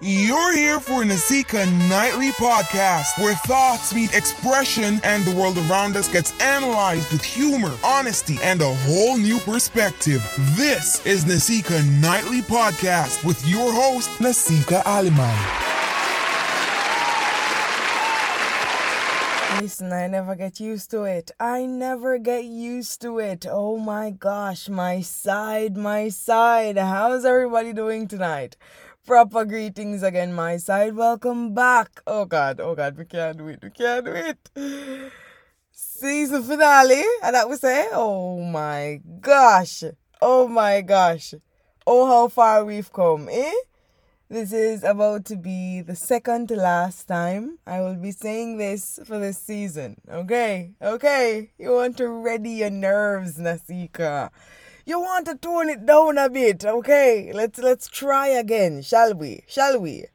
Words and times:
You're 0.00 0.54
here 0.54 0.78
for 0.78 1.02
Nasika 1.02 1.66
Nightly 1.88 2.30
Podcast, 2.30 3.18
where 3.18 3.34
thoughts 3.34 3.92
meet 3.92 4.14
expression 4.14 5.00
and 5.02 5.24
the 5.24 5.34
world 5.34 5.58
around 5.58 5.96
us 5.96 6.06
gets 6.06 6.40
analyzed 6.40 7.10
with 7.10 7.24
humor, 7.24 7.76
honesty, 7.82 8.38
and 8.40 8.62
a 8.62 8.72
whole 8.72 9.18
new 9.18 9.40
perspective. 9.40 10.22
This 10.54 11.04
is 11.04 11.24
Nasika 11.24 11.84
Nightly 12.00 12.42
Podcast 12.42 13.24
with 13.24 13.44
your 13.48 13.72
host, 13.72 14.08
Nasika 14.20 14.84
Alliman. 14.84 15.34
Listen, 19.60 19.92
I 19.92 20.06
never 20.06 20.36
get 20.36 20.60
used 20.60 20.92
to 20.92 21.02
it. 21.02 21.32
I 21.40 21.66
never 21.66 22.18
get 22.18 22.44
used 22.44 23.02
to 23.02 23.18
it. 23.18 23.44
Oh 23.50 23.76
my 23.76 24.10
gosh, 24.10 24.68
my 24.68 25.00
side, 25.00 25.76
my 25.76 26.08
side. 26.10 26.78
How's 26.78 27.24
everybody 27.24 27.72
doing 27.72 28.06
tonight? 28.06 28.56
Proper 29.08 29.46
greetings 29.46 30.02
again, 30.02 30.34
my 30.34 30.58
side. 30.58 30.94
Welcome 30.94 31.54
back. 31.54 32.02
Oh 32.06 32.26
God, 32.26 32.60
oh 32.60 32.74
God, 32.74 32.98
we 32.98 33.06
can't 33.06 33.40
wait. 33.42 33.58
We 33.62 33.70
can't 33.70 34.04
wait. 34.04 34.36
Season 35.72 36.42
finale, 36.42 37.02
and 37.22 37.34
that 37.34 37.48
we 37.48 37.56
say, 37.56 37.88
oh 37.92 38.38
my 38.42 39.00
gosh, 39.20 39.82
oh 40.20 40.46
my 40.46 40.82
gosh, 40.82 41.32
oh 41.86 42.06
how 42.06 42.28
far 42.28 42.66
we've 42.66 42.92
come, 42.92 43.30
eh? 43.32 43.54
This 44.28 44.52
is 44.52 44.84
about 44.84 45.24
to 45.24 45.36
be 45.36 45.80
the 45.80 45.96
second 45.96 46.48
to 46.48 46.56
last 46.56 47.08
time 47.08 47.60
I 47.66 47.80
will 47.80 47.96
be 47.96 48.12
saying 48.12 48.58
this 48.58 49.00
for 49.06 49.18
this 49.18 49.38
season. 49.38 50.02
Okay, 50.06 50.72
okay. 50.82 51.50
You 51.56 51.72
want 51.72 51.96
to 51.96 52.08
ready 52.10 52.50
your 52.50 52.68
nerves, 52.68 53.38
Nasika. 53.38 54.28
You 54.88 55.00
want 55.00 55.26
to 55.26 55.34
tone 55.34 55.68
it 55.68 55.84
down 55.84 56.16
a 56.16 56.30
bit, 56.30 56.64
okay? 56.64 57.30
Let's 57.34 57.58
let's 57.58 57.88
try 57.88 58.28
again, 58.28 58.80
shall 58.80 59.12
we? 59.12 59.44
Shall 59.46 59.78
we? 59.78 60.06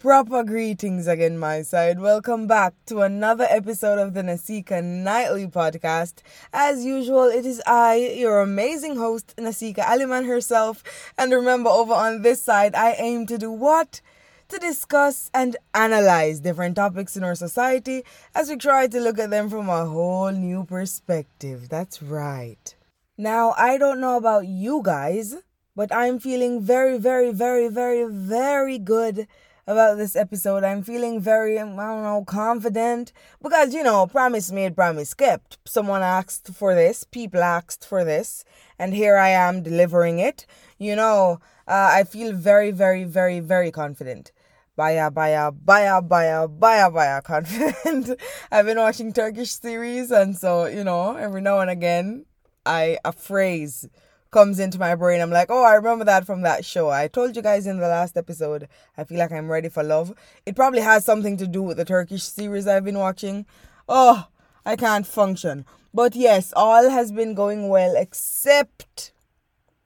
Proper 0.00 0.42
greetings 0.42 1.06
again, 1.06 1.38
my 1.38 1.62
side. 1.62 2.00
Welcome 2.00 2.48
back 2.48 2.74
to 2.86 3.02
another 3.02 3.46
episode 3.48 4.00
of 4.00 4.12
the 4.12 4.22
Nasika 4.22 4.82
Nightly 4.82 5.46
Podcast. 5.46 6.22
As 6.52 6.84
usual, 6.84 7.26
it 7.26 7.46
is 7.46 7.62
I, 7.64 7.94
your 8.18 8.40
amazing 8.40 8.96
host, 8.96 9.36
Nasika 9.36 9.84
Alliman 9.84 10.24
herself. 10.24 10.82
And 11.16 11.30
remember, 11.30 11.70
over 11.70 11.94
on 11.94 12.22
this 12.22 12.42
side, 12.42 12.74
I 12.74 12.94
aim 12.94 13.24
to 13.26 13.38
do 13.38 13.52
what? 13.52 14.00
To 14.48 14.58
discuss 14.58 15.30
and 15.32 15.56
analyze 15.74 16.40
different 16.40 16.74
topics 16.74 17.16
in 17.16 17.22
our 17.22 17.36
society 17.36 18.02
as 18.34 18.48
we 18.48 18.56
try 18.56 18.88
to 18.88 18.98
look 18.98 19.20
at 19.20 19.30
them 19.30 19.48
from 19.48 19.68
a 19.68 19.86
whole 19.86 20.32
new 20.32 20.64
perspective. 20.64 21.68
That's 21.68 22.02
right. 22.02 22.75
Now, 23.18 23.54
I 23.56 23.78
don't 23.78 23.98
know 23.98 24.18
about 24.18 24.46
you 24.46 24.82
guys, 24.84 25.36
but 25.74 25.90
I'm 25.90 26.18
feeling 26.18 26.60
very, 26.60 26.98
very, 26.98 27.32
very, 27.32 27.66
very, 27.68 28.04
very 28.04 28.78
good 28.78 29.26
about 29.66 29.96
this 29.96 30.14
episode. 30.14 30.64
I'm 30.64 30.82
feeling 30.82 31.18
very, 31.18 31.58
I 31.58 31.62
don't 31.62 31.76
know, 31.76 32.24
confident 32.26 33.12
because, 33.42 33.72
you 33.72 33.82
know, 33.82 34.06
promise 34.06 34.52
made, 34.52 34.76
promise 34.76 35.14
kept. 35.14 35.56
Someone 35.64 36.02
asked 36.02 36.48
for 36.52 36.74
this, 36.74 37.04
people 37.04 37.42
asked 37.42 37.86
for 37.88 38.04
this, 38.04 38.44
and 38.78 38.92
here 38.92 39.16
I 39.16 39.30
am 39.30 39.62
delivering 39.62 40.18
it. 40.18 40.44
You 40.78 40.94
know, 40.94 41.40
uh, 41.66 41.88
I 41.92 42.04
feel 42.04 42.34
very, 42.34 42.70
very, 42.70 43.04
very, 43.04 43.40
very 43.40 43.70
confident. 43.70 44.30
Baya, 44.76 45.10
baya, 45.10 45.52
baya, 45.52 46.02
baya, 46.02 46.48
baya, 46.48 46.90
baya 46.90 47.22
confident. 47.24 48.20
I've 48.52 48.66
been 48.66 48.76
watching 48.76 49.14
Turkish 49.14 49.52
series, 49.52 50.10
and 50.10 50.36
so, 50.36 50.66
you 50.66 50.84
know, 50.84 51.16
every 51.16 51.40
now 51.40 51.60
and 51.60 51.70
again, 51.70 52.26
I, 52.66 52.98
a 53.04 53.12
phrase 53.12 53.88
comes 54.30 54.58
into 54.58 54.78
my 54.78 54.94
brain. 54.94 55.20
I'm 55.20 55.30
like, 55.30 55.50
oh, 55.50 55.64
I 55.64 55.74
remember 55.74 56.04
that 56.04 56.26
from 56.26 56.42
that 56.42 56.64
show. 56.64 56.90
I 56.90 57.08
told 57.08 57.36
you 57.36 57.42
guys 57.42 57.66
in 57.66 57.78
the 57.78 57.88
last 57.88 58.16
episode, 58.16 58.68
I 58.98 59.04
feel 59.04 59.18
like 59.18 59.32
I'm 59.32 59.50
ready 59.50 59.68
for 59.68 59.82
love. 59.82 60.12
It 60.44 60.56
probably 60.56 60.80
has 60.80 61.04
something 61.04 61.36
to 61.38 61.46
do 61.46 61.62
with 61.62 61.78
the 61.78 61.84
Turkish 61.84 62.24
series 62.24 62.66
I've 62.66 62.84
been 62.84 62.98
watching. 62.98 63.46
Oh, 63.88 64.26
I 64.66 64.76
can't 64.76 65.06
function. 65.06 65.64
But 65.94 66.14
yes, 66.14 66.52
all 66.54 66.90
has 66.90 67.12
been 67.12 67.34
going 67.34 67.68
well 67.68 67.96
except, 67.96 69.12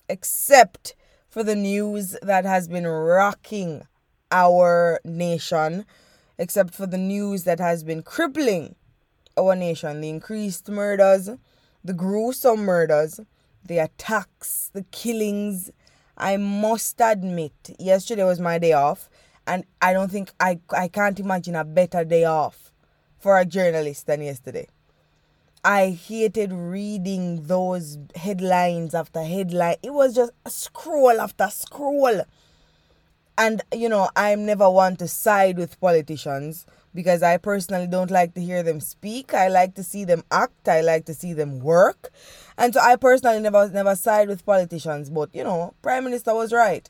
except 0.08 0.96
for 1.28 1.44
the 1.44 1.54
news 1.54 2.16
that 2.22 2.44
has 2.44 2.66
been 2.66 2.86
rocking 2.86 3.82
our 4.32 5.00
nation, 5.04 5.84
except 6.38 6.74
for 6.74 6.86
the 6.86 6.98
news 6.98 7.44
that 7.44 7.60
has 7.60 7.84
been 7.84 8.02
crippling 8.02 8.74
our 9.36 9.54
nation. 9.54 10.00
The 10.00 10.08
increased 10.08 10.68
murders, 10.68 11.30
the 11.84 11.94
gruesome 11.94 12.60
murders 12.64 13.20
the 13.64 13.78
attacks, 13.78 14.70
the 14.72 14.82
killings. 14.90 15.70
I 16.16 16.36
must 16.36 17.00
admit, 17.00 17.52
yesterday 17.78 18.24
was 18.24 18.40
my 18.40 18.58
day 18.58 18.72
off, 18.72 19.08
and 19.46 19.64
I 19.80 19.92
don't 19.92 20.10
think 20.10 20.32
I 20.38 20.60
I 20.70 20.88
can't 20.88 21.18
imagine 21.18 21.56
a 21.56 21.64
better 21.64 22.04
day 22.04 22.24
off 22.24 22.72
for 23.18 23.38
a 23.38 23.44
journalist 23.44 24.06
than 24.06 24.22
yesterday. 24.22 24.66
I 25.62 25.90
hated 25.90 26.52
reading 26.52 27.46
those 27.46 27.98
headlines 28.14 28.94
after 28.94 29.22
headline. 29.22 29.76
It 29.82 29.92
was 29.92 30.14
just 30.14 30.32
a 30.44 30.50
scroll 30.50 31.20
after 31.20 31.48
scroll. 31.48 32.22
And 33.36 33.62
you 33.72 33.88
know, 33.88 34.10
I'm 34.16 34.44
never 34.44 34.68
one 34.68 34.96
to 34.96 35.08
side 35.08 35.56
with 35.58 35.80
politicians 35.80 36.66
because 36.94 37.22
I 37.22 37.36
personally 37.36 37.86
don't 37.86 38.10
like 38.10 38.34
to 38.34 38.40
hear 38.40 38.62
them 38.62 38.80
speak. 38.80 39.32
I 39.34 39.48
like 39.48 39.74
to 39.76 39.82
see 39.82 40.04
them 40.04 40.24
act. 40.30 40.68
I 40.68 40.80
like 40.80 41.04
to 41.06 41.14
see 41.14 41.32
them 41.32 41.60
work. 41.60 42.10
And 42.58 42.74
so 42.74 42.80
I 42.80 42.96
personally 42.96 43.40
never 43.40 43.68
never 43.68 43.94
side 43.94 44.28
with 44.28 44.44
politicians, 44.44 45.10
but 45.10 45.34
you 45.34 45.44
know, 45.44 45.74
Prime 45.82 46.04
Minister 46.04 46.34
was 46.34 46.52
right. 46.52 46.88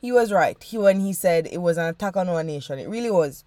He 0.00 0.10
was 0.10 0.32
right. 0.32 0.60
He 0.62 0.78
when 0.78 1.00
he 1.00 1.12
said 1.12 1.46
it 1.46 1.58
was 1.58 1.78
an 1.78 1.86
attack 1.86 2.16
on 2.16 2.28
our 2.28 2.42
nation. 2.42 2.78
It 2.78 2.88
really 2.88 3.10
was. 3.10 3.44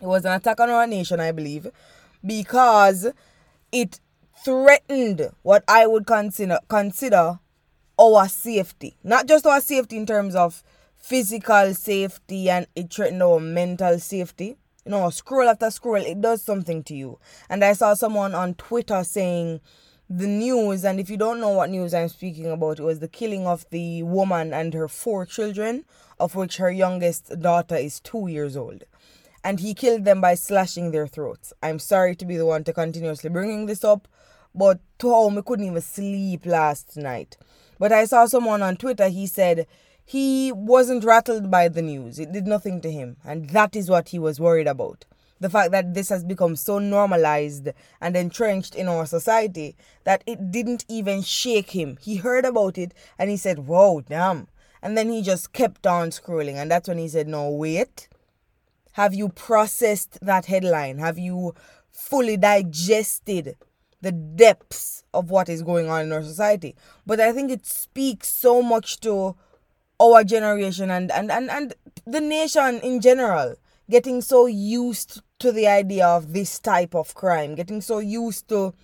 It 0.00 0.06
was 0.06 0.24
an 0.24 0.32
attack 0.32 0.60
on 0.60 0.70
our 0.70 0.86
nation, 0.86 1.20
I 1.20 1.32
believe, 1.32 1.68
because 2.24 3.08
it 3.72 4.00
threatened 4.44 5.30
what 5.42 5.64
I 5.68 5.86
would 5.86 6.06
consider 6.06 6.58
consider 6.68 7.38
our 7.98 8.28
safety. 8.28 8.96
Not 9.02 9.26
just 9.26 9.46
our 9.46 9.60
safety 9.60 9.96
in 9.96 10.06
terms 10.06 10.34
of 10.34 10.62
physical 10.96 11.74
safety 11.74 12.50
and 12.50 12.66
it 12.74 12.92
threatened 12.92 13.22
our 13.22 13.40
mental 13.40 13.98
safety 13.98 14.56
you 14.88 14.92
know, 14.92 15.10
scroll 15.10 15.46
after 15.46 15.70
scroll, 15.70 15.96
it 15.96 16.22
does 16.22 16.40
something 16.40 16.82
to 16.84 16.94
you. 16.94 17.18
And 17.50 17.62
I 17.62 17.74
saw 17.74 17.92
someone 17.92 18.34
on 18.34 18.54
Twitter 18.54 19.04
saying 19.04 19.60
the 20.08 20.26
news, 20.26 20.82
and 20.82 20.98
if 20.98 21.10
you 21.10 21.18
don't 21.18 21.40
know 21.40 21.50
what 21.50 21.68
news 21.68 21.92
I'm 21.92 22.08
speaking 22.08 22.46
about, 22.46 22.78
it 22.80 22.84
was 22.84 23.00
the 23.00 23.06
killing 23.06 23.46
of 23.46 23.68
the 23.68 24.02
woman 24.02 24.54
and 24.54 24.72
her 24.72 24.88
four 24.88 25.26
children, 25.26 25.84
of 26.18 26.34
which 26.34 26.56
her 26.56 26.70
youngest 26.70 27.38
daughter 27.38 27.76
is 27.76 28.00
two 28.00 28.28
years 28.28 28.56
old. 28.56 28.84
And 29.44 29.60
he 29.60 29.74
killed 29.74 30.06
them 30.06 30.22
by 30.22 30.34
slashing 30.36 30.90
their 30.90 31.06
throats. 31.06 31.52
I'm 31.62 31.78
sorry 31.78 32.16
to 32.16 32.24
be 32.24 32.38
the 32.38 32.46
one 32.46 32.64
to 32.64 32.72
continuously 32.72 33.28
bringing 33.28 33.66
this 33.66 33.84
up, 33.84 34.08
but 34.54 34.80
to 35.00 35.10
home, 35.10 35.34
we 35.34 35.42
couldn't 35.42 35.66
even 35.66 35.82
sleep 35.82 36.46
last 36.46 36.96
night. 36.96 37.36
But 37.78 37.92
I 37.92 38.06
saw 38.06 38.24
someone 38.24 38.62
on 38.62 38.78
Twitter, 38.78 39.08
he 39.08 39.26
said, 39.26 39.66
he 40.08 40.50
wasn't 40.52 41.04
rattled 41.04 41.50
by 41.50 41.68
the 41.68 41.82
news. 41.82 42.18
It 42.18 42.32
did 42.32 42.46
nothing 42.46 42.80
to 42.80 42.90
him. 42.90 43.18
And 43.26 43.50
that 43.50 43.76
is 43.76 43.90
what 43.90 44.08
he 44.08 44.18
was 44.18 44.40
worried 44.40 44.66
about. 44.66 45.04
The 45.38 45.50
fact 45.50 45.70
that 45.72 45.92
this 45.92 46.08
has 46.08 46.24
become 46.24 46.56
so 46.56 46.78
normalized 46.78 47.68
and 48.00 48.16
entrenched 48.16 48.74
in 48.74 48.88
our 48.88 49.04
society 49.04 49.76
that 50.04 50.24
it 50.26 50.50
didn't 50.50 50.86
even 50.88 51.20
shake 51.20 51.72
him. 51.72 51.98
He 52.00 52.16
heard 52.16 52.46
about 52.46 52.78
it 52.78 52.94
and 53.18 53.28
he 53.28 53.36
said, 53.36 53.66
Whoa, 53.66 54.00
damn. 54.00 54.48
And 54.80 54.96
then 54.96 55.10
he 55.10 55.20
just 55.20 55.52
kept 55.52 55.86
on 55.86 56.08
scrolling. 56.08 56.54
And 56.54 56.70
that's 56.70 56.88
when 56.88 56.96
he 56.96 57.08
said, 57.08 57.28
No, 57.28 57.50
wait. 57.50 58.08
Have 58.92 59.12
you 59.12 59.28
processed 59.28 60.18
that 60.22 60.46
headline? 60.46 60.96
Have 61.00 61.18
you 61.18 61.54
fully 61.90 62.38
digested 62.38 63.56
the 64.00 64.12
depths 64.12 65.04
of 65.12 65.28
what 65.28 65.50
is 65.50 65.62
going 65.62 65.90
on 65.90 66.00
in 66.06 66.12
our 66.12 66.22
society? 66.22 66.74
But 67.04 67.20
I 67.20 67.30
think 67.30 67.50
it 67.50 67.66
speaks 67.66 68.28
so 68.28 68.62
much 68.62 69.00
to 69.00 69.36
our 70.00 70.24
generation 70.24 70.90
and, 70.90 71.10
and, 71.10 71.30
and, 71.30 71.50
and 71.50 71.74
the 72.06 72.20
nation 72.20 72.80
in 72.80 73.00
general 73.00 73.56
getting 73.90 74.20
so 74.20 74.46
used 74.46 75.22
to 75.38 75.52
the 75.52 75.66
idea 75.66 76.06
of 76.06 76.32
this 76.32 76.58
type 76.58 76.94
of 76.94 77.14
crime, 77.14 77.54
getting 77.54 77.80
so 77.80 77.98
used 77.98 78.48
to, 78.48 78.74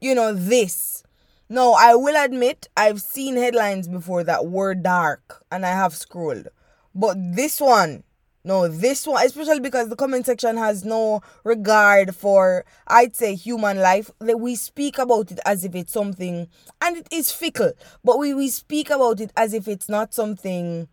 you 0.00 0.14
know, 0.14 0.32
this. 0.32 1.04
No, 1.48 1.74
I 1.74 1.94
will 1.94 2.16
admit 2.16 2.68
I've 2.76 3.00
seen 3.00 3.36
headlines 3.36 3.86
before 3.86 4.24
that 4.24 4.46
were 4.46 4.74
dark 4.74 5.44
and 5.50 5.64
I 5.64 5.70
have 5.70 5.94
scrolled. 5.94 6.48
But 6.94 7.16
this 7.18 7.60
one, 7.60 8.04
no, 8.44 8.66
this 8.66 9.06
one, 9.06 9.24
especially 9.24 9.60
because 9.60 9.88
the 9.88 9.96
comment 9.96 10.26
section 10.26 10.56
has 10.56 10.84
no 10.84 11.22
regard 11.44 12.14
for, 12.16 12.64
I'd 12.88 13.14
say, 13.14 13.36
human 13.36 13.78
life. 13.78 14.10
That 14.18 14.40
we 14.40 14.56
speak 14.56 14.98
about 14.98 15.30
it 15.30 15.38
as 15.46 15.64
if 15.64 15.74
it's 15.76 15.92
something, 15.92 16.48
and 16.80 16.96
it 16.96 17.06
is 17.12 17.30
fickle. 17.30 17.72
But 18.02 18.18
we, 18.18 18.34
we 18.34 18.48
speak 18.48 18.90
about 18.90 19.20
it 19.20 19.32
as 19.36 19.54
if 19.54 19.68
it's 19.68 19.88
not 19.88 20.12
something 20.12 20.88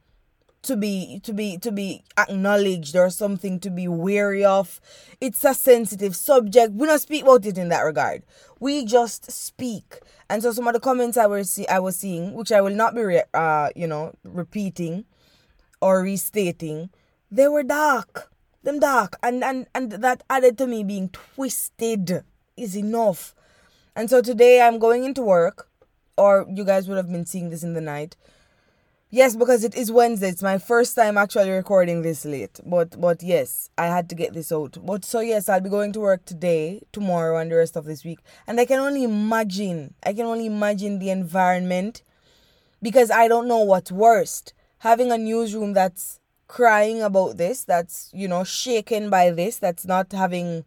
to 0.61 0.75
be 0.75 1.21
to 1.23 1.33
be 1.33 1.57
to 1.57 1.71
be 1.71 2.03
acknowledged 2.17 2.95
or 2.95 3.09
something 3.09 3.59
to 3.61 3.69
be 3.71 3.87
wary 3.87 4.45
of. 4.45 4.79
It's 5.19 5.43
a 5.43 5.55
sensitive 5.55 6.15
subject. 6.15 6.73
We 6.73 6.85
don't 6.85 6.99
speak 6.99 7.23
about 7.23 7.45
it 7.45 7.57
in 7.57 7.69
that 7.69 7.81
regard. 7.81 8.23
We 8.59 8.85
just 8.85 9.31
speak. 9.31 9.99
And 10.29 10.43
so 10.43 10.51
some 10.51 10.67
of 10.67 10.73
the 10.73 10.79
comments 10.79 11.17
I 11.17 11.25
was 11.25 11.49
see 11.49 11.67
I 11.67 11.79
was 11.79 11.97
seeing, 11.97 12.33
which 12.33 12.51
I 12.51 12.61
will 12.61 12.75
not 12.75 12.93
be 12.93 13.01
re- 13.01 13.23
uh 13.33 13.69
you 13.75 13.87
know 13.87 14.13
repeating 14.23 15.05
or 15.81 16.01
restating 16.01 16.89
they 17.31 17.47
were 17.47 17.63
dark. 17.63 18.31
Them 18.63 18.79
dark. 18.79 19.17
And 19.23 19.43
and 19.43 19.67
and 19.73 19.91
that 19.91 20.23
added 20.29 20.57
to 20.57 20.67
me 20.67 20.83
being 20.83 21.09
twisted 21.09 22.23
is 22.57 22.75
enough. 22.75 23.35
And 23.95 24.09
so 24.09 24.21
today 24.21 24.61
I'm 24.61 24.79
going 24.79 25.03
into 25.03 25.21
work, 25.21 25.69
or 26.17 26.45
you 26.49 26.63
guys 26.63 26.87
would 26.87 26.97
have 26.97 27.11
been 27.11 27.25
seeing 27.25 27.49
this 27.49 27.63
in 27.63 27.73
the 27.73 27.81
night. 27.81 28.15
Yes, 29.11 29.35
because 29.35 29.63
it 29.63 29.73
is 29.73 29.91
Wednesday. 29.91 30.29
It's 30.29 30.43
my 30.43 30.59
first 30.59 30.95
time 30.95 31.17
actually 31.17 31.49
recording 31.49 32.03
this 32.03 32.25
late. 32.25 32.59
But 32.63 32.99
but 33.01 33.23
yes, 33.23 33.69
I 33.77 33.87
had 33.87 34.07
to 34.09 34.15
get 34.15 34.33
this 34.33 34.51
out. 34.51 34.77
But 34.85 35.03
so 35.03 35.19
yes, 35.19 35.49
I'll 35.49 35.61
be 35.61 35.69
going 35.69 35.93
to 35.93 35.99
work 35.99 36.25
today, 36.25 36.81
tomorrow, 36.91 37.39
and 37.39 37.51
the 37.51 37.55
rest 37.55 37.75
of 37.75 37.85
this 37.85 38.05
week. 38.05 38.19
And 38.45 38.59
I 38.59 38.65
can 38.65 38.79
only 38.79 39.03
imagine. 39.03 39.95
I 40.05 40.13
can 40.13 40.25
only 40.25 40.45
imagine 40.45 40.99
the 40.99 41.09
environment 41.09 42.03
because 42.83 43.09
I 43.09 43.27
don't 43.27 43.47
know 43.47 43.63
what's 43.63 43.91
worst. 43.91 44.53
Having 44.79 45.11
a 45.11 45.17
newsroom 45.17 45.73
that's 45.73 46.18
crying 46.49 47.01
about 47.01 47.37
this, 47.37 47.63
that's, 47.63 48.11
you 48.13 48.27
know, 48.27 48.43
shaken 48.43 49.09
by 49.09 49.31
this, 49.31 49.57
that's 49.57 49.85
not 49.85 50.11
having 50.11 50.65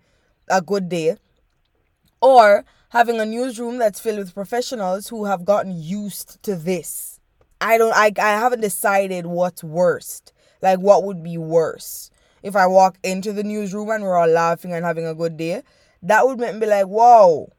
a 0.49 0.63
good 0.63 0.89
day. 0.89 1.17
Or 2.23 2.65
having 2.91 3.21
a 3.21 3.27
newsroom 3.27 3.77
that's 3.77 4.01
filled 4.01 4.21
with 4.21 4.33
professionals 4.35 5.09
who 5.09 5.27
have 5.27 5.45
gotten 5.45 5.79
used 5.79 6.43
to 6.45 6.57
this 6.57 7.13
I 7.63 7.79
don't 7.79 7.95
I 7.95 8.13
I 8.19 8.31
haven't 8.41 8.61
decided 8.61 9.27
what's 9.27 9.63
worst. 9.63 10.33
Like 10.61 10.81
what 10.81 11.05
would 11.05 11.23
be 11.23 11.39
worse? 11.39 12.11
If 12.43 12.57
I 12.57 12.67
walk 12.67 12.99
into 13.05 13.33
the 13.33 13.45
newsroom 13.45 13.89
and 13.91 14.03
we're 14.03 14.17
all 14.17 14.27
laughing 14.27 14.73
and 14.73 14.85
having 14.85 15.07
a 15.07 15.15
good 15.15 15.37
day, 15.37 15.63
that 16.03 16.27
would 16.27 16.41
make 16.41 16.57
me 16.57 16.67
like, 16.67 16.87
whoa, 16.87 17.53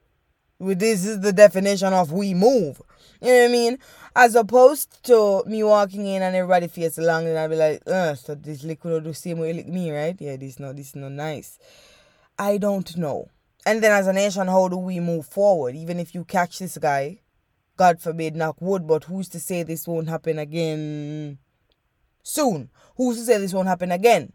this 0.59 1.05
is 1.05 1.21
the 1.21 1.31
definition 1.31 1.93
of 1.93 2.11
we 2.11 2.33
move. 2.33 2.81
You 3.21 3.29
know 3.29 3.39
what 3.39 3.45
I 3.45 3.51
mean? 3.53 3.79
As 4.15 4.35
opposed 4.35 5.03
to 5.05 5.43
me 5.47 5.63
walking 5.63 6.05
in 6.05 6.21
and 6.21 6.35
everybody 6.35 6.67
feels 6.67 6.97
along 6.97 7.27
and 7.27 7.37
I'll 7.37 7.49
be 7.49 7.55
like, 7.55 7.81
uh, 7.87 8.13
so 8.13 8.35
this 8.35 8.63
liquid 8.63 8.93
will 8.93 9.01
do 9.01 9.13
same 9.13 9.39
way 9.39 9.53
like 9.53 9.67
me, 9.67 9.91
right? 9.91 10.15
Yeah, 10.19 10.35
this 10.35 10.59
no 10.59 10.71
this 10.71 10.95
no 10.95 11.09
nice. 11.09 11.57
I 12.37 12.57
don't 12.57 12.95
know. 12.97 13.29
And 13.65 13.81
then 13.81 13.91
as 13.91 14.07
a 14.07 14.13
nation, 14.13 14.47
how 14.47 14.67
do 14.67 14.77
we 14.77 14.99
move 14.99 15.25
forward? 15.25 15.75
Even 15.75 15.99
if 15.99 16.13
you 16.13 16.25
catch 16.25 16.59
this 16.59 16.77
guy 16.77 17.19
God 17.75 17.99
forbid, 17.99 18.35
knock 18.35 18.61
wood, 18.61 18.87
but 18.87 19.05
who's 19.05 19.27
to 19.29 19.39
say 19.39 19.63
this 19.63 19.87
won't 19.87 20.07
happen 20.07 20.37
again 20.37 21.39
soon? 22.21 22.69
Who's 22.97 23.17
to 23.17 23.23
say 23.25 23.37
this 23.39 23.53
won't 23.53 23.67
happen 23.67 23.91
again? 23.91 24.33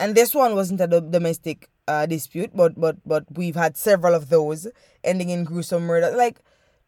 And 0.00 0.14
this 0.14 0.34
one 0.34 0.54
wasn't 0.54 0.80
a 0.80 0.86
domestic 1.00 1.70
uh, 1.88 2.06
dispute, 2.06 2.50
but 2.54 2.78
but 2.78 2.96
but 3.06 3.24
we've 3.32 3.54
had 3.54 3.76
several 3.76 4.14
of 4.14 4.28
those 4.28 4.66
ending 5.04 5.30
in 5.30 5.44
gruesome 5.44 5.84
murder. 5.84 6.14
Like, 6.14 6.40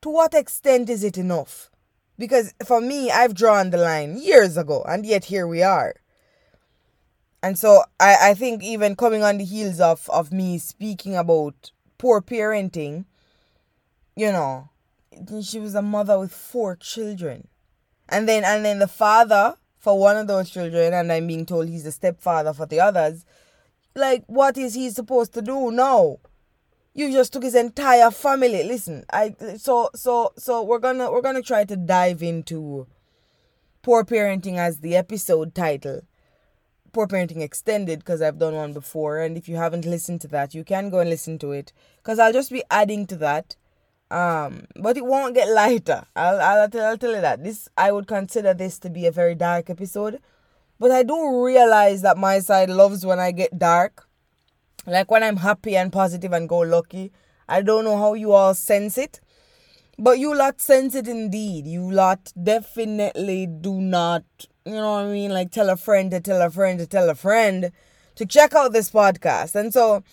to 0.03 0.11
what 0.11 0.35
extent 0.35 0.91
is 0.91 1.05
it 1.05 1.17
enough? 1.17 1.71
Because 2.19 2.53
for 2.65 2.81
me, 2.81 3.11
I've 3.11 3.35
drawn 3.35 3.71
the 3.71 3.79
line 3.79 4.19
years 4.19 4.57
ago, 4.57 4.83
and 4.89 5.07
yet 5.07 5.27
here 5.27 5.47
we 5.47 5.63
are. 5.63 5.95
And 7.43 7.59
so 7.59 7.85
I, 8.01 8.31
I 8.31 8.35
think 8.35 8.63
even 8.63 8.97
coming 8.97 9.23
on 9.23 9.39
the 9.39 9.45
heels 9.45 9.81
of, 9.81 10.11
of 10.11 10.33
me 10.33 10.59
speaking 10.59 11.15
about 11.15 11.71
poor 11.97 12.21
parenting, 12.21 13.05
you 14.17 14.33
know, 14.33 14.69
she 15.43 15.61
was 15.61 15.75
a 15.75 15.83
mother 15.83 16.19
with 16.19 16.33
four 16.33 16.77
children. 16.77 17.47
And 18.09 18.29
then 18.29 18.43
and 18.45 18.65
then 18.65 18.79
the 18.79 18.89
father 18.89 19.57
for 19.79 19.99
one 19.99 20.17
of 20.17 20.27
those 20.27 20.51
children 20.51 20.93
and 20.95 21.13
I'm 21.13 21.27
being 21.27 21.47
told 21.47 21.69
he's 21.69 21.85
the 21.85 21.93
stepfather 21.93 22.53
for 22.53 22.67
the 22.67 22.81
others. 22.81 23.25
Like 23.95 24.25
what 24.27 24.57
is 24.57 24.75
he 24.75 24.91
supposed 24.91 25.35
to 25.35 25.43
do? 25.43 25.71
No. 25.71 26.21
You 26.99 27.13
just 27.13 27.33
took 27.33 27.45
his 27.45 27.55
entire 27.55 28.11
family. 28.11 28.65
Listen, 28.65 29.05
I 29.13 29.35
so 29.57 29.91
so 29.95 30.33
so 30.37 30.63
we're 30.63 30.81
gonna 30.81 31.11
we're 31.13 31.23
gonna 31.23 31.43
try 31.43 31.65
to 31.65 31.77
dive 31.77 32.23
into 32.23 32.87
poor 33.83 34.05
parenting 34.05 34.57
as 34.57 34.81
the 34.81 34.97
episode 34.97 35.55
title. 35.55 36.03
Poor 36.91 37.07
Parenting 37.07 37.43
Extended 37.43 37.99
because 37.99 38.23
I've 38.23 38.39
done 38.39 38.55
one 38.55 38.73
before. 38.73 39.19
And 39.19 39.37
if 39.37 39.47
you 39.47 39.57
haven't 39.57 39.85
listened 39.85 40.23
to 40.23 40.29
that, 40.29 40.55
you 40.55 40.65
can 40.65 40.89
go 40.89 41.01
and 41.01 41.11
listen 41.11 41.39
to 41.41 41.53
it 41.53 41.73
because 41.99 42.19
I'll 42.19 42.33
just 42.33 42.51
be 42.51 42.65
adding 42.71 43.07
to 43.09 43.17
that 43.17 43.57
um, 44.11 44.67
but 44.77 44.97
it 44.97 45.05
won't 45.05 45.35
get 45.35 45.49
lighter. 45.49 46.05
I'll, 46.17 46.41
I'll, 46.41 46.69
tell, 46.69 46.85
I'll 46.85 46.99
tell 46.99 47.15
you 47.15 47.21
that. 47.21 47.45
This 47.45 47.69
I 47.77 47.93
would 47.93 48.07
consider 48.07 48.55
this 48.55 48.79
to 48.81 48.91
be 48.91 49.07
a 49.07 49.13
very 49.13 49.35
dark 49.35 49.69
episode. 49.69 50.21
But 50.79 50.91
I 50.93 51.03
do 51.03 51.45
realize 51.45 52.03
that 52.03 52.17
my 52.17 52.39
side 52.39 52.71
loves 52.71 53.05
when 53.05 53.19
I 53.19 53.33
get 53.33 53.59
dark. 53.59 54.08
Like 54.89 55.11
when 55.11 55.23
I'm 55.23 55.37
happy 55.37 55.77
and 55.77 55.93
positive 55.93 56.33
and 56.33 56.49
go 56.49 56.61
lucky. 56.61 57.13
I 57.49 57.63
don't 57.63 57.85
know 57.85 57.97
how 57.97 58.15
you 58.15 58.33
all 58.33 58.55
sense 58.55 58.97
it. 58.99 59.21
But 59.99 60.19
you 60.19 60.35
lot 60.35 60.61
sense 60.61 60.95
it 60.95 61.09
indeed. 61.09 61.67
You 61.67 61.91
lot 61.91 62.33
definitely 62.41 63.47
do 63.47 63.81
not, 63.81 64.25
you 64.65 64.75
know 64.75 64.93
what 64.93 65.07
I 65.07 65.13
mean? 65.13 65.33
Like 65.33 65.51
tell 65.51 65.69
a 65.71 65.77
friend 65.77 66.11
to 66.13 66.21
tell 66.21 66.41
a 66.41 66.51
friend 66.51 66.79
to 66.79 66.87
tell 66.87 67.11
a 67.11 67.17
friend 67.17 67.73
to 68.15 68.25
check 68.25 68.55
out 68.55 68.73
this 68.73 68.91
podcast. 68.91 69.57
And 69.57 69.75
so 69.75 70.05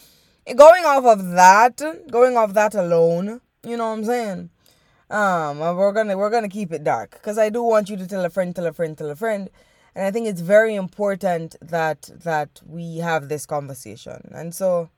going 0.56 0.86
off 0.86 1.06
of 1.06 1.32
that, 1.32 1.82
going 2.10 2.36
off 2.36 2.54
that 2.54 2.74
alone, 2.74 3.42
you 3.64 3.78
know 3.78 3.90
what 3.90 4.00
I'm 4.00 4.06
saying? 4.06 4.50
Um, 5.10 5.60
we're 5.60 5.92
gonna 5.92 6.18
we're 6.18 6.32
gonna 6.32 6.50
keep 6.50 6.72
it 6.72 6.84
dark 6.84 7.12
because 7.12 7.38
I 7.38 7.50
do 7.50 7.62
want 7.62 7.90
you 7.90 7.98
to 7.98 8.08
tell 8.08 8.26
a 8.26 8.30
friend, 8.32 8.56
tell 8.56 8.66
a 8.66 8.74
friend, 8.74 8.98
tell 8.98 9.12
a 9.12 9.16
friend, 9.16 9.52
and 9.96 10.06
I 10.06 10.12
think 10.12 10.28
it's 10.28 10.42
very 10.42 10.76
important 10.76 11.56
that 11.62 12.10
that 12.24 12.62
we 12.66 12.98
have 12.98 13.30
this 13.30 13.46
conversation. 13.46 14.30
And 14.34 14.54
so, 14.54 14.90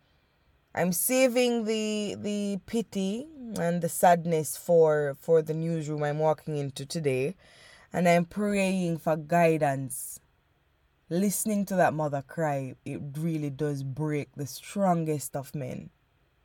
I'm 0.74 0.92
saving 0.92 1.66
the 1.66 2.16
the 2.20 2.60
pity 2.66 3.28
and 3.60 3.82
the 3.82 3.90
sadness 3.90 4.58
for 4.58 5.16
for 5.20 5.42
the 5.42 5.54
newsroom 5.54 6.04
I'm 6.04 6.20
walking 6.20 6.58
into 6.58 6.86
today, 6.86 7.36
and 7.94 8.10
I'm 8.10 8.26
praying 8.26 8.98
for 8.98 9.16
guidance. 9.16 10.20
Listening 11.10 11.66
to 11.68 11.76
that 11.76 11.94
mother 11.94 12.22
cry, 12.22 12.76
it 12.84 13.00
really 13.18 13.50
does 13.50 13.82
break 13.84 14.28
the 14.36 14.46
strongest 14.46 15.38
of 15.38 15.56
men. 15.56 15.90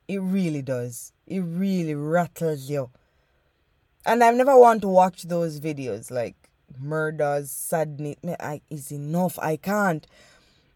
It 0.06 0.18
really 0.18 0.62
does. 0.62 1.12
It 1.26 1.40
really 1.40 1.96
rattles 1.96 2.70
you. 2.70 2.90
And 4.06 4.22
I've 4.22 4.36
never 4.36 4.56
wanted 4.56 4.82
to 4.82 4.88
watch 4.88 5.24
those 5.24 5.58
videos 5.58 6.12
like 6.12 6.41
murders, 6.80 7.50
sadness. 7.50 8.16
I 8.40 8.60
is 8.70 8.92
enough. 8.92 9.38
I 9.38 9.56
can't. 9.56 10.06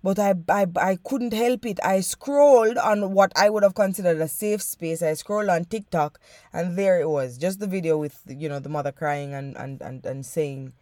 But 0.03 0.19
I, 0.19 0.35
I 0.49 0.67
I 0.77 0.99
couldn't 1.03 1.33
help 1.33 1.67
it. 1.67 1.81
I 1.83 2.01
scrolled 2.01 2.79
on 2.79 3.13
what 3.13 3.33
I 3.37 3.51
would 3.51 3.63
have 3.63 3.75
considered 3.75 4.21
a 4.21 4.29
safe 4.29 4.63
space. 4.63 5.03
I 5.03 5.15
scrolled 5.15 5.49
on 5.49 5.65
TikTok 5.65 6.21
and 6.53 6.77
there 6.79 7.01
it 7.01 7.09
was. 7.09 7.39
Just 7.39 7.61
the 7.61 7.67
video 7.67 7.99
with 7.99 8.21
you 8.29 8.49
know 8.49 8.61
the 8.61 8.69
mother 8.69 8.93
crying 8.93 9.35
and, 9.35 9.57
and, 9.57 9.83
and, 9.83 10.05
and 10.07 10.25
saying, 10.25 10.73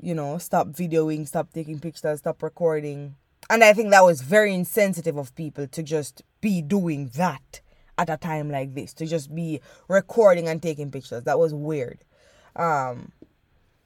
you 0.00 0.14
know, 0.14 0.38
stop 0.38 0.68
videoing, 0.68 1.26
stop 1.28 1.52
taking 1.52 1.78
pictures, 1.78 2.18
stop 2.20 2.42
recording. 2.42 3.14
And 3.50 3.64
I 3.64 3.72
think 3.72 3.90
that 3.90 4.04
was 4.04 4.20
very 4.22 4.54
insensitive 4.54 5.16
of 5.16 5.34
people 5.34 5.66
to 5.68 5.82
just 5.82 6.22
be 6.40 6.60
doing 6.60 7.10
that 7.16 7.60
at 7.98 8.08
a 8.08 8.16
time 8.16 8.50
like 8.50 8.74
this 8.74 8.94
to 8.94 9.06
just 9.06 9.34
be 9.34 9.60
recording 9.88 10.48
and 10.48 10.62
taking 10.62 10.90
pictures. 10.90 11.24
That 11.24 11.38
was 11.38 11.52
weird. 11.52 12.04
Um, 12.56 13.12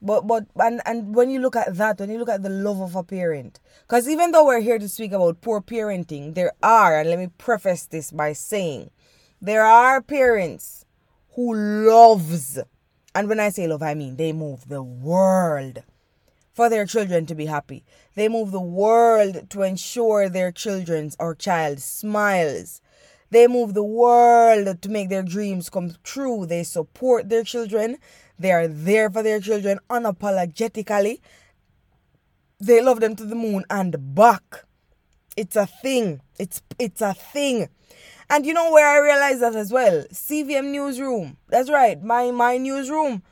but 0.03 0.27
but 0.27 0.45
and 0.59 0.81
and 0.85 1.15
when 1.15 1.29
you 1.29 1.39
look 1.39 1.55
at 1.55 1.75
that, 1.77 1.99
when 1.99 2.11
you 2.11 2.19
look 2.19 2.29
at 2.29 2.43
the 2.43 2.49
love 2.49 2.81
of 2.81 2.95
a 2.95 3.03
parent, 3.03 3.59
because 3.81 4.07
even 4.07 4.31
though 4.31 4.45
we're 4.45 4.59
here 4.59 4.77
to 4.77 4.89
speak 4.89 5.13
about 5.13 5.41
poor 5.41 5.61
parenting, 5.61 6.35
there 6.35 6.51
are, 6.61 6.99
and 6.99 7.09
let 7.09 7.19
me 7.19 7.29
preface 7.37 7.85
this 7.85 8.11
by 8.11 8.33
saying, 8.33 8.91
there 9.41 9.63
are 9.63 10.01
parents 10.01 10.85
who 11.35 11.55
loves, 11.55 12.59
and 13.15 13.29
when 13.29 13.39
I 13.39 13.49
say 13.49 13.67
love, 13.67 13.81
I 13.81 13.93
mean 13.93 14.17
they 14.17 14.33
move 14.33 14.67
the 14.67 14.83
world 14.83 15.83
for 16.53 16.69
their 16.69 16.85
children 16.85 17.25
to 17.25 17.35
be 17.35 17.45
happy. 17.45 17.83
They 18.15 18.27
move 18.27 18.51
the 18.51 18.61
world 18.61 19.49
to 19.49 19.61
ensure 19.63 20.29
their 20.29 20.51
children's 20.51 21.15
or 21.19 21.33
child 21.33 21.79
smiles 21.79 22.81
they 23.33 23.47
move 23.47 23.73
the 23.73 23.83
world 23.83 24.79
to 24.83 24.89
make 24.89 25.09
their 25.09 25.23
dreams 25.23 25.67
come 25.67 25.95
true. 26.03 26.45
They 26.45 26.63
support 26.63 27.29
their 27.29 27.43
children. 27.43 27.97
They 28.37 28.51
are 28.51 28.67
there 28.67 29.09
for 29.09 29.23
their 29.23 29.39
children 29.39 29.79
unapologetically. 29.89 31.19
They 32.59 32.81
love 32.81 32.99
them 32.99 33.15
to 33.15 33.25
the 33.25 33.35
moon 33.35 33.65
and 33.69 34.15
back. 34.15 34.65
It's 35.35 35.55
a 35.55 35.65
thing. 35.65 36.21
It's 36.39 36.61
it's 36.79 37.01
a 37.01 37.13
thing. 37.13 37.69
And 38.29 38.45
you 38.45 38.53
know 38.53 38.71
where 38.71 38.87
I 38.87 38.97
realized 38.97 39.41
that 39.41 39.55
as 39.55 39.71
well? 39.71 40.05
CVM 40.11 40.71
newsroom. 40.71 41.37
That's 41.49 41.69
right, 41.69 42.01
my 42.01 42.31
my 42.31 42.57
newsroom. 42.57 43.23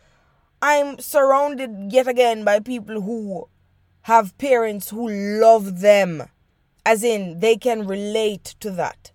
I'm 0.62 1.00
surrounded 1.00 1.92
yet 1.92 2.08
again 2.08 2.44
by 2.44 2.60
people 2.60 3.02
who 3.02 3.48
have 4.04 4.38
parents 4.38 4.90
who 4.90 5.10
love 5.10 5.82
them. 5.82 6.24
As 6.86 7.04
in 7.04 7.40
they 7.40 7.58
can 7.58 7.88
relate 7.88 8.56
to 8.60 8.72
that 8.72 9.12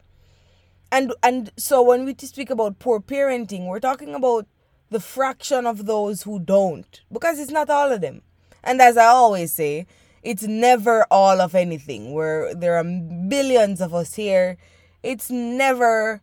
and 0.91 1.13
and 1.23 1.51
so 1.57 1.83
when 1.83 2.05
we 2.05 2.15
speak 2.19 2.51
about 2.51 2.79
poor 2.79 3.01
parenting 3.01 3.67
we're 3.67 3.81
talking 3.81 4.15
about 4.15 4.47
the 4.91 5.01
fraction 5.01 5.67
of 5.67 5.87
those 5.87 6.23
who 6.23 6.39
don't 6.39 7.01
because 7.13 7.39
it's 7.39 7.51
not 7.51 7.71
all 7.71 7.93
of 7.93 8.01
them. 8.01 8.23
And 8.63 8.81
as 8.81 8.97
i 8.97 9.07
always 9.07 9.53
say 9.53 9.87
it's 10.23 10.43
never 10.43 11.07
all 11.11 11.41
of 11.41 11.55
anything. 11.55 12.13
Where 12.13 12.55
there 12.55 12.77
are 12.77 12.85
billions 12.85 13.81
of 13.81 13.95
us 13.95 14.15
here. 14.15 14.57
It's 15.03 15.31
never 15.31 16.21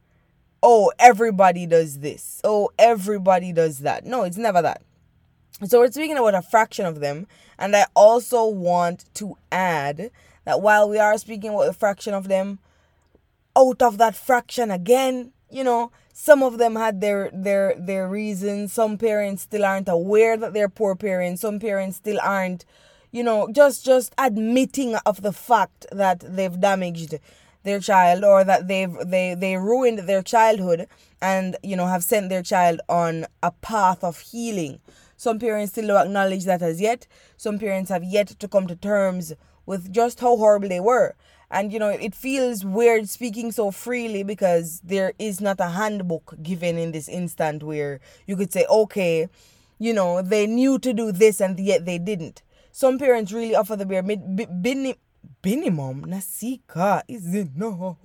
oh 0.62 0.92
everybody 1.00 1.66
does 1.66 2.00
this. 2.00 2.42
Oh 2.44 2.70
everybody 2.78 3.54
does 3.54 3.80
that. 3.80 4.06
No 4.06 4.24
it's 4.24 4.38
never 4.38 4.62
that. 4.62 4.82
So 5.68 5.80
we're 5.80 5.92
speaking 5.92 6.18
about 6.18 6.36
a 6.36 6.42
fraction 6.42 6.86
of 6.86 7.00
them. 7.00 7.28
And 7.58 7.76
i 7.76 7.86
also 7.96 8.46
want 8.46 9.06
to 9.16 9.38
add 9.52 10.12
that 10.46 10.62
while 10.62 10.90
we 10.90 11.00
are 11.00 11.18
speaking 11.18 11.52
about 11.52 11.70
a 11.70 11.74
fraction 11.74 12.14
of 12.14 12.28
them, 12.28 12.60
out 13.56 13.82
of 13.82 13.98
that 13.98 14.16
fraction 14.16 14.72
again, 14.72 15.32
you 15.50 15.64
know, 15.64 15.92
some 16.14 16.44
of 16.44 16.60
them 16.60 16.76
had 16.76 17.02
their 17.02 17.30
their 17.34 17.76
their 17.78 18.08
reasons. 18.08 18.72
Some 18.72 18.98
parents 18.98 19.44
still 19.44 19.66
aren't 19.66 19.90
aware 19.90 20.38
that 20.38 20.54
they're 20.54 20.70
poor 20.70 20.96
parents. 20.96 21.42
Some 21.42 21.60
parents 21.60 21.98
still 21.98 22.20
aren't, 22.22 22.66
you 23.12 23.24
know, 23.24 23.50
just 23.52 23.84
just 23.84 24.14
admitting 24.18 24.96
of 25.08 25.24
the 25.24 25.34
fact 25.34 25.88
that 25.92 26.20
they've 26.22 26.60
damaged 26.60 27.16
their 27.64 27.80
child 27.80 28.24
or 28.24 28.44
that 28.44 28.68
they've 28.68 28.96
they 29.04 29.34
they 29.34 29.58
ruined 29.58 30.00
their 30.00 30.22
childhood 30.22 30.88
and 31.22 31.56
you 31.64 31.76
know 31.76 31.88
have 31.88 32.04
sent 32.04 32.30
their 32.30 32.44
child 32.44 32.80
on 32.88 33.26
a 33.42 33.52
path 33.52 34.04
of 34.04 34.20
healing 34.20 34.80
some 35.16 35.40
parents 35.40 35.72
still 35.72 35.88
don't 35.88 36.08
acknowledge 36.08 36.44
that 36.44 36.62
as 36.62 36.82
yet 36.82 37.08
some 37.38 37.58
parents 37.58 37.90
have 37.90 38.04
yet 38.04 38.28
to 38.28 38.50
come 38.50 38.68
to 38.68 38.76
terms 38.76 39.32
with 39.66 39.94
just 39.94 40.20
how 40.20 40.36
horrible 40.36 40.68
they 40.68 40.82
were 40.82 41.16
and 41.54 41.72
you 41.72 41.80
know 41.80 41.90
it 41.90 42.14
feels 42.14 42.66
weird 42.66 43.08
speaking 43.08 43.52
so 43.52 43.72
freely 43.72 44.24
because 44.24 44.82
there 44.84 45.14
is 45.20 45.40
not 45.40 45.60
a 45.60 45.70
handbook 45.70 46.36
given 46.44 46.78
in 46.78 46.92
this 46.92 47.08
instant 47.08 47.64
where 47.64 48.00
you 48.28 48.36
could 48.36 48.52
say 48.52 48.66
okay 48.70 49.30
you 49.80 49.94
know 49.94 50.22
they 50.22 50.46
knew 50.46 50.78
to 50.80 50.92
do 50.94 51.12
this 51.12 51.40
and 51.40 51.60
yet 51.60 51.86
they 51.86 51.98
didn't 51.98 52.42
some 52.76 52.98
parents 52.98 53.32
really 53.32 53.56
offer 53.56 53.76
the 53.76 53.86
bare 53.86 54.02
minimum. 55.44 56.06
Nasika 56.06 57.04
is 57.08 57.34
enough. 57.36 57.98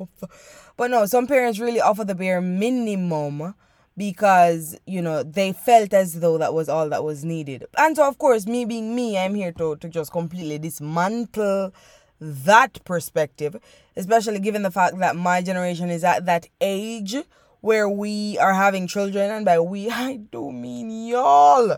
But 0.77 0.91
no, 0.91 1.07
some 1.07 1.27
parents 1.27 1.59
really 1.59 1.81
offer 1.81 2.05
the 2.05 2.15
bare 2.15 2.43
minimum 2.43 3.55
because 3.97 4.79
you 4.87 5.03
know 5.03 5.23
they 5.25 5.53
felt 5.53 5.93
as 5.93 6.21
though 6.21 6.39
that 6.39 6.55
was 6.55 6.69
all 6.69 6.89
that 6.91 7.03
was 7.03 7.25
needed. 7.25 7.65
And 7.77 7.97
so 7.97 8.07
of 8.07 8.19
course, 8.19 8.47
me 8.47 8.67
being 8.67 8.95
me, 8.95 9.19
I'm 9.19 9.35
here 9.35 9.53
to, 9.53 9.77
to 9.77 9.89
just 9.89 10.13
completely 10.13 10.59
dismantle 10.59 11.73
that 12.21 12.85
perspective, 12.85 13.57
especially 13.97 14.41
given 14.41 14.63
the 14.63 14.71
fact 14.71 14.99
that 14.99 15.17
my 15.17 15.43
generation 15.43 15.91
is 15.91 16.05
at 16.05 16.27
that 16.27 16.49
age 16.61 17.17
where 17.61 17.89
we 17.89 18.39
are 18.39 18.55
having 18.55 18.87
children, 18.87 19.31
and 19.31 19.45
by 19.45 19.59
we 19.59 19.91
I 19.91 20.17
do 20.31 20.53
mean 20.53 21.09
y'all. 21.09 21.77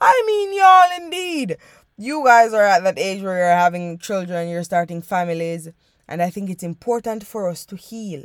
I 0.00 0.22
mean 0.26 0.54
y'all 0.56 1.04
indeed 1.04 1.56
you 2.00 2.24
guys 2.24 2.54
are 2.54 2.64
at 2.64 2.82
that 2.82 2.98
age 2.98 3.22
where 3.22 3.36
you're 3.36 3.58
having 3.58 3.98
children, 3.98 4.48
you're 4.48 4.64
starting 4.64 5.02
families, 5.02 5.68
and 6.08 6.22
I 6.22 6.30
think 6.30 6.48
it's 6.48 6.62
important 6.62 7.26
for 7.26 7.46
us 7.46 7.66
to 7.66 7.76
heal. 7.76 8.24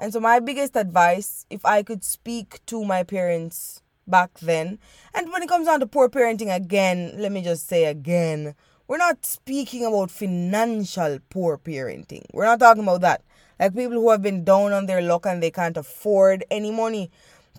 And 0.00 0.12
so, 0.12 0.18
my 0.18 0.40
biggest 0.40 0.76
advice, 0.76 1.46
if 1.48 1.64
I 1.64 1.84
could 1.84 2.02
speak 2.02 2.58
to 2.66 2.84
my 2.84 3.04
parents 3.04 3.82
back 4.04 4.40
then, 4.40 4.80
and 5.14 5.30
when 5.30 5.44
it 5.44 5.48
comes 5.48 5.66
down 5.66 5.78
to 5.78 5.86
poor 5.86 6.08
parenting 6.08 6.52
again, 6.52 7.14
let 7.16 7.30
me 7.30 7.40
just 7.40 7.68
say 7.68 7.84
again, 7.84 8.56
we're 8.86 8.98
not 8.98 9.24
speaking 9.24 9.84
about 9.84 10.10
financial 10.10 11.18
poor 11.30 11.58
parenting. 11.58 12.24
We're 12.32 12.44
not 12.44 12.60
talking 12.60 12.82
about 12.82 13.00
that. 13.02 13.22
Like 13.58 13.74
people 13.74 13.92
who 13.92 14.10
have 14.10 14.22
been 14.22 14.44
down 14.44 14.72
on 14.72 14.86
their 14.86 15.00
luck 15.00 15.26
and 15.26 15.42
they 15.42 15.50
can't 15.50 15.76
afford 15.76 16.44
any 16.50 16.70
money 16.70 17.10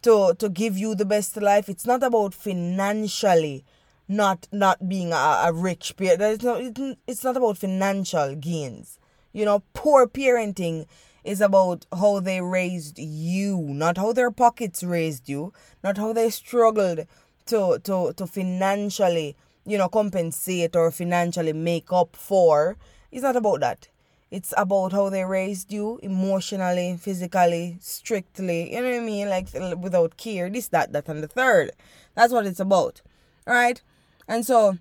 to 0.02 0.36
to 0.38 0.50
give 0.50 0.78
you 0.78 0.94
the 0.96 1.06
best 1.06 1.38
life. 1.38 1.70
It's 1.70 1.86
not 1.86 2.04
about 2.04 2.34
financially 2.34 3.64
not 4.08 4.48
not 4.52 4.88
being 4.88 5.12
a, 5.14 5.44
a 5.46 5.54
rich 5.54 5.96
parent. 5.98 6.22
It's 6.22 6.44
not, 6.44 6.98
it's 7.08 7.24
not 7.24 7.38
about 7.38 7.58
financial 7.58 8.36
gains. 8.36 9.00
You 9.34 9.46
know, 9.46 9.64
poor 9.74 10.08
parenting 10.08 10.86
is 11.24 11.42
about 11.42 11.86
how 11.92 12.20
they 12.20 12.42
raised 12.42 13.00
you, 13.00 13.60
not 13.60 13.98
how 13.98 14.14
their 14.14 14.32
pockets 14.32 14.84
raised 14.84 15.28
you, 15.28 15.54
not 15.84 15.98
how 15.98 16.14
they 16.14 16.30
struggled 16.30 17.08
to 17.48 17.80
to 17.84 18.14
to 18.16 18.28
financially, 18.28 19.36
you 19.66 19.78
know, 19.78 19.90
compensate 19.90 20.76
or 20.76 20.92
financially 20.92 21.54
make 21.54 21.92
up 21.92 22.16
for. 22.16 22.78
It's 23.12 23.24
not 23.24 23.36
about 23.36 23.62
that. 23.62 23.88
It's 24.32 24.54
about 24.58 24.92
how 24.92 25.10
they 25.10 25.24
raised 25.24 25.72
you 25.72 26.00
emotionally, 26.04 26.98
physically, 26.98 27.78
strictly. 27.80 28.74
You 28.74 28.82
know 28.82 28.90
what 28.90 28.98
I 28.98 29.00
mean? 29.00 29.30
Like 29.30 29.48
uh, 29.56 29.76
without 29.78 30.18
care, 30.18 30.50
this, 30.50 30.68
that, 30.70 30.92
that, 30.94 31.08
and 31.08 31.24
the 31.24 31.28
third. 31.28 31.72
That's 32.16 32.34
what 32.34 32.46
it's 32.46 32.60
about. 32.60 33.02
Right. 33.46 33.82
And 34.28 34.46
so, 34.46 34.78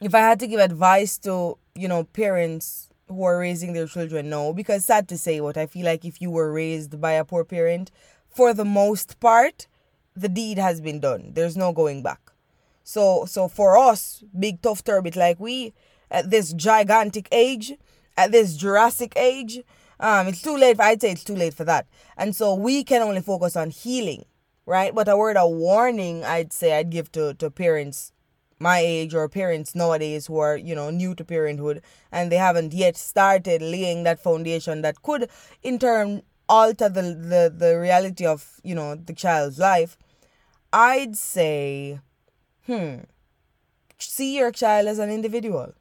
if 0.00 0.14
I 0.14 0.20
had 0.20 0.40
to 0.40 0.46
give 0.46 0.60
advice 0.60 1.18
to, 1.18 1.58
you 1.74 1.88
know, 1.88 2.04
parents 2.04 2.90
who 3.08 3.22
are 3.22 3.38
raising 3.38 3.72
their 3.72 3.86
children, 3.86 4.28
no, 4.28 4.52
because 4.52 4.84
sad 4.84 5.08
to 5.08 5.18
say 5.18 5.40
what 5.40 5.56
I 5.56 5.66
feel 5.66 5.86
like 5.86 6.04
if 6.04 6.20
you 6.20 6.30
were 6.30 6.52
raised 6.52 7.00
by 7.00 7.12
a 7.12 7.24
poor 7.24 7.44
parent, 7.44 7.90
for 8.28 8.52
the 8.52 8.64
most 8.64 9.18
part, 9.20 9.66
the 10.14 10.28
deed 10.28 10.58
has 10.58 10.80
been 10.80 11.00
done. 11.00 11.30
There's 11.34 11.56
no 11.56 11.72
going 11.72 12.02
back. 12.02 12.20
So 12.88 13.26
so 13.26 13.48
for 13.48 13.76
us, 13.76 14.24
big 14.32 14.62
tough 14.62 14.82
turbit 14.82 15.14
like 15.14 15.38
we 15.38 15.74
at 16.10 16.30
this 16.30 16.54
gigantic 16.54 17.28
age, 17.30 17.74
at 18.16 18.32
this 18.32 18.56
Jurassic 18.56 19.12
age, 19.14 19.60
um, 20.00 20.26
it's 20.26 20.40
too 20.40 20.56
late. 20.56 20.80
I'd 20.80 21.02
say 21.02 21.10
it's 21.10 21.22
too 21.22 21.36
late 21.36 21.52
for 21.52 21.64
that. 21.64 21.86
And 22.16 22.34
so 22.34 22.54
we 22.54 22.84
can 22.84 23.02
only 23.02 23.20
focus 23.20 23.56
on 23.56 23.68
healing, 23.68 24.24
right? 24.64 24.94
But 24.94 25.06
a 25.06 25.18
word 25.18 25.36
of 25.36 25.50
warning, 25.50 26.24
I'd 26.24 26.50
say 26.50 26.78
I'd 26.78 26.88
give 26.88 27.12
to, 27.12 27.34
to 27.34 27.50
parents 27.50 28.12
my 28.58 28.78
age 28.78 29.12
or 29.12 29.28
parents 29.28 29.74
nowadays 29.74 30.26
who 30.26 30.38
are 30.38 30.56
you 30.56 30.74
know 30.74 30.88
new 30.88 31.14
to 31.14 31.24
parenthood 31.26 31.82
and 32.10 32.32
they 32.32 32.36
haven't 32.36 32.72
yet 32.72 32.96
started 32.96 33.60
laying 33.60 34.02
that 34.04 34.18
foundation 34.18 34.80
that 34.80 35.02
could 35.02 35.28
in 35.62 35.78
turn 35.78 36.22
alter 36.48 36.88
the 36.88 37.02
the, 37.02 37.54
the 37.54 37.78
reality 37.78 38.26
of 38.26 38.60
you 38.64 38.74
know 38.74 38.96
the 38.96 39.12
child's 39.12 39.60
life 39.60 39.96
i'd 40.72 41.14
say 41.14 42.00
hmm. 42.68 42.98
See 43.98 44.36
your 44.36 44.52
child 44.52 44.86
as 44.86 45.00
an 45.00 45.10
individual. 45.10 45.72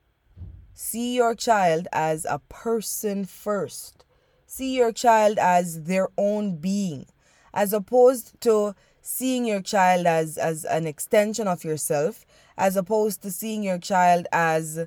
See 0.74 1.16
your 1.16 1.36
child 1.36 1.88
as 1.94 2.26
a 2.26 2.40
person 2.50 3.26
first. 3.26 4.06
See 4.48 4.76
your 4.76 4.92
child 4.92 5.38
as 5.38 5.84
their 5.84 6.08
own 6.18 6.56
being 6.56 7.06
as 7.54 7.74
opposed 7.74 8.40
to 8.42 8.76
seeing 9.02 9.46
your 9.46 9.62
child 9.62 10.06
as 10.06 10.38
as 10.38 10.64
an 10.66 10.86
extension 10.86 11.48
of 11.48 11.64
yourself 11.64 12.26
as 12.58 12.76
opposed 12.76 13.22
to 13.22 13.32
seeing 13.32 13.64
your 13.64 13.80
child 13.80 14.28
as 14.32 14.86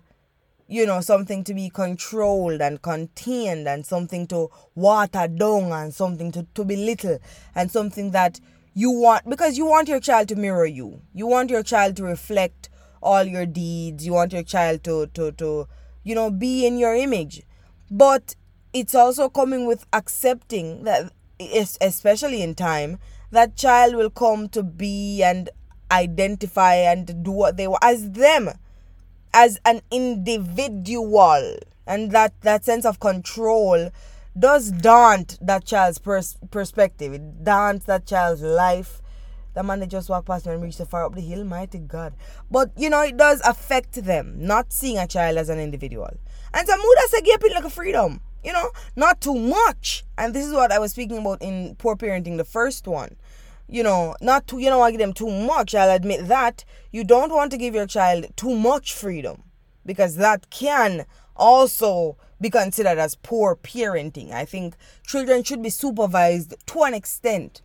you 0.69 0.87
know 0.87 1.01
something 1.01 1.43
to 1.43 1.53
be 1.53 1.69
controlled 1.69 2.61
and 2.61 2.81
contained 2.83 3.67
and 3.67 3.85
something 3.85 4.27
to 4.27 4.49
water 4.75 5.27
down 5.27 5.73
and 5.73 5.93
something 5.93 6.31
to, 6.31 6.47
to 6.55 6.65
belittle 6.65 7.19
and 7.55 7.71
something 7.71 8.13
that 8.13 8.39
you 8.75 8.91
want 8.91 9.29
because 9.29 9.59
you 9.59 9.67
want 9.67 9.89
your 9.89 10.01
child 10.01 10.29
to 10.29 10.37
mirror 10.37 10.67
you. 10.67 11.01
You 11.13 11.27
want 11.27 11.51
your 11.51 11.63
child 11.63 11.97
to 11.97 12.05
reflect 12.05 12.69
all 13.03 13.25
your 13.25 13.47
deeds. 13.47 14.07
You 14.07 14.13
want 14.13 14.33
your 14.33 14.43
child 14.43 14.85
to 14.85 15.07
to 15.09 15.33
to 15.33 15.69
you 16.03 16.15
know 16.15 16.31
be 16.31 16.67
in 16.67 16.79
your 16.79 16.95
image. 16.95 17.43
But 17.91 18.37
it's 18.73 18.95
also 18.95 19.29
coming 19.29 19.67
with 19.67 19.87
accepting 19.93 20.85
that 20.85 21.13
especially 21.81 22.43
in 22.43 22.55
time 22.55 22.99
that 23.31 23.57
child 23.57 23.95
will 23.95 24.11
come 24.11 24.49
to 24.51 24.63
be 24.63 25.23
and 25.23 25.49
identify 25.91 26.75
and 26.75 27.25
do 27.25 27.31
what 27.31 27.57
they 27.57 27.67
want 27.67 27.83
as 27.83 28.11
them 28.11 28.51
as 29.33 29.59
an 29.65 29.81
individual. 29.91 31.57
And 31.87 32.13
that 32.13 32.33
that 32.43 32.65
sense 32.65 32.85
of 32.85 33.01
control 33.01 33.91
does 34.39 34.71
daunt 34.71 35.39
that 35.41 35.65
child's 35.65 35.99
pers- 35.99 36.39
perspective. 36.51 37.13
It 37.13 37.45
daunts 37.45 37.87
that 37.87 38.07
child's 38.07 38.43
life. 38.43 39.03
The 39.55 39.63
man 39.63 39.81
that 39.81 39.89
just 39.89 40.09
walked 40.09 40.29
past 40.29 40.47
me 40.47 40.53
and 40.53 40.63
reached 40.63 40.79
so 40.79 40.85
far 40.85 41.05
up 41.05 41.15
the 41.15 41.21
hill 41.21 41.45
mighty 41.45 41.79
god. 41.79 42.15
But 42.51 42.71
you 42.77 42.89
know 42.89 43.03
it 43.03 43.17
does 43.17 43.41
affect 43.41 44.05
them 44.05 44.35
not 44.39 44.73
seeing 44.73 44.99
a 44.99 45.07
child 45.07 45.39
as 45.39 45.49
an 45.49 45.59
individual. 45.59 46.11
And 46.55 46.67
so 46.67 46.77
mood 46.77 46.97
a 47.19 47.23
give 47.23 47.43
like 47.53 47.65
a 47.65 47.71
freedom 47.71 48.21
you 48.45 48.53
know? 48.53 48.71
Not 48.97 49.21
too 49.21 49.35
much. 49.35 50.05
And 50.19 50.35
this 50.35 50.47
is 50.47 50.53
what 50.53 50.73
i 50.73 50.79
was 50.79 50.93
speaking 50.93 51.19
about 51.19 51.43
in 51.43 51.77
poor 51.77 51.97
parenting 51.97 52.37
the 52.37 52.45
first 52.45 52.87
one. 52.87 53.17
You 53.69 53.83
know, 53.85 54.17
not 54.21 54.49
too 54.49 54.59
you 54.59 54.69
don't 54.69 54.81
want 54.81 54.93
to 54.93 54.99
give 54.99 55.07
them 55.07 55.15
too 55.15 55.31
much. 55.31 55.75
I'll 55.75 55.95
admit 55.95 56.27
that. 56.29 56.65
You 56.91 57.05
don't 57.05 57.33
want 57.33 57.53
to 57.53 57.57
give 57.57 57.75
your 57.75 57.87
child 57.87 58.27
too 58.37 58.57
much 58.57 58.93
freedom 58.93 59.45
because 59.87 60.17
that 60.17 60.51
can 60.51 61.07
also 61.37 62.17
be 62.41 62.51
considered 62.51 62.99
as 62.99 63.15
poor 63.15 63.57
parenting. 63.57 64.33
I 64.33 64.45
think 64.45 64.75
children 65.07 65.43
should 65.43 65.63
be 65.63 65.71
supervised 65.71 66.55
to 66.67 66.83
an 66.83 66.95
extent. 66.95 67.63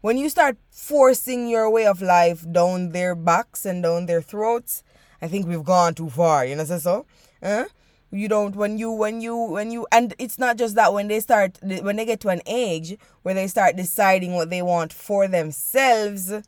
When 0.00 0.18
you 0.18 0.28
start 0.28 0.58
forcing 0.70 1.48
your 1.48 1.70
way 1.70 1.86
of 1.86 2.02
life 2.02 2.44
down 2.50 2.90
their 2.90 3.14
backs 3.14 3.64
and 3.64 3.82
down 3.82 4.06
their 4.06 4.22
throats, 4.22 4.82
I 5.22 5.28
think 5.28 5.46
we've 5.46 5.64
gone 5.64 5.94
too 5.94 6.10
far. 6.10 6.44
You 6.44 6.56
know, 6.56 6.64
so? 6.64 7.06
Huh? 7.42 7.66
you 8.14 8.28
don't 8.28 8.54
when 8.54 8.78
you 8.78 8.90
when 8.90 9.20
you 9.20 9.36
when 9.36 9.70
you 9.70 9.86
and 9.90 10.14
it's 10.18 10.38
not 10.38 10.56
just 10.56 10.76
that 10.76 10.92
when 10.92 11.08
they 11.08 11.20
start 11.20 11.58
when 11.62 11.96
they 11.96 12.04
get 12.04 12.20
to 12.20 12.28
an 12.28 12.40
age 12.46 12.96
where 13.22 13.34
they 13.34 13.46
start 13.46 13.76
deciding 13.76 14.34
what 14.34 14.50
they 14.50 14.62
want 14.62 14.92
for 14.92 15.26
themselves 15.26 16.30
and 16.30 16.44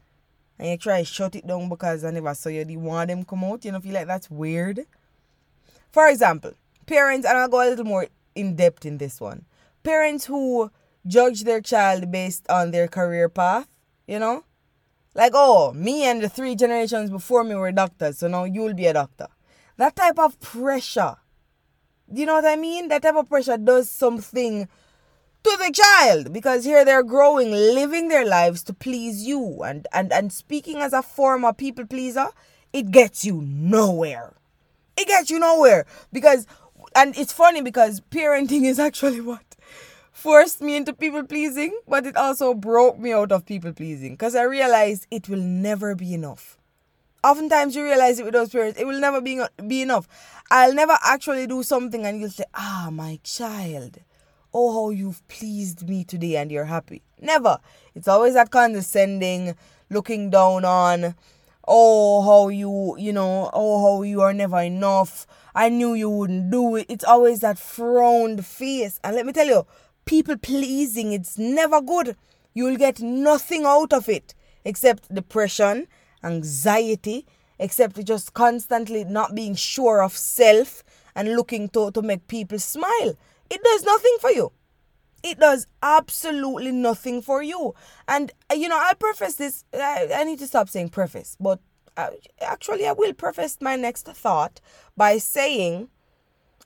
you 0.70 0.76
try 0.76 1.00
to 1.00 1.04
shut 1.04 1.35
it 1.35 1.46
down 1.46 1.68
because 1.68 2.04
I 2.04 2.11
never 2.12 2.35
saw 2.35 2.50
you 2.50 2.64
the 2.64 2.76
want 2.76 3.08
them 3.08 3.25
come 3.25 3.44
out 3.44 3.64
you 3.64 3.73
know 3.73 3.80
feel 3.80 3.94
like 3.94 4.06
that's 4.06 4.30
weird 4.30 4.87
for 5.90 6.08
example 6.08 6.52
parents 6.87 7.26
and 7.26 7.37
I'll 7.38 7.49
go 7.49 7.66
a 7.66 7.69
little 7.69 7.85
more 7.85 8.07
in 8.35 8.57
depth 8.57 8.85
in 8.87 8.99
this 8.99 9.21
one 9.21 9.45
parents 9.83 10.26
who 10.26 10.71
judge 11.07 11.45
their 11.45 11.61
child 11.61 12.11
based 12.11 12.47
on 12.49 12.71
their 12.71 12.88
career 12.88 13.28
path 13.28 13.69
you 14.07 14.19
know 14.19 14.45
like 15.14 15.33
oh 15.35 15.73
me 15.73 16.05
and 16.05 16.23
the 16.23 16.28
three 16.28 16.55
generations 16.55 17.11
before 17.11 17.45
me 17.45 17.55
were 17.55 17.73
doctors 17.73 18.19
so 18.19 18.28
now 18.28 18.45
you'll 18.45 18.75
be 18.75 18.87
a 18.87 18.93
doctor 18.93 19.28
that 19.76 19.95
type 19.97 20.19
of 20.19 20.38
pressure 20.40 21.16
You 22.12 22.25
know 22.26 22.35
what 22.35 22.45
I 22.47 22.57
mean? 22.57 22.88
That 22.88 23.02
type 23.02 23.16
of 23.16 23.28
pressure 23.28 23.57
does 23.59 23.90
something 23.90 24.69
to 25.43 25.57
the 25.59 25.73
child 25.73 26.33
because 26.33 26.64
here 26.64 26.85
they're 26.85 27.02
growing, 27.02 27.50
living 27.50 28.09
their 28.09 28.25
lives 28.25 28.62
to 28.64 28.73
please 28.73 29.26
you. 29.26 29.62
And, 29.64 29.87
and, 29.93 30.12
and 30.12 30.33
speaking 30.33 30.78
as 30.78 30.93
a 30.93 31.02
former 31.02 31.52
people 31.52 31.87
pleaser, 31.87 32.28
it 32.73 32.90
gets 32.90 33.25
you 33.25 33.43
nowhere. 33.43 34.35
It 34.97 35.09
gets 35.09 35.31
you 35.31 35.38
nowhere 35.38 35.85
because, 36.12 36.47
and 36.97 37.17
it's 37.17 37.33
funny 37.33 37.62
because 37.62 38.00
parenting 38.11 38.65
is 38.65 38.81
actually 38.81 39.21
what 39.21 39.57
forced 40.12 40.61
me 40.61 40.76
into 40.76 40.93
people 40.93 41.23
pleasing, 41.23 41.79
but 41.87 42.07
it 42.07 42.17
also 42.17 42.55
broke 42.55 42.99
me 42.99 43.12
out 43.12 43.31
of 43.31 43.47
people 43.47 43.73
pleasing 43.73 44.15
because 44.15 44.35
I 44.35 44.43
realized 44.43 45.07
it 45.11 45.29
will 45.29 45.43
never 45.43 45.95
be 45.95 46.15
enough. 46.15 46.59
Oftentimes, 47.23 47.76
you 47.76 47.85
realize 47.85 48.19
it 48.19 48.25
with 48.25 48.35
those 48.35 48.50
parents, 48.50 48.81
it 48.81 48.87
will 48.87 49.00
never 49.00 49.21
be, 49.21 49.41
be 49.67 49.83
enough. 49.83 50.09
I'll 50.50 50.75
never 50.75 50.97
actually 51.05 51.47
do 51.47 51.62
something 51.62 52.05
and 52.07 52.21
you'll 52.21 52.31
say, 52.31 52.45
Ah, 52.55 52.88
my 52.91 53.21
child 53.23 53.99
oh, 54.57 54.73
how 54.73 54.91
you've 54.91 55.26
pleased 55.29 55.87
me 55.87 56.03
today 56.03 56.37
and 56.37 56.50
you're 56.50 56.65
happy. 56.65 57.03
Never. 57.21 57.59
It's 57.95 58.09
always 58.09 58.35
that 58.35 58.50
condescending, 58.50 59.55
looking 59.91 60.31
down 60.31 60.65
on, 60.65 61.15
oh, 61.66 62.23
how 62.23 62.49
you, 62.49 62.96
you 62.99 63.12
know, 63.12 63.50
oh, 63.52 63.82
how 63.82 64.02
you 64.02 64.20
are 64.20 64.32
never 64.32 64.61
enough. 64.61 65.26
I 65.54 65.68
knew 65.68 65.94
you 65.94 66.11
wouldn't 66.11 66.50
do 66.50 66.76
it. 66.76 66.87
It's 66.88 67.04
always 67.04 67.40
that 67.40 67.58
frowned 67.58 68.44
face. 68.44 69.00
And 69.02 69.16
let 69.16 69.26
me 69.26 69.32
tell 69.32 69.46
you, 69.46 69.66
people 70.04 70.37
pleasing, 70.37 71.12
it's 71.12 71.38
never 71.38 71.80
good. 71.80 72.16
You'll 72.54 72.76
get 72.76 73.00
nothing 73.00 73.64
out 73.64 73.92
of 73.92 74.08
it 74.08 74.35
except 74.64 75.14
depression, 75.14 75.87
anxiety, 76.23 77.26
except 77.58 78.04
just 78.04 78.35
constantly 78.35 79.04
not 79.04 79.35
being 79.35 79.54
sure 79.54 80.02
of 80.02 80.12
self 80.16 80.82
and 81.14 81.35
looking 81.37 81.68
to, 81.70 81.90
to 81.92 82.02
make 82.02 82.28
people 82.28 82.58
smile. 82.58 83.16
It 83.50 83.62
does 83.62 83.85
nothing 83.85 84.16
for 84.20 84.30
you. 84.30 84.52
It 85.23 85.40
does 85.40 85.66
absolutely 85.82 86.73
nothing 86.73 87.23
for 87.23 87.42
you. 87.42 87.75
And, 88.06 88.32
uh, 88.50 88.54
you 88.54 88.68
know, 88.68 88.78
I'll 88.80 88.94
preface 88.94 89.35
this. 89.35 89.64
I, 89.75 90.08
I 90.14 90.25
need 90.25 90.38
to 90.38 90.46
stop 90.46 90.68
saying 90.68 90.90
preface, 90.90 91.37
but 91.40 91.61
uh, 91.96 92.11
actually, 92.40 92.87
I 92.87 92.92
will 92.92 93.14
preface 93.14 93.58
my 93.61 93.76
next 93.76 94.06
thought 94.06 94.61
by 94.96 95.18
saying 95.18 95.88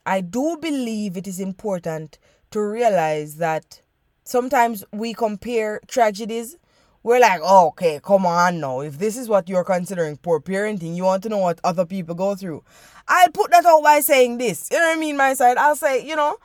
I 0.05 0.21
do 0.21 0.57
believe 0.61 1.17
it 1.17 1.29
is 1.29 1.41
important 1.41 2.19
to 2.51 2.61
realize 2.61 3.37
that 3.37 3.81
sometimes 4.25 4.85
we 4.93 5.15
compare 5.15 5.81
tragedies. 5.87 6.57
We're 7.03 7.21
like, 7.21 7.41
oh, 7.43 7.69
okay, 7.69 8.01
come 8.03 8.27
on 8.27 8.61
now. 8.61 8.81
If 8.81 8.99
this 8.99 9.17
is 9.17 9.29
what 9.29 9.49
you're 9.49 9.65
considering 9.65 10.17
poor 10.17 10.41
parenting, 10.41 10.97
you 10.97 11.05
want 11.05 11.23
to 11.23 11.29
know 11.29 11.39
what 11.39 11.61
other 11.65 11.87
people 11.87 12.15
go 12.15 12.35
through. 12.35 12.63
I'll 13.09 13.31
put 13.31 13.51
that 13.53 13.65
out 13.65 13.83
by 13.83 14.01
saying 14.01 14.39
this. 14.39 14.69
You 14.71 14.79
know 14.79 14.89
what 14.89 14.97
I 14.97 15.01
mean? 15.01 15.17
My 15.17 15.35
side. 15.35 15.57
I'll 15.57 15.77
say, 15.77 16.07
you 16.07 16.17
know, 16.17 16.37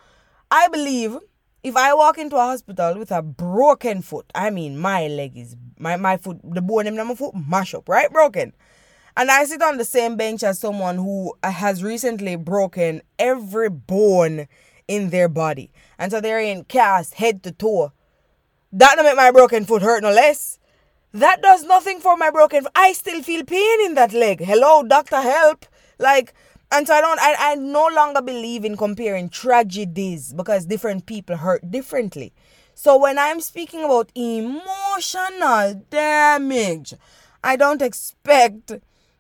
I 0.50 0.68
believe 0.70 1.18
if 1.66 1.76
I 1.76 1.96
walk 1.96 2.20
into 2.20 2.36
a 2.36 2.42
hospital 2.42 3.00
with 3.00 3.12
a 3.12 3.24
broken 3.24 4.04
foot, 4.04 4.28
I 4.36 4.52
mean 4.52 4.78
my 4.78 5.08
leg 5.08 5.36
is 5.36 5.56
my, 5.80 5.96
my 5.96 6.16
foot, 6.16 6.40
the 6.44 6.62
bone 6.62 6.86
in 6.86 6.96
my 6.96 7.16
foot 7.16 7.34
mash 7.36 7.74
up, 7.74 7.90
right? 7.90 8.14
Broken. 8.14 8.54
And 9.18 9.32
I 9.32 9.46
sit 9.46 9.64
on 9.64 9.78
the 9.78 9.84
same 9.84 10.16
bench 10.16 10.44
as 10.44 10.60
someone 10.60 10.98
who 10.98 11.34
has 11.42 11.82
recently 11.82 12.36
broken 12.36 13.02
every 13.18 13.72
bone 13.72 14.48
in 14.88 15.10
their 15.10 15.28
body. 15.28 15.72
And 15.98 16.12
so 16.12 16.22
they're 16.22 16.40
in 16.40 16.66
cast 16.66 17.16
head 17.16 17.42
to 17.42 17.52
toe. 17.52 17.92
That 18.72 18.94
don't 18.96 19.06
make 19.06 19.16
my 19.16 19.32
broken 19.32 19.66
foot 19.66 19.82
hurt 19.82 20.04
no 20.04 20.12
less. 20.12 20.60
That 21.14 21.42
does 21.42 21.64
nothing 21.64 22.00
for 22.00 22.16
my 22.16 22.30
broken 22.30 22.62
foot. 22.62 22.74
I 22.76 22.94
still 22.94 23.24
feel 23.24 23.44
pain 23.44 23.86
in 23.86 23.96
that 23.96 24.14
leg. 24.14 24.40
Hello, 24.40 24.84
doctor, 24.84 25.20
help. 25.20 25.66
Like 25.98 26.36
and 26.72 26.88
so 26.88 26.94
I 26.94 27.02
don't 27.02 27.20
I, 27.22 27.36
I 27.40 27.56
no 27.56 27.88
longer 27.88 28.22
believe 28.22 28.66
in 28.66 28.78
comparing 28.78 29.30
tragedies 29.30 30.34
because 30.34 30.66
different 30.66 31.06
people 31.06 31.38
hurt 31.38 31.70
differently. 31.72 32.34
So 32.74 32.98
when 32.98 33.18
I'm 33.18 33.40
speaking 33.40 33.84
about 33.86 34.12
emotional 34.16 35.86
damage, 35.90 36.94
I 37.44 37.56
don't 37.56 37.82
expect 37.82 38.74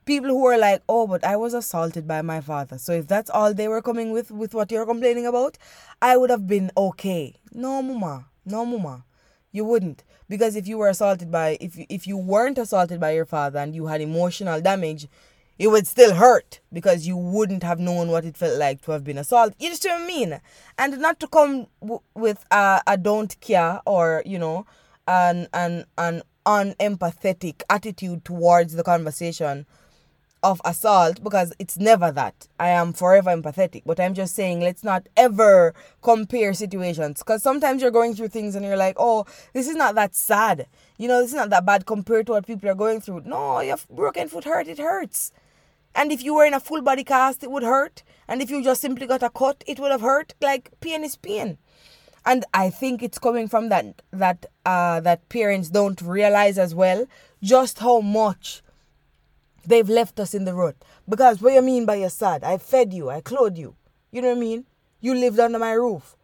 people 0.06 0.30
who 0.30 0.46
are 0.46 0.58
like, 0.58 0.82
"Oh, 0.90 1.08
but 1.08 1.24
I 1.24 1.36
was 1.38 1.54
assaulted 1.54 2.08
by 2.08 2.22
my 2.22 2.42
father." 2.42 2.78
So 2.78 2.92
if 2.94 3.08
that's 3.08 3.30
all 3.30 3.54
they 3.54 3.68
were 3.68 3.82
coming 3.82 4.12
with 4.12 4.32
with 4.32 4.54
what 4.54 4.72
you're 4.72 4.86
complaining 4.86 5.26
about, 5.26 5.58
I 6.02 6.18
would 6.18 6.30
have 6.30 6.48
been 6.48 6.72
okay. 6.76 7.36
No, 7.54 7.82
mama. 7.82 8.26
No, 8.46 8.66
mama. 8.66 9.06
You 9.52 9.64
wouldn't 9.64 10.04
because 10.28 10.56
if 10.56 10.68
you 10.68 10.78
were 10.78 10.90
assaulted 10.90 11.32
by 11.32 11.58
if 11.62 11.78
if 11.90 12.08
you 12.08 12.18
weren't 12.18 12.58
assaulted 12.58 13.00
by 13.00 13.12
your 13.12 13.26
father 13.26 13.60
and 13.60 13.74
you 13.74 13.88
had 13.88 14.02
emotional 14.02 14.60
damage, 14.62 15.08
it 15.58 15.68
would 15.68 15.88
still 15.88 16.16
hurt 16.16 16.60
because 16.74 17.08
you 17.08 17.16
wouldn't 17.16 17.64
have 17.64 17.80
known 17.80 18.10
what 18.10 18.26
it 18.26 18.36
felt 18.36 18.58
like 18.58 18.82
to 18.84 18.92
have 18.92 19.04
been 19.04 19.18
assaulted. 19.18 19.56
You 19.60 19.70
just 19.70 19.86
what 19.86 20.02
I 20.02 20.06
mean? 20.08 20.42
And 20.78 21.00
not 21.00 21.20
to 21.22 21.28
come 21.28 21.68
w- 21.82 22.02
with 22.14 22.46
a, 22.52 22.82
a 22.86 22.98
don't 22.98 23.40
care 23.40 23.82
or, 23.86 24.22
you 24.26 24.38
know, 24.38 24.66
an, 25.08 25.48
an, 25.54 25.86
an 25.98 26.24
unempathetic 26.46 27.64
attitude 27.70 28.26
towards 28.26 28.74
the 28.74 28.84
conversation 28.84 29.66
of 30.44 30.62
assault 30.64 31.24
because 31.24 31.54
it's 31.58 31.78
never 31.78 32.12
that. 32.12 32.48
I 32.60 32.70
am 32.70 32.94
forever 32.94 33.32
empathetic, 33.32 33.82
but 33.84 34.00
I'm 34.00 34.14
just 34.14 34.36
saying 34.36 34.60
let's 34.60 34.84
not 34.84 35.08
ever 35.18 35.74
compare 36.04 36.54
situations 36.54 37.20
because 37.20 37.42
sometimes 37.42 37.82
you're 37.82 37.90
going 37.90 38.14
through 38.14 38.28
things 38.28 38.56
and 38.56 38.64
you're 38.64 38.78
like, 38.78 38.96
oh, 39.00 39.26
this 39.54 39.68
is 39.68 39.76
not 39.76 39.96
that 39.96 40.14
sad. 40.14 40.68
You 41.00 41.08
know, 41.08 41.22
this 41.22 41.32
is 41.32 41.36
not 41.36 41.50
that 41.50 41.66
bad 41.66 41.88
compared 41.88 42.28
to 42.28 42.34
what 42.34 42.46
people 42.46 42.70
are 42.70 42.76
going 42.76 43.02
through. 43.02 43.24
No, 43.26 43.60
your 43.62 43.78
broken 43.90 44.28
foot 44.28 44.44
hurt, 44.44 44.68
it 44.68 44.78
hurts. 44.78 45.32
And 45.96 46.12
if 46.12 46.22
you 46.22 46.36
were 46.36 46.46
in 46.46 46.54
a 46.54 46.60
full 46.60 46.82
body 46.82 47.04
cast, 47.04 47.44
it 47.44 47.50
would 47.50 47.64
hurt. 47.64 48.04
And 48.28 48.42
if 48.42 48.50
you 48.50 48.64
just 48.64 48.82
simply 48.82 49.08
got 49.08 49.24
a 49.24 49.30
cut, 49.30 49.64
it 49.66 49.80
would 49.80 49.92
have 49.92 50.02
hurt. 50.02 50.34
Like 50.42 50.72
pain 50.82 51.04
is 51.04 51.16
pain. 51.16 51.58
And 52.26 52.44
I 52.54 52.70
think 52.70 53.02
it's 53.02 53.20
coming 53.20 53.48
from 53.48 53.70
that 53.70 54.02
that 54.12 54.46
uh 54.66 55.00
that 55.02 55.30
parents 55.30 55.70
don't 55.70 56.02
realize 56.02 56.58
as 56.58 56.74
well 56.74 57.06
just 57.42 57.80
how 57.80 58.02
much 58.02 58.64
they've 59.66 59.88
left 59.88 60.20
us 60.20 60.34
in 60.34 60.46
the 60.46 60.54
rut. 60.54 60.76
Because 61.08 61.42
what 61.42 61.54
you 61.54 61.62
mean 61.62 61.86
by 61.86 61.96
you're 61.96 62.10
sad? 62.10 62.44
I 62.44 62.58
fed 62.58 62.94
you, 62.94 63.10
I 63.10 63.22
clothed 63.22 63.58
you. 63.58 63.76
You 64.12 64.22
know 64.22 64.30
what 64.30 64.38
I 64.38 64.40
mean? 64.40 64.66
You 65.02 65.14
lived 65.14 65.40
under 65.40 65.60
my 65.60 65.74
roof. 65.74 66.16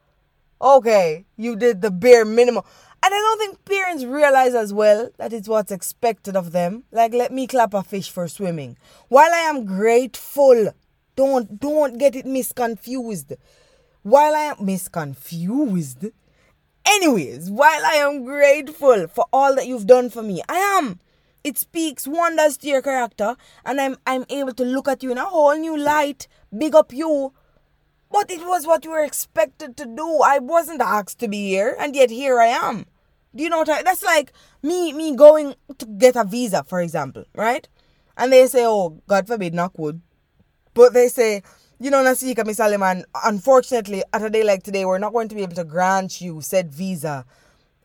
Okay, 0.61 1.25
you 1.37 1.55
did 1.55 1.81
the 1.81 1.91
bare 1.91 2.25
minimum. 2.25 2.63
And 3.03 3.13
I 3.15 3.17
don't 3.17 3.39
think 3.39 3.65
parents 3.65 4.03
realize 4.03 4.53
as 4.53 4.71
well 4.73 5.09
that 5.17 5.33
it's 5.33 5.47
what's 5.47 5.71
expected 5.71 6.35
of 6.35 6.51
them. 6.51 6.83
Like 6.91 7.13
let 7.13 7.31
me 7.31 7.47
clap 7.47 7.73
a 7.73 7.81
fish 7.81 8.11
for 8.11 8.27
swimming. 8.27 8.77
While 9.07 9.31
I 9.33 9.39
am 9.39 9.65
grateful, 9.65 10.71
don't 11.15 11.59
don't 11.59 11.97
get 11.97 12.15
it 12.15 12.25
misconfused. 12.25 13.33
While 14.03 14.35
I 14.35 14.41
am 14.51 14.57
misconfused, 14.57 16.11
anyways, 16.85 17.49
while 17.49 17.85
I 17.85 17.95
am 17.95 18.23
grateful 18.23 19.07
for 19.07 19.25
all 19.33 19.55
that 19.55 19.67
you've 19.67 19.87
done 19.87 20.11
for 20.11 20.21
me, 20.21 20.43
I 20.47 20.57
am. 20.57 20.99
It 21.43 21.57
speaks 21.57 22.07
wonders 22.07 22.55
to 22.57 22.67
your 22.67 22.83
character, 22.83 23.35
and 23.65 23.81
I'm 23.81 23.97
I'm 24.05 24.25
able 24.29 24.53
to 24.53 24.63
look 24.63 24.87
at 24.87 25.01
you 25.01 25.11
in 25.11 25.17
a 25.17 25.25
whole 25.25 25.57
new 25.57 25.75
light, 25.75 26.27
big 26.55 26.75
up 26.75 26.93
you, 26.93 27.33
but 28.11 28.29
it 28.29 28.45
was 28.45 28.67
what 28.67 28.85
you 28.85 28.91
were 28.91 29.03
expected 29.03 29.75
to 29.77 29.85
do. 29.85 30.19
I 30.23 30.37
wasn't 30.37 30.81
asked 30.81 31.17
to 31.19 31.27
be 31.27 31.49
here, 31.49 31.75
and 31.79 31.95
yet 31.95 32.11
here 32.11 32.39
I 32.39 32.47
am. 32.47 32.85
Do 33.35 33.43
you 33.43 33.49
know 33.49 33.59
what 33.59 33.69
I 33.69 33.83
that's 33.83 34.03
like 34.03 34.33
me 34.61 34.93
me 34.93 35.15
going 35.15 35.55
to 35.77 35.85
get 35.85 36.15
a 36.15 36.23
visa, 36.23 36.63
for 36.63 36.81
example, 36.81 37.25
right? 37.35 37.67
And 38.17 38.31
they 38.31 38.45
say, 38.47 38.65
Oh, 38.65 39.01
God 39.07 39.27
forbid, 39.27 39.53
knock 39.53 39.77
wood. 39.77 40.01
But 40.73 40.93
they 40.93 41.07
say, 41.07 41.43
you 41.79 41.89
know, 41.89 42.03
Nasika, 42.03 42.45
Miss 42.45 42.59
Alliman, 42.59 43.03
unfortunately, 43.25 44.03
at 44.13 44.21
a 44.21 44.29
day 44.29 44.43
like 44.43 44.63
today, 44.63 44.85
we're 44.85 44.99
not 44.99 45.13
going 45.13 45.27
to 45.29 45.35
be 45.35 45.41
able 45.41 45.55
to 45.55 45.63
grant 45.63 46.21
you 46.21 46.41
said 46.41 46.71
visa 46.71 47.25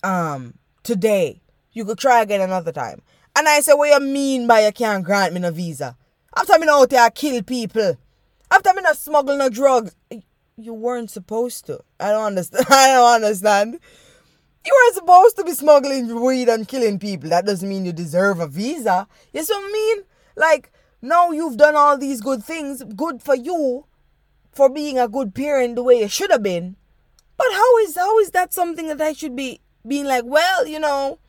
um 0.02 0.54
today. 0.82 1.40
You 1.72 1.84
could 1.84 1.98
try 1.98 2.22
again 2.22 2.40
another 2.40 2.72
time. 2.72 3.02
And 3.36 3.48
I 3.48 3.60
say, 3.60 3.74
What 3.74 3.90
you 3.90 4.00
mean 4.06 4.46
by 4.46 4.64
you 4.66 4.72
can't 4.72 5.04
grant 5.04 5.32
me 5.32 5.40
no 5.40 5.50
visa? 5.50 5.96
After 6.36 6.58
me 6.58 6.66
out 6.68 6.90
there 6.90 7.02
I 7.02 7.10
kill 7.10 7.42
people. 7.42 7.96
After 8.50 8.72
me 8.74 8.82
not 8.82 8.96
smuggle 8.96 9.36
no 9.36 9.48
drugs. 9.48 9.94
You 10.58 10.72
weren't 10.72 11.10
supposed 11.10 11.66
to. 11.66 11.80
I 12.00 12.10
don't 12.12 12.24
understand. 12.24 12.66
I 12.70 12.94
don't 12.94 13.14
understand. 13.22 13.80
You 14.66 14.72
were 14.74 14.94
supposed 14.94 15.36
to 15.36 15.44
be 15.44 15.52
smuggling 15.52 16.20
weed 16.20 16.48
and 16.48 16.66
killing 16.66 16.98
people. 16.98 17.30
That 17.30 17.46
doesn't 17.46 17.68
mean 17.68 17.84
you 17.84 17.92
deserve 17.92 18.40
a 18.40 18.48
visa. 18.48 19.06
You 19.32 19.44
see 19.44 19.54
what 19.54 19.70
I 19.70 19.72
mean? 19.72 20.04
Like, 20.34 20.72
now 21.00 21.30
you've 21.30 21.56
done 21.56 21.76
all 21.76 21.96
these 21.96 22.20
good 22.20 22.42
things. 22.42 22.82
Good 22.82 23.22
for 23.22 23.36
you 23.36 23.86
for 24.50 24.68
being 24.68 24.98
a 24.98 25.06
good 25.06 25.34
parent 25.34 25.76
the 25.76 25.84
way 25.84 26.00
you 26.00 26.08
should 26.08 26.32
have 26.32 26.42
been. 26.42 26.74
But 27.36 27.48
how 27.52 27.78
is 27.78 27.96
how 27.96 28.18
is 28.18 28.30
that 28.30 28.52
something 28.52 28.88
that 28.88 29.00
I 29.00 29.12
should 29.12 29.36
be 29.36 29.60
being 29.86 30.06
like, 30.06 30.24
well, 30.24 30.66
you 30.66 30.80
know, 30.80 31.20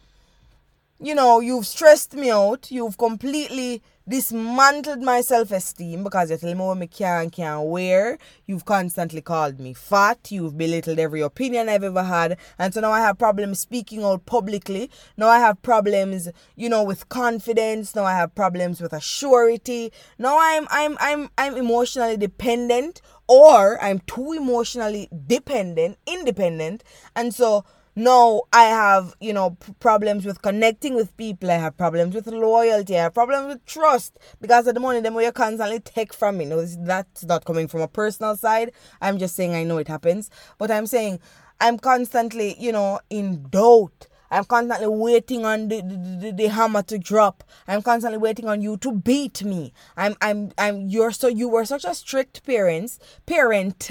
you 1.00 1.14
know, 1.14 1.40
you've 1.40 1.68
stressed 1.68 2.16
me 2.16 2.32
out. 2.32 2.72
You've 2.72 2.98
completely 2.98 3.84
dismantled 4.08 5.02
my 5.02 5.22
self-esteem 5.22 6.04
because 6.04 6.32
you 6.32 6.38
tell 6.38 6.54
me 6.54 6.62
what 6.62 6.78
me 6.78 6.88
can 6.88 7.24
and 7.24 7.32
can't 7.32 7.68
wear. 7.68 8.18
You've 8.46 8.66
constantly 8.66 9.22
called 9.22 9.60
me 9.60 9.74
fat. 9.74 10.32
You've 10.32 10.58
belittled 10.58 11.00
every 11.00 11.22
opinion 11.22 11.70
I've 11.70 11.84
ever 11.84 12.04
had. 12.04 12.38
And 12.58 12.74
so 12.74 12.82
now 12.82 12.92
I 12.92 13.02
have 13.02 13.18
problems 13.18 13.60
speaking 13.60 14.04
out 14.04 14.26
publicly. 14.26 14.90
Now 15.18 15.28
I 15.28 15.40
have 15.40 15.62
problems, 15.62 16.30
you 16.56 16.70
know, 16.70 16.84
with 16.84 17.10
confidence. 17.10 17.96
Now 17.96 18.06
I 18.06 18.14
have 18.14 18.34
problems 18.34 18.82
with 18.82 18.92
assurity. 18.92 19.92
Now 20.18 20.38
I'm 20.40 20.68
I'm 20.70 20.98
I'm 21.00 21.30
I'm 21.38 21.56
emotionally 21.56 22.18
dependent 22.18 23.02
or 23.28 23.82
I'm 23.84 24.00
too 24.00 24.32
emotionally 24.34 25.10
dependent, 25.28 25.98
independent. 26.08 26.84
And 27.16 27.34
so 27.34 27.66
no, 27.98 28.44
I 28.54 28.66
have, 28.66 29.16
you 29.20 29.34
know, 29.34 29.58
problems 29.80 30.24
with 30.24 30.44
connecting 30.44 30.94
with 30.94 31.18
people. 31.18 31.50
I 31.50 31.56
have 31.56 31.76
problems 31.76 32.14
with 32.14 32.28
loyalty. 32.28 32.96
I 32.96 33.02
have 33.02 33.16
problems 33.16 33.48
with 33.48 33.66
trust 33.66 34.20
because 34.40 34.68
at 34.68 34.76
the 34.76 34.80
money 34.80 35.00
them 35.00 35.16
way 35.16 35.26
you 35.26 35.32
constantly 35.32 35.80
take 35.80 36.14
from 36.14 36.38
me. 36.38 36.46
No, 36.46 36.64
that's 36.64 37.24
not 37.26 37.46
coming 37.46 37.68
from 37.68 37.82
a 37.82 37.88
personal 37.88 38.38
side. 38.38 38.72
I'm 39.02 39.18
just 39.18 39.36
saying 39.36 39.56
I 39.56 39.64
know 39.64 39.80
it 39.80 39.88
happens. 39.88 40.30
But 40.60 40.70
I'm 40.70 40.86
saying 40.86 41.20
I'm 41.60 41.80
constantly, 41.80 42.56
you 42.60 42.72
know, 42.72 43.00
in 43.10 43.48
doubt. 43.50 44.06
I'm 44.30 44.44
constantly 44.44 44.88
waiting 44.90 45.44
on 45.44 45.70
the, 45.70 45.82
the, 45.82 46.18
the, 46.22 46.32
the, 46.34 46.48
hammer 46.50 46.84
to 46.84 47.00
drop. 47.00 47.44
I'm 47.68 47.82
constantly 47.82 48.20
waiting 48.20 48.48
on 48.48 48.62
you 48.62 48.78
to 48.78 48.92
beat 48.92 49.44
me. 49.44 49.74
I'm 49.96 50.16
I'm 50.22 50.52
I'm 50.60 50.88
you're 50.88 51.12
so 51.12 51.30
you 51.30 51.50
were 51.50 51.66
such 51.66 51.84
a 51.84 51.96
strict 51.96 52.46
parents 52.46 53.00
parent 53.26 53.90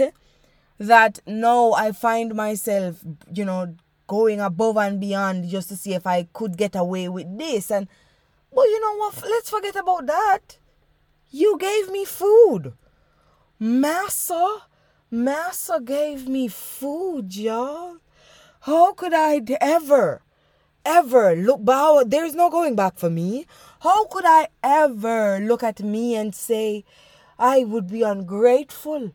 that 0.79 1.19
now 1.27 1.73
I 1.73 1.91
find 1.93 2.35
myself, 2.35 3.03
you 3.33 3.45
know, 3.45 3.75
going 4.07 4.41
above 4.41 4.77
and 4.77 5.01
beyond 5.01 5.49
just 5.49 5.69
to 5.69 5.77
see 5.77 5.95
if 5.95 6.07
I 6.07 6.29
could 6.33 6.57
get 6.57 6.75
away 6.75 7.09
with 7.09 7.39
this. 7.39 7.71
And, 7.71 7.89
but 8.55 8.63
you 8.63 8.81
know 8.81 8.97
what? 8.97 9.23
Let's 9.23 9.51
forget 9.51 9.77
about 9.77 10.07
that. 10.07 10.59
You 11.31 11.59
gave 11.59 11.91
me 11.91 12.05
food. 12.05 12.75
Massa, 13.59 14.63
Massa 15.11 15.81
gave 15.83 16.29
me 16.29 16.49
food, 16.49 17.35
y'all. 17.35 17.97
How 18.61 18.93
could 18.93 19.15
I 19.15 19.41
ever, 19.61 20.23
ever 20.85 21.37
look 21.37 21.65
back? 21.65 22.07
There's 22.07 22.35
no 22.35 22.51
going 22.51 22.75
back 22.75 22.99
for 22.99 23.11
me. 23.11 23.47
How 23.81 24.07
could 24.07 24.25
I 24.27 24.49
ever 24.63 25.39
look 25.41 25.63
at 25.63 25.81
me 25.81 26.17
and 26.17 26.35
say, 26.35 26.85
I 27.39 27.65
would 27.65 27.89
be 27.89 28.03
ungrateful? 28.03 29.13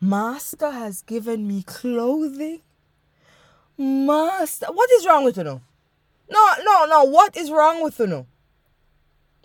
Master 0.00 0.70
has 0.70 1.02
given 1.02 1.46
me 1.46 1.62
clothing. 1.62 2.60
Master, 3.78 4.66
what 4.72 4.90
is 4.90 5.06
wrong 5.06 5.24
with 5.24 5.36
you 5.36 5.44
No, 5.44 5.60
no, 6.64 6.84
no. 6.86 7.04
What 7.04 7.36
is 7.36 7.50
wrong 7.50 7.82
with 7.82 7.98
you 8.00 8.26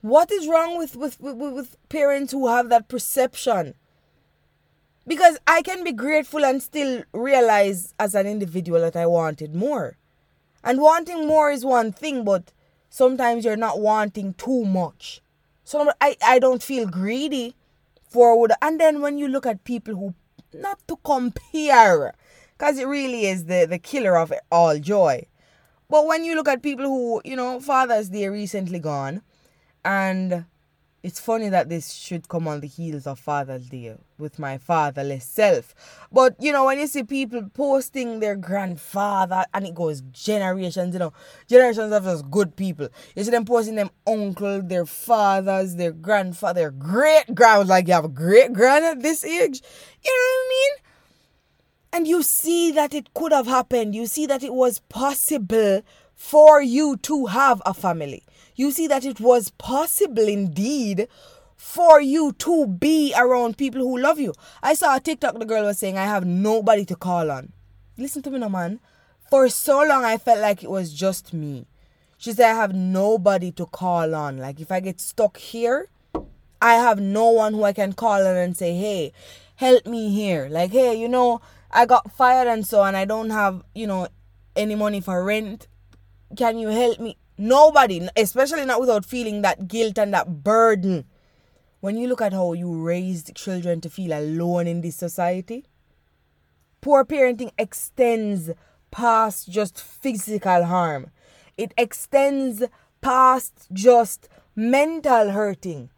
What 0.01 0.31
is 0.31 0.47
wrong 0.47 0.77
with, 0.77 0.95
with, 0.95 1.19
with, 1.21 1.35
with 1.37 1.77
parents 1.89 2.31
who 2.31 2.47
have 2.47 2.69
that 2.69 2.87
perception? 2.89 3.75
Because 5.05 5.37
I 5.45 5.61
can 5.61 5.83
be 5.83 5.91
grateful 5.91 6.43
and 6.43 6.63
still 6.63 7.03
realize 7.13 7.93
as 7.99 8.15
an 8.15 8.25
individual 8.25 8.81
that 8.81 8.95
I 8.95 9.05
wanted 9.05 9.53
more. 9.53 9.97
And 10.63 10.81
wanting 10.81 11.27
more 11.27 11.51
is 11.51 11.63
one 11.65 11.91
thing, 11.91 12.23
but 12.23 12.51
sometimes 12.89 13.45
you're 13.45 13.57
not 13.57 13.79
wanting 13.79 14.33
too 14.33 14.65
much. 14.65 15.21
So 15.63 15.91
I, 16.01 16.15
I 16.25 16.39
don't 16.39 16.63
feel 16.63 16.87
greedy 16.87 17.55
forward. 18.09 18.53
And 18.61 18.79
then 18.79 19.01
when 19.01 19.17
you 19.17 19.27
look 19.27 19.45
at 19.45 19.63
people 19.63 19.95
who, 19.95 20.13
not 20.53 20.79
to 20.87 20.97
compare, 21.03 22.13
because 22.57 22.77
it 22.77 22.87
really 22.87 23.25
is 23.25 23.45
the, 23.45 23.65
the 23.69 23.79
killer 23.79 24.17
of 24.17 24.33
all 24.51 24.77
joy. 24.79 25.25
But 25.89 26.07
when 26.07 26.23
you 26.23 26.35
look 26.35 26.47
at 26.47 26.63
people 26.63 26.85
who, 26.85 27.21
you 27.23 27.35
know, 27.35 27.59
Father's 27.59 28.09
Day 28.09 28.27
recently 28.27 28.79
gone, 28.79 29.21
and 29.85 30.45
it's 31.03 31.19
funny 31.19 31.49
that 31.49 31.67
this 31.67 31.91
should 31.91 32.29
come 32.29 32.47
on 32.47 32.61
the 32.61 32.67
heels 32.67 33.05
of 33.05 33.19
Father's 33.19 33.67
Day 33.67 33.93
with 34.17 34.39
my 34.39 34.57
fatherless 34.57 35.25
self. 35.25 35.75
But 36.11 36.35
you 36.39 36.53
know, 36.53 36.65
when 36.65 36.79
you 36.79 36.87
see 36.87 37.03
people 37.03 37.49
posting 37.53 38.21
their 38.21 38.37
grandfather 38.37 39.45
and 39.53 39.67
it 39.67 39.75
goes 39.75 39.99
generations, 40.13 40.93
you 40.93 40.99
know, 40.99 41.11
generations 41.49 41.91
of 41.91 42.05
those 42.05 42.21
good 42.21 42.55
people. 42.55 42.87
You 43.17 43.23
see 43.25 43.31
them 43.31 43.43
posting 43.43 43.75
them 43.75 43.91
uncle, 44.07 44.61
their 44.61 44.85
fathers, 44.85 45.75
their 45.75 45.91
grandfather, 45.91 46.71
great 46.71 47.35
grand 47.35 47.67
like 47.67 47.87
you 47.87 47.93
have 47.93 48.05
a 48.05 48.09
great 48.09 48.53
grand 48.53 48.85
at 48.85 49.01
this 49.01 49.25
age. 49.25 49.61
You 50.03 50.11
know 50.11 50.23
what 50.23 50.45
I 50.45 50.49
mean? 50.49 50.92
And 51.93 52.07
you 52.07 52.23
see 52.23 52.71
that 52.71 52.95
it 52.95 53.13
could 53.13 53.31
have 53.31 53.45
happened. 53.45 53.93
You 53.93 54.07
see 54.07 54.25
that 54.25 54.43
it 54.43 54.53
was 54.53 54.79
possible 54.89 55.83
for 56.15 56.59
you 56.59 56.97
to 56.97 57.27
have 57.27 57.61
a 57.67 57.73
family. 57.75 58.23
You 58.55 58.71
see 58.71 58.87
that 58.87 59.05
it 59.05 59.19
was 59.19 59.51
possible 59.51 60.27
indeed 60.27 61.07
for 61.55 62.01
you 62.01 62.33
to 62.33 62.65
be 62.65 63.13
around 63.15 63.57
people 63.57 63.81
who 63.81 63.99
love 63.99 64.19
you. 64.19 64.33
I 64.63 64.73
saw 64.73 64.95
a 64.95 64.99
TikTok 64.99 65.37
the 65.37 65.45
girl 65.45 65.65
was 65.65 65.77
saying, 65.77 65.97
I 65.97 66.05
have 66.05 66.25
nobody 66.25 66.83
to 66.85 66.95
call 66.95 67.29
on. 67.29 67.53
Listen 67.95 68.23
to 68.23 68.31
me 68.31 68.39
no 68.39 68.49
man. 68.49 68.79
For 69.29 69.47
so 69.47 69.83
long 69.83 70.03
I 70.03 70.17
felt 70.17 70.39
like 70.39 70.63
it 70.63 70.71
was 70.71 70.93
just 70.93 71.31
me. 71.31 71.67
She 72.17 72.33
said 72.33 72.51
I 72.51 72.55
have 72.55 72.73
nobody 72.73 73.51
to 73.51 73.67
call 73.67 74.15
on. 74.15 74.39
Like 74.39 74.59
if 74.59 74.71
I 74.71 74.79
get 74.79 74.99
stuck 74.99 75.37
here, 75.37 75.89
I 76.59 76.75
have 76.75 76.99
no 76.99 77.29
one 77.29 77.53
who 77.53 77.63
I 77.63 77.73
can 77.73 77.93
call 77.93 78.25
on 78.25 78.35
and 78.35 78.57
say, 78.57 78.75
hey, 78.75 79.13
help 79.55 79.85
me 79.85 80.09
here. 80.09 80.47
Like, 80.49 80.71
hey, 80.71 80.95
you 80.95 81.07
know, 81.07 81.41
I 81.73 81.85
got 81.85 82.11
fired 82.11 82.47
and 82.47 82.65
so 82.65 82.83
and 82.83 82.95
I 82.95 83.05
don't 83.05 83.31
have, 83.31 83.63
you 83.73 83.87
know, 83.87 84.07
any 84.55 84.75
money 84.75 85.01
for 85.01 85.23
rent. 85.23 85.67
Can 86.37 86.57
you 86.57 86.69
help 86.69 86.99
me? 86.99 87.17
Nobody, 87.37 88.07
especially 88.15 88.65
not 88.65 88.79
without 88.79 89.05
feeling 89.05 89.41
that 89.41 89.67
guilt 89.67 89.97
and 89.97 90.13
that 90.13 90.43
burden. 90.43 91.05
When 91.79 91.97
you 91.97 92.07
look 92.07 92.21
at 92.21 92.31
how 92.31 92.53
you 92.53 92.71
raised 92.81 93.35
children 93.35 93.81
to 93.81 93.89
feel 93.89 94.13
alone 94.13 94.67
in 94.67 94.81
this 94.81 94.95
society, 94.95 95.65
poor 96.79 97.03
parenting 97.03 97.51
extends 97.57 98.51
past 98.91 99.49
just 99.49 99.81
physical 99.81 100.65
harm. 100.65 101.09
It 101.57 101.73
extends 101.75 102.63
past 103.01 103.67
just 103.73 104.29
mental 104.55 105.31
hurting 105.31 105.89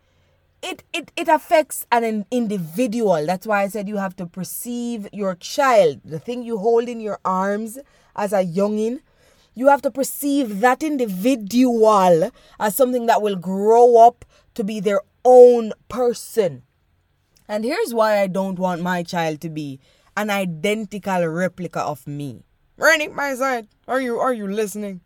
it, 0.65 0.83
it, 0.91 1.11
it 1.15 1.27
affects 1.27 1.85
an 1.91 2.25
individual. 2.31 3.23
That's 3.27 3.45
why 3.45 3.61
I 3.61 3.67
said 3.67 3.87
you 3.87 3.97
have 3.97 4.15
to 4.15 4.25
perceive 4.25 5.07
your 5.13 5.35
child, 5.35 6.01
the 6.03 6.17
thing 6.17 6.41
you 6.41 6.57
hold 6.57 6.89
in 6.89 6.99
your 6.99 7.19
arms 7.23 7.77
as 8.15 8.33
a 8.33 8.43
youngin. 8.43 9.01
You 9.53 9.67
have 9.67 9.83
to 9.83 9.91
perceive 9.91 10.61
that 10.61 10.81
individual 10.81 12.31
as 12.59 12.75
something 12.75 13.05
that 13.05 13.21
will 13.21 13.35
grow 13.35 13.97
up 13.97 14.25
to 14.55 14.63
be 14.63 14.79
their 14.79 15.01
own 15.23 15.71
person. 15.87 16.63
And 17.47 17.63
here's 17.63 17.93
why 17.93 18.19
I 18.19 18.27
don't 18.27 18.57
want 18.57 18.81
my 18.81 19.03
child 19.03 19.41
to 19.41 19.49
be 19.51 19.79
an 20.17 20.31
identical 20.31 21.27
replica 21.27 21.81
of 21.81 22.07
me. 22.07 22.43
Rennie, 22.75 23.09
my 23.09 23.35
side, 23.35 23.67
are 23.87 24.01
you 24.01 24.17
are 24.19 24.33
you 24.33 24.47
listening? 24.47 25.01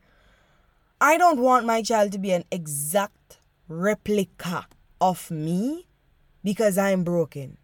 I 1.01 1.17
don't 1.17 1.41
want 1.41 1.65
my 1.65 1.81
child 1.81 2.13
to 2.13 2.17
be 2.17 2.31
an 2.31 2.45
exact 2.49 3.39
replica 3.67 4.65
of 5.01 5.31
me 5.31 5.87
because 6.43 6.77
I'm 6.77 7.03
broken. 7.03 7.57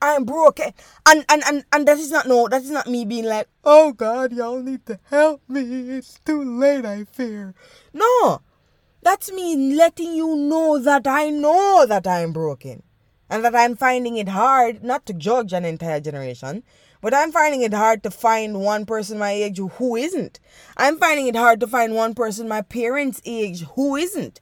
I'm 0.00 0.24
broken. 0.24 0.72
And 1.06 1.24
and 1.28 1.42
and, 1.46 1.64
and 1.72 1.88
that 1.88 1.98
is 1.98 2.10
not 2.10 2.26
no, 2.26 2.48
that 2.48 2.62
is 2.62 2.70
not 2.70 2.86
me 2.86 3.04
being 3.04 3.24
like, 3.24 3.48
oh 3.64 3.92
God, 3.92 4.32
y'all 4.32 4.62
need 4.62 4.86
to 4.86 5.00
help 5.10 5.42
me. 5.48 5.90
It's 5.90 6.20
too 6.24 6.42
late, 6.42 6.84
I 6.84 7.04
fear. 7.04 7.54
No. 7.92 8.42
That's 9.02 9.30
me 9.30 9.76
letting 9.76 10.14
you 10.14 10.34
know 10.36 10.78
that 10.78 11.06
I 11.06 11.30
know 11.30 11.86
that 11.86 12.06
I'm 12.06 12.32
broken. 12.32 12.82
And 13.30 13.44
that 13.44 13.56
I'm 13.56 13.76
finding 13.76 14.16
it 14.16 14.28
hard 14.28 14.84
not 14.84 15.06
to 15.06 15.12
judge 15.12 15.52
an 15.52 15.64
entire 15.64 16.00
generation, 16.00 16.62
but 17.00 17.12
I'm 17.14 17.32
finding 17.32 17.62
it 17.62 17.74
hard 17.74 18.02
to 18.04 18.10
find 18.10 18.60
one 18.60 18.86
person 18.86 19.18
my 19.18 19.32
age 19.32 19.58
who 19.58 19.96
isn't. 19.96 20.38
I'm 20.76 20.98
finding 20.98 21.26
it 21.26 21.36
hard 21.36 21.60
to 21.60 21.66
find 21.66 21.94
one 21.94 22.14
person 22.14 22.48
my 22.48 22.62
parents' 22.62 23.20
age 23.24 23.62
who 23.74 23.96
isn't 23.96 24.40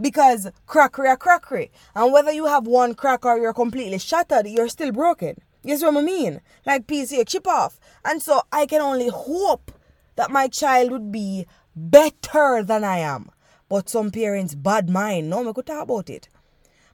because 0.00 0.50
crackery 0.66 1.08
are 1.08 1.16
crackery. 1.16 1.70
And 1.94 2.12
whether 2.12 2.32
you 2.32 2.46
have 2.46 2.66
one 2.66 2.94
crack 2.94 3.24
or 3.24 3.38
you're 3.38 3.52
completely 3.52 3.98
shattered, 3.98 4.46
you're 4.46 4.68
still 4.68 4.92
broken. 4.92 5.36
See 5.66 5.84
what 5.84 5.96
I 5.96 6.02
mean? 6.02 6.40
Like 6.66 6.86
PC 6.86 7.26
chip 7.26 7.46
off. 7.46 7.80
And 8.04 8.22
so 8.22 8.42
I 8.52 8.66
can 8.66 8.82
only 8.82 9.08
hope 9.08 9.72
that 10.16 10.30
my 10.30 10.48
child 10.48 10.90
would 10.90 11.10
be 11.10 11.46
better 11.74 12.62
than 12.62 12.84
I 12.84 12.98
am. 12.98 13.30
But 13.68 13.88
some 13.88 14.10
parents 14.10 14.54
bad 14.54 14.90
mind. 14.90 15.30
No, 15.30 15.42
me 15.42 15.52
could 15.52 15.66
talk 15.66 15.84
about 15.84 16.10
it. 16.10 16.28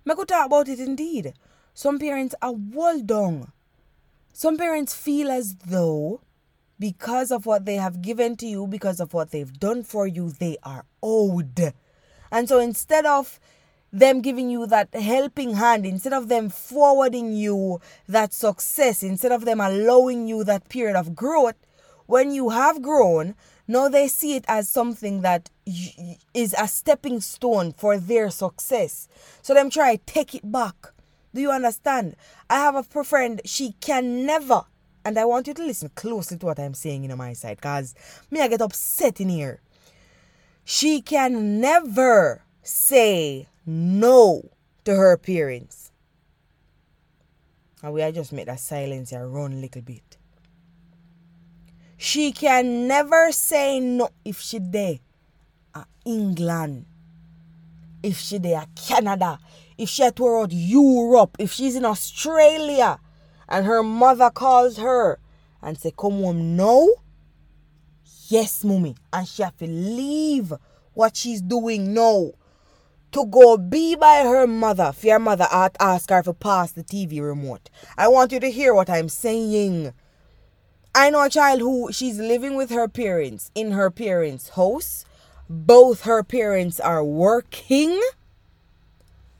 Me 0.04 0.14
could 0.14 0.28
talk 0.28 0.46
about 0.46 0.68
it 0.68 0.78
indeed. 0.78 1.34
Some 1.74 1.98
parents 1.98 2.34
are 2.40 2.54
well 2.54 3.00
done. 3.00 3.52
Some 4.32 4.56
parents 4.56 4.94
feel 4.94 5.30
as 5.30 5.56
though 5.56 6.20
because 6.78 7.30
of 7.30 7.44
what 7.44 7.66
they 7.66 7.74
have 7.74 8.00
given 8.00 8.36
to 8.36 8.46
you, 8.46 8.66
because 8.66 9.00
of 9.00 9.12
what 9.12 9.30
they've 9.32 9.52
done 9.52 9.82
for 9.82 10.06
you, 10.06 10.30
they 10.30 10.56
are 10.62 10.86
owed 11.02 11.74
and 12.30 12.48
so 12.48 12.58
instead 12.58 13.06
of 13.06 13.40
them 13.92 14.20
giving 14.20 14.50
you 14.50 14.66
that 14.66 14.94
helping 14.94 15.54
hand, 15.54 15.84
instead 15.84 16.12
of 16.12 16.28
them 16.28 16.48
forwarding 16.48 17.32
you 17.32 17.80
that 18.08 18.32
success, 18.32 19.02
instead 19.02 19.32
of 19.32 19.44
them 19.44 19.60
allowing 19.60 20.28
you 20.28 20.44
that 20.44 20.68
period 20.68 20.96
of 20.96 21.14
growth, 21.14 21.56
when 22.06 22.32
you 22.32 22.50
have 22.50 22.82
grown, 22.82 23.34
now 23.66 23.88
they 23.88 24.08
see 24.08 24.34
it 24.36 24.44
as 24.48 24.68
something 24.68 25.22
that 25.22 25.50
is 26.34 26.54
a 26.58 26.66
stepping 26.66 27.20
stone 27.20 27.72
for 27.72 27.98
their 27.98 28.30
success. 28.30 29.08
So 29.42 29.54
them 29.54 29.70
try 29.70 29.96
take 30.06 30.34
it 30.34 30.50
back. 30.50 30.92
Do 31.32 31.40
you 31.40 31.52
understand? 31.52 32.16
I 32.48 32.56
have 32.56 32.74
a 32.74 33.04
friend, 33.04 33.40
she 33.44 33.74
can 33.80 34.26
never, 34.26 34.62
and 35.04 35.16
I 35.16 35.24
want 35.24 35.46
you 35.46 35.54
to 35.54 35.62
listen 35.62 35.90
closely 35.94 36.36
to 36.38 36.46
what 36.46 36.58
I'm 36.58 36.74
saying 36.74 37.04
in 37.04 37.16
my 37.16 37.32
side, 37.32 37.60
cause 37.60 37.94
me 38.30 38.40
I 38.40 38.48
get 38.48 38.60
upset 38.60 39.20
in 39.20 39.28
here. 39.28 39.60
She 40.64 41.00
can 41.00 41.60
never 41.60 42.42
say 42.62 43.48
no 43.66 44.50
to 44.84 44.94
her 44.94 45.16
parents. 45.16 45.90
And 47.82 47.92
we 47.92 48.02
I 48.02 48.10
just 48.10 48.32
make 48.32 48.46
that 48.46 48.60
silence 48.60 49.10
here 49.10 49.26
run 49.26 49.52
a 49.52 49.56
little 49.56 49.82
bit. 49.82 50.16
She 51.96 52.32
can 52.32 52.88
never 52.88 53.32
say 53.32 53.80
no 53.80 54.10
if 54.24 54.40
she 54.40 54.58
there 54.58 54.98
at 55.74 55.86
England, 56.04 56.86
if 58.02 58.18
she 58.18 58.38
there 58.38 58.64
Canada, 58.74 59.38
if 59.76 59.88
she 59.88 60.04
at 60.04 60.16
toward 60.16 60.52
Europe, 60.52 61.36
if 61.38 61.52
she's 61.52 61.76
in 61.76 61.84
Australia 61.84 62.98
and 63.48 63.66
her 63.66 63.82
mother 63.82 64.30
calls 64.30 64.78
her 64.78 65.18
and 65.62 65.78
say, 65.78 65.92
come 65.96 66.22
home 66.22 66.56
now. 66.56 66.86
Yes, 68.30 68.62
mommy. 68.62 68.94
And 69.12 69.26
she 69.26 69.42
have 69.42 69.56
to 69.56 69.66
leave 69.66 70.52
what 70.94 71.16
she's 71.16 71.42
doing 71.42 71.92
now 71.92 72.30
to 73.10 73.26
go 73.26 73.56
be 73.56 73.96
by 73.96 74.22
her 74.22 74.46
mother. 74.46 74.92
Your 75.02 75.18
mother 75.18 75.48
ask 75.50 76.08
her 76.10 76.22
to 76.22 76.32
pass 76.32 76.70
the 76.70 76.84
TV 76.84 77.20
remote. 77.20 77.70
I 77.98 78.06
want 78.06 78.30
you 78.30 78.38
to 78.38 78.50
hear 78.50 78.72
what 78.72 78.88
I'm 78.88 79.08
saying. 79.08 79.92
I 80.94 81.10
know 81.10 81.24
a 81.24 81.28
child 81.28 81.58
who 81.58 81.90
she's 81.92 82.20
living 82.20 82.54
with 82.54 82.70
her 82.70 82.86
parents 82.86 83.50
in 83.56 83.72
her 83.72 83.90
parents' 83.90 84.50
house. 84.50 85.04
Both 85.48 86.02
her 86.02 86.22
parents 86.22 86.78
are 86.78 87.02
working. 87.02 88.00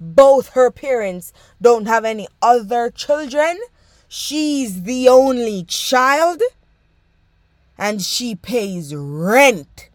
Both 0.00 0.48
her 0.50 0.72
parents 0.72 1.32
don't 1.62 1.86
have 1.86 2.04
any 2.04 2.26
other 2.42 2.90
children. 2.90 3.60
She's 4.08 4.82
the 4.82 5.08
only 5.08 5.62
child. 5.62 6.42
And 7.80 8.02
she 8.02 8.34
pays 8.34 8.94
rent 8.94 9.88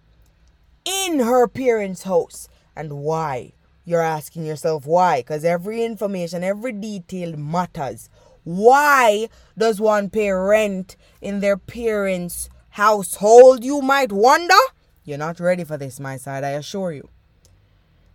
in 0.84 1.20
her 1.20 1.48
parents' 1.48 2.04
house. 2.04 2.50
And 2.76 2.94
why? 2.94 3.54
You're 3.86 4.02
asking 4.02 4.46
yourself 4.46 4.88
why? 4.88 5.20
Because 5.20 5.46
every 5.46 5.84
information, 5.84 6.44
every 6.44 6.72
detail 6.72 7.38
matters. 7.38 8.10
Why 8.44 9.30
does 9.56 9.80
one 9.80 10.10
pay 10.10 10.32
rent 10.32 10.98
in 11.22 11.42
their 11.42 11.58
parents' 11.58 12.50
household? 12.70 13.64
You 13.64 13.82
might 13.82 14.12
wonder. 14.12 14.56
You're 15.04 15.20
not 15.20 15.40
ready 15.40 15.64
for 15.64 15.78
this, 15.78 16.00
my 16.00 16.18
side, 16.18 16.44
I 16.44 16.50
assure 16.50 16.92
you. 16.92 17.08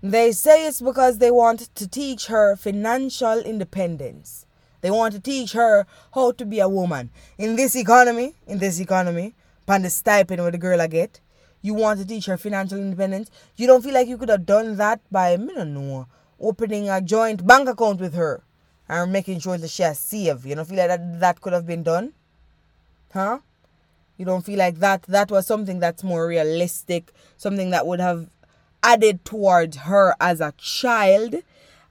They 0.03 0.33
say 0.33 0.67
it's 0.67 0.81
because 0.81 1.19
they 1.19 1.31
want 1.31 1.73
to 1.77 1.87
teach 1.87 2.27
her 2.27 2.57
financial 2.57 3.39
independence. 3.39 4.47
They 4.81 4.91
want 4.91 5.15
to 5.15 5.21
teach 5.21 5.53
her 5.53 5.87
how 6.15 6.33
to 6.33 6.45
be 6.45 6.59
a 6.59 6.69
woman. 6.69 7.11
In 7.39 7.55
this 7.55 7.77
economy, 7.77 8.35
in 8.47 8.59
this 8.59 8.81
economy, 8.81 9.35
upon 9.71 9.83
the 9.83 9.91
stipend 9.91 10.43
with 10.43 10.51
the 10.51 10.59
girl 10.59 10.81
I 10.81 10.89
get, 10.89 11.21
you 11.63 11.75
want 11.75 12.01
to 12.01 12.05
teach 12.05 12.27
her 12.27 12.37
financial 12.37 12.77
independence. 12.77 13.31
You 13.55 13.69
don't 13.69 13.85
feel 13.85 13.95
like 13.95 14.09
you 14.09 14.19
could 14.19 14.29
have 14.29 14.45
done 14.45 14.77
that 14.79 15.01
by, 15.13 15.35
I 15.35 15.37
don't 15.37 15.75
know, 15.75 16.09
opening 16.41 16.91
a 16.91 17.01
joint 17.01 17.47
bank 17.47 17.69
account 17.69 18.01
with 18.01 18.15
her 18.15 18.43
and 18.89 19.13
making 19.13 19.39
sure 19.39 19.57
that 19.57 19.71
she 19.71 19.85
has 19.85 20.01
saved. 20.01 20.45
You 20.45 20.57
don't 20.57 20.65
feel 20.65 20.79
like 20.79 20.89
that, 20.89 21.21
that 21.21 21.41
could 21.41 21.53
have 21.53 21.69
been 21.69 21.85
done? 21.85 22.15
Huh? 23.13 23.39
You 24.17 24.25
don't 24.25 24.45
feel 24.45 24.59
like 24.59 24.81
that 24.81 25.05
that 25.05 25.31
was 25.31 25.47
something 25.47 25.79
that's 25.79 26.03
more 26.03 26.27
realistic, 26.27 27.13
something 27.37 27.71
that 27.71 27.87
would 27.87 28.01
have 28.01 28.29
added 28.83 29.25
towards 29.25 29.77
her 29.77 30.17
as 30.21 30.41
a 30.41 30.53
child, 30.59 31.37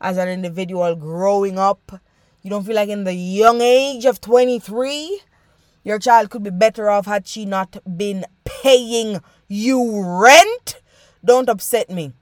as 0.01 0.17
an 0.17 0.27
individual 0.27 0.97
growing 0.97 1.57
up. 1.57 2.01
You 2.41 2.49
don't 2.49 2.65
feel 2.65 2.75
like 2.75 2.89
in 2.89 3.05
the 3.05 3.13
young 3.13 3.61
age 3.61 4.03
of 4.03 4.19
23, 4.19 5.21
your 5.83 5.99
child 5.99 6.29
could 6.29 6.43
be 6.43 6.49
better 6.49 6.89
off 6.89 7.05
had 7.05 7.27
she 7.27 7.45
not 7.45 7.77
been 7.97 8.25
paying 8.43 9.21
you 9.47 10.01
rent? 10.03 10.81
Don't 11.23 11.49
upset 11.49 11.89
me. 11.89 12.13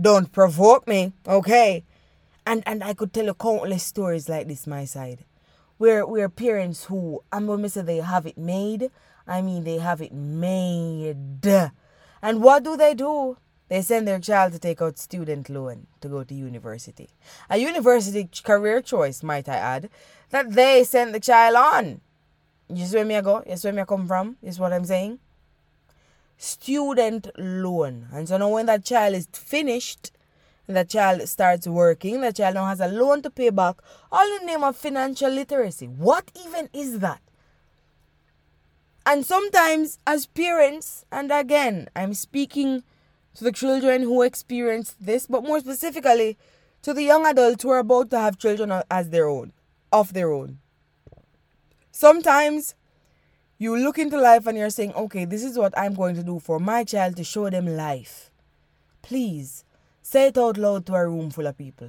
Don't 0.00 0.32
provoke 0.32 0.86
me, 0.88 1.12
okay? 1.26 1.84
And 2.46 2.62
and 2.66 2.82
I 2.82 2.94
could 2.94 3.12
tell 3.12 3.24
you 3.24 3.34
countless 3.34 3.82
stories 3.84 4.28
like 4.28 4.48
this, 4.48 4.66
my 4.66 4.84
side. 4.84 5.24
Where 5.78 6.06
where 6.06 6.28
parents 6.28 6.84
who 6.84 7.22
I'm 7.32 7.46
gonna 7.46 7.68
say 7.68 7.82
they 7.82 7.98
have 7.98 8.26
it 8.26 8.36
made. 8.36 8.90
I 9.26 9.40
mean 9.40 9.64
they 9.64 9.78
have 9.78 10.02
it 10.02 10.12
made. 10.12 11.70
And 12.22 12.42
what 12.42 12.64
do 12.64 12.76
they 12.76 12.94
do? 12.94 13.36
They 13.68 13.80
send 13.82 14.06
their 14.06 14.18
child 14.18 14.52
to 14.52 14.58
take 14.58 14.82
out 14.82 14.98
student 14.98 15.48
loan 15.48 15.86
to 16.00 16.08
go 16.08 16.22
to 16.22 16.34
university. 16.34 17.08
A 17.48 17.56
university 17.56 18.28
career 18.42 18.82
choice, 18.82 19.22
might 19.22 19.48
I 19.48 19.56
add, 19.56 19.90
that 20.30 20.52
they 20.52 20.84
send 20.84 21.14
the 21.14 21.20
child 21.20 21.56
on. 21.56 22.00
You 22.68 22.86
see 22.86 22.96
where 22.96 23.04
me 23.04 23.16
I 23.16 23.20
go? 23.20 23.42
You 23.46 23.56
see 23.56 23.68
where 23.68 23.74
me 23.74 23.82
I 23.82 23.84
come 23.84 24.06
from? 24.06 24.36
Is 24.42 24.58
what 24.58 24.72
I'm 24.72 24.84
saying? 24.84 25.18
Student 26.38 27.28
loan. 27.38 28.08
And 28.12 28.28
so 28.28 28.36
now 28.36 28.48
when 28.48 28.66
that 28.66 28.84
child 28.84 29.14
is 29.14 29.28
finished, 29.32 30.10
the 30.66 30.84
child 30.84 31.28
starts 31.28 31.66
working, 31.66 32.20
the 32.20 32.32
child 32.32 32.54
now 32.54 32.66
has 32.66 32.80
a 32.80 32.88
loan 32.88 33.22
to 33.22 33.30
pay 33.30 33.50
back, 33.50 33.76
all 34.10 34.26
in 34.36 34.40
the 34.40 34.52
name 34.52 34.64
of 34.64 34.76
financial 34.76 35.30
literacy. 35.30 35.86
What 35.86 36.30
even 36.46 36.70
is 36.72 37.00
that? 37.00 37.20
And 39.06 39.26
sometimes, 39.26 39.98
as 40.06 40.24
parents, 40.24 41.04
and 41.12 41.30
again, 41.30 41.88
I'm 41.94 42.14
speaking 42.14 42.82
to 43.34 43.44
the 43.44 43.52
children 43.52 44.02
who 44.02 44.22
experience 44.22 44.96
this, 44.98 45.26
but 45.26 45.44
more 45.44 45.60
specifically 45.60 46.38
to 46.82 46.94
the 46.94 47.02
young 47.02 47.26
adults 47.26 47.62
who 47.62 47.70
are 47.70 47.80
about 47.80 48.08
to 48.10 48.18
have 48.18 48.38
children 48.38 48.72
as 48.90 49.10
their 49.10 49.28
own, 49.28 49.52
of 49.92 50.14
their 50.14 50.32
own. 50.32 50.58
Sometimes 51.94 52.74
you 53.56 53.76
look 53.76 53.98
into 53.98 54.20
life 54.20 54.46
and 54.46 54.58
you're 54.58 54.70
saying, 54.70 54.92
okay, 54.94 55.24
this 55.24 55.44
is 55.44 55.56
what 55.56 55.76
I'm 55.78 55.94
going 55.94 56.16
to 56.16 56.24
do 56.24 56.40
for 56.40 56.58
my 56.58 56.82
child 56.82 57.16
to 57.16 57.24
show 57.24 57.48
them 57.48 57.66
life. 57.66 58.30
Please 59.00 59.64
Say 60.06 60.26
it 60.26 60.36
out 60.36 60.58
loud 60.58 60.84
to 60.86 60.94
a 60.94 61.08
room 61.08 61.30
full 61.30 61.46
of 61.46 61.56
people. 61.56 61.88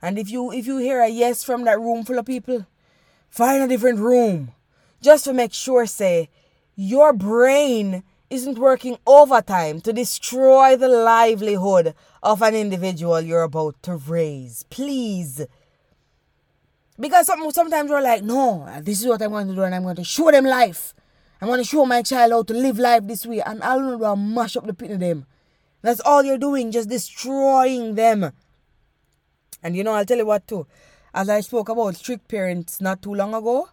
And 0.00 0.18
if 0.18 0.30
you 0.30 0.50
if 0.50 0.66
you 0.66 0.78
hear 0.78 1.02
a 1.02 1.08
yes 1.08 1.44
from 1.44 1.64
that 1.64 1.78
room 1.78 2.04
full 2.04 2.18
of 2.18 2.24
people, 2.24 2.64
find 3.28 3.62
a 3.62 3.68
different 3.68 3.98
room. 3.98 4.52
Just 5.02 5.24
to 5.24 5.34
make 5.34 5.52
sure, 5.52 5.84
say, 5.84 6.30
your 6.74 7.12
brain 7.12 8.02
isn't 8.30 8.58
working 8.58 8.96
overtime 9.06 9.82
to 9.82 9.92
destroy 9.92 10.74
the 10.74 10.88
livelihood 10.88 11.94
of 12.22 12.40
an 12.40 12.54
individual 12.54 13.20
you're 13.20 13.42
about 13.42 13.76
to 13.82 13.96
raise. 13.96 14.62
Please. 14.70 15.44
Because 17.00 17.26
some, 17.26 17.50
sometimes 17.50 17.90
we're 17.90 18.02
like, 18.02 18.22
no, 18.22 18.68
this 18.82 19.00
is 19.00 19.06
what 19.06 19.22
I'm 19.22 19.30
going 19.30 19.48
to 19.48 19.54
do, 19.54 19.62
and 19.62 19.74
I'm 19.74 19.82
going 19.82 19.96
to 19.96 20.04
show 20.04 20.30
them 20.30 20.44
life. 20.44 20.94
I'm 21.40 21.48
going 21.48 21.60
to 21.60 21.64
show 21.64 21.86
my 21.86 22.02
child 22.02 22.32
how 22.32 22.42
to 22.42 22.52
live 22.52 22.78
life 22.78 23.06
this 23.06 23.24
way, 23.24 23.40
and 23.40 23.62
I'll 23.62 23.80
know 23.80 23.98
to 23.98 24.16
mash 24.16 24.56
up 24.56 24.66
the 24.66 24.74
pit 24.74 24.90
of 24.90 25.00
them. 25.00 25.24
That's 25.80 26.00
all 26.00 26.22
you're 26.22 26.36
doing, 26.36 26.70
just 26.70 26.90
destroying 26.90 27.94
them. 27.94 28.32
And 29.62 29.74
you 29.74 29.82
know, 29.82 29.92
I'll 29.92 30.04
tell 30.04 30.18
you 30.18 30.26
what 30.26 30.46
too. 30.46 30.66
As 31.14 31.30
I 31.30 31.40
spoke 31.40 31.70
about 31.70 31.96
strict 31.96 32.28
parents 32.28 32.80
not 32.82 33.00
too 33.00 33.14
long 33.14 33.32
ago, 33.32 33.70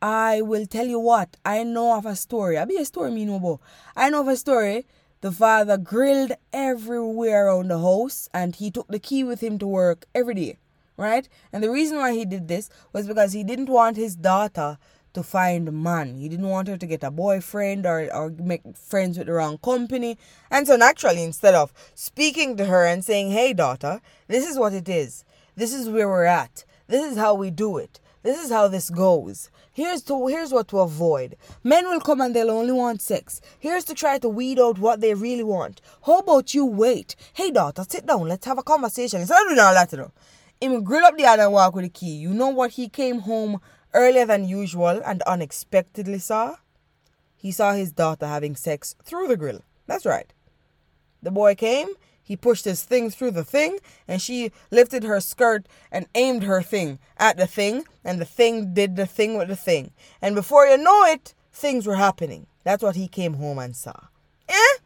I 0.00 0.40
will 0.40 0.66
tell 0.66 0.86
you 0.86 1.00
what. 1.00 1.36
I 1.44 1.64
know 1.64 1.96
of 1.96 2.06
a 2.06 2.14
story. 2.14 2.56
I'll 2.56 2.66
be 2.66 2.76
a 2.76 2.84
story 2.84 3.10
me 3.10 3.24
know. 3.24 3.60
I 3.96 4.10
know 4.10 4.20
of 4.20 4.28
a 4.28 4.36
story. 4.36 4.86
The 5.22 5.32
father 5.32 5.76
grilled 5.76 6.32
everywhere 6.52 7.46
around 7.46 7.68
the 7.68 7.78
house 7.78 8.28
and 8.32 8.54
he 8.54 8.70
took 8.70 8.86
the 8.88 8.98
key 8.98 9.24
with 9.24 9.40
him 9.40 9.58
to 9.58 9.66
work 9.66 10.06
every 10.14 10.34
day. 10.34 10.58
Right? 10.96 11.28
And 11.52 11.62
the 11.62 11.70
reason 11.70 11.98
why 11.98 12.12
he 12.12 12.24
did 12.24 12.48
this 12.48 12.70
was 12.92 13.08
because 13.08 13.32
he 13.32 13.42
didn't 13.42 13.68
want 13.68 13.96
his 13.96 14.14
daughter 14.14 14.78
to 15.14 15.22
find 15.22 15.72
man. 15.72 16.16
He 16.16 16.28
didn't 16.28 16.48
want 16.48 16.68
her 16.68 16.76
to 16.76 16.86
get 16.86 17.02
a 17.02 17.10
boyfriend 17.10 17.86
or, 17.86 18.08
or 18.12 18.30
make 18.30 18.62
friends 18.76 19.16
with 19.16 19.28
the 19.28 19.32
wrong 19.32 19.58
company. 19.58 20.18
And 20.50 20.66
so 20.66 20.76
naturally, 20.76 21.22
instead 21.22 21.54
of 21.54 21.72
speaking 21.94 22.56
to 22.56 22.66
her 22.66 22.84
and 22.84 23.04
saying, 23.04 23.30
Hey 23.30 23.52
daughter, 23.52 24.00
this 24.28 24.46
is 24.46 24.58
what 24.58 24.72
it 24.72 24.88
is. 24.88 25.24
This 25.56 25.72
is 25.72 25.88
where 25.88 26.08
we're 26.08 26.24
at. 26.24 26.64
This 26.88 27.10
is 27.10 27.16
how 27.16 27.34
we 27.34 27.50
do 27.50 27.78
it. 27.78 28.00
This 28.24 28.42
is 28.42 28.50
how 28.50 28.68
this 28.68 28.90
goes. 28.90 29.50
Here's 29.72 30.02
to 30.04 30.26
here's 30.28 30.52
what 30.52 30.68
to 30.68 30.80
avoid. 30.80 31.36
Men 31.62 31.86
will 31.86 32.00
come 32.00 32.20
and 32.20 32.34
they'll 32.34 32.50
only 32.50 32.72
want 32.72 33.02
sex. 33.02 33.40
Here's 33.58 33.84
to 33.84 33.94
try 33.94 34.18
to 34.18 34.28
weed 34.28 34.58
out 34.58 34.78
what 34.78 35.00
they 35.00 35.14
really 35.14 35.42
want. 35.42 35.80
How 36.06 36.18
about 36.18 36.54
you 36.54 36.64
wait? 36.64 37.16
Hey 37.34 37.50
daughter, 37.50 37.84
sit 37.88 38.06
down. 38.06 38.26
Let's 38.26 38.46
have 38.46 38.58
a 38.58 38.62
conversation. 38.62 39.20
It's 39.20 39.30
of 39.30 39.36
doing 39.46 39.58
all 39.58 39.74
that, 39.74 39.92
you 39.92 39.98
know. 39.98 40.12
Him 40.64 40.82
grill 40.82 41.04
up 41.04 41.18
the 41.18 41.26
other 41.26 41.42
and 41.42 41.52
walk 41.52 41.74
with 41.74 41.84
the 41.84 41.90
key. 41.90 42.14
You 42.14 42.30
know 42.30 42.48
what 42.48 42.72
he 42.72 42.88
came 42.88 43.20
home 43.20 43.60
earlier 43.92 44.24
than 44.24 44.48
usual 44.48 45.02
and 45.04 45.20
unexpectedly 45.22 46.18
saw? 46.18 46.56
He 47.36 47.52
saw 47.52 47.74
his 47.74 47.92
daughter 47.92 48.26
having 48.26 48.56
sex 48.56 48.94
through 49.04 49.28
the 49.28 49.36
grill. 49.36 49.60
That's 49.86 50.06
right. 50.06 50.32
The 51.22 51.30
boy 51.30 51.54
came, 51.54 51.88
he 52.22 52.34
pushed 52.34 52.64
his 52.64 52.82
thing 52.82 53.10
through 53.10 53.32
the 53.32 53.44
thing, 53.44 53.78
and 54.08 54.22
she 54.22 54.52
lifted 54.70 55.04
her 55.04 55.20
skirt 55.20 55.66
and 55.92 56.06
aimed 56.14 56.44
her 56.44 56.62
thing 56.62 56.98
at 57.18 57.36
the 57.36 57.46
thing, 57.46 57.84
and 58.02 58.18
the 58.18 58.24
thing 58.24 58.72
did 58.72 58.96
the 58.96 59.06
thing 59.06 59.36
with 59.36 59.48
the 59.48 59.56
thing. 59.56 59.92
And 60.22 60.34
before 60.34 60.66
you 60.66 60.78
know 60.78 61.04
it, 61.04 61.34
things 61.52 61.86
were 61.86 61.96
happening. 61.96 62.46
That's 62.62 62.82
what 62.82 62.96
he 62.96 63.06
came 63.06 63.34
home 63.34 63.58
and 63.58 63.76
saw. 63.76 64.00
Eh? 64.48 64.78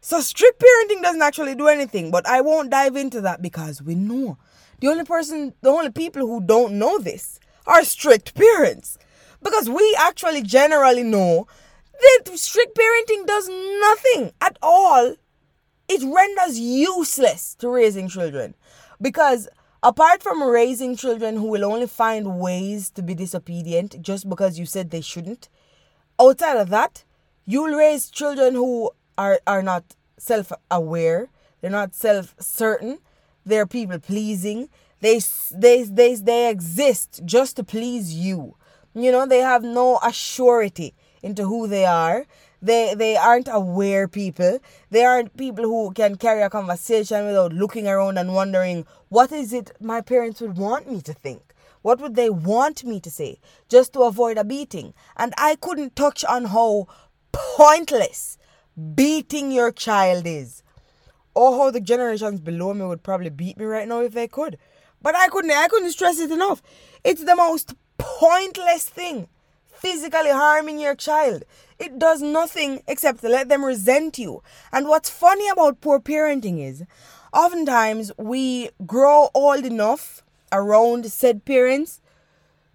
So 0.00 0.22
strict 0.22 0.62
parenting 0.62 1.02
doesn't 1.02 1.20
actually 1.20 1.54
do 1.54 1.68
anything, 1.68 2.10
but 2.10 2.26
I 2.26 2.40
won't 2.40 2.70
dive 2.70 2.96
into 2.96 3.20
that 3.20 3.42
because 3.42 3.82
we 3.82 3.94
know. 3.94 4.38
The 4.80 4.88
only 4.88 5.04
person, 5.04 5.54
the 5.60 5.70
only 5.70 5.90
people 5.90 6.22
who 6.22 6.40
don't 6.40 6.78
know 6.78 6.98
this 6.98 7.40
are 7.66 7.84
strict 7.84 8.34
parents. 8.34 8.98
Because 9.42 9.68
we 9.68 9.96
actually 9.98 10.42
generally 10.42 11.02
know 11.02 11.46
that 12.00 12.38
strict 12.38 12.76
parenting 12.76 13.26
does 13.26 13.48
nothing 13.48 14.32
at 14.40 14.58
all. 14.62 15.14
It 15.88 16.02
renders 16.02 16.58
useless 16.58 17.54
to 17.56 17.68
raising 17.68 18.08
children. 18.08 18.54
Because 19.00 19.48
apart 19.82 20.22
from 20.22 20.42
raising 20.42 20.96
children 20.96 21.36
who 21.36 21.46
will 21.46 21.64
only 21.64 21.86
find 21.86 22.38
ways 22.38 22.90
to 22.90 23.02
be 23.02 23.14
disobedient 23.14 24.00
just 24.02 24.28
because 24.28 24.58
you 24.58 24.66
said 24.66 24.90
they 24.90 25.00
shouldn't, 25.00 25.48
outside 26.20 26.56
of 26.56 26.68
that, 26.70 27.04
you'll 27.46 27.74
raise 27.76 28.10
children 28.10 28.54
who 28.54 28.90
are, 29.16 29.40
are 29.46 29.62
not 29.62 29.84
self 30.18 30.52
aware, 30.70 31.28
they're 31.60 31.70
not 31.70 31.94
self 31.94 32.34
certain, 32.38 32.98
they're 33.48 33.66
people 33.66 33.98
pleasing. 33.98 34.68
They, 35.00 35.20
they, 35.52 35.84
they, 35.84 36.14
they 36.16 36.50
exist 36.50 37.22
just 37.24 37.56
to 37.56 37.64
please 37.64 38.14
you. 38.14 38.56
You 38.94 39.12
know, 39.12 39.26
they 39.26 39.38
have 39.40 39.62
no 39.62 39.98
assurity 39.98 40.92
into 41.22 41.44
who 41.44 41.66
they 41.68 41.84
are. 41.84 42.26
They 42.60 42.94
they 42.96 43.16
aren't 43.16 43.48
aware 43.50 44.08
people. 44.08 44.58
They 44.90 45.04
aren't 45.04 45.36
people 45.36 45.64
who 45.64 45.92
can 45.92 46.16
carry 46.16 46.42
a 46.42 46.50
conversation 46.50 47.26
without 47.26 47.52
looking 47.52 47.86
around 47.86 48.18
and 48.18 48.34
wondering 48.34 48.84
what 49.08 49.30
is 49.30 49.52
it 49.52 49.70
my 49.80 50.00
parents 50.00 50.40
would 50.40 50.56
want 50.56 50.90
me 50.90 51.00
to 51.02 51.12
think. 51.12 51.54
What 51.82 52.00
would 52.00 52.16
they 52.16 52.30
want 52.30 52.82
me 52.84 52.98
to 53.00 53.10
say 53.10 53.38
just 53.68 53.92
to 53.92 54.02
avoid 54.02 54.38
a 54.38 54.44
beating? 54.44 54.92
And 55.16 55.32
I 55.38 55.54
couldn't 55.54 55.94
touch 55.94 56.24
on 56.24 56.46
how 56.46 56.88
pointless 57.30 58.36
beating 58.94 59.52
your 59.52 59.70
child 59.70 60.26
is. 60.26 60.64
Or 61.38 61.56
how 61.56 61.70
the 61.70 61.80
generations 61.80 62.40
below 62.40 62.74
me 62.74 62.84
would 62.84 63.04
probably 63.04 63.30
beat 63.30 63.58
me 63.58 63.64
right 63.64 63.86
now 63.86 64.00
if 64.00 64.12
they 64.12 64.26
could. 64.26 64.58
But 65.00 65.14
I 65.14 65.28
couldn't 65.28 65.52
I 65.52 65.68
couldn't 65.68 65.92
stress 65.92 66.18
it 66.18 66.32
enough. 66.32 66.60
It's 67.04 67.22
the 67.22 67.36
most 67.36 67.74
pointless 67.96 68.88
thing. 68.88 69.28
Physically 69.68 70.30
harming 70.30 70.80
your 70.80 70.96
child. 70.96 71.44
It 71.78 71.96
does 71.96 72.20
nothing 72.20 72.82
except 72.88 73.22
let 73.22 73.48
them 73.48 73.64
resent 73.64 74.18
you. 74.18 74.42
And 74.72 74.88
what's 74.88 75.10
funny 75.10 75.48
about 75.48 75.80
poor 75.80 76.00
parenting 76.00 76.58
is 76.60 76.82
oftentimes 77.32 78.10
we 78.18 78.70
grow 78.84 79.28
old 79.32 79.64
enough 79.64 80.24
around 80.50 81.06
said 81.06 81.44
parents 81.44 82.00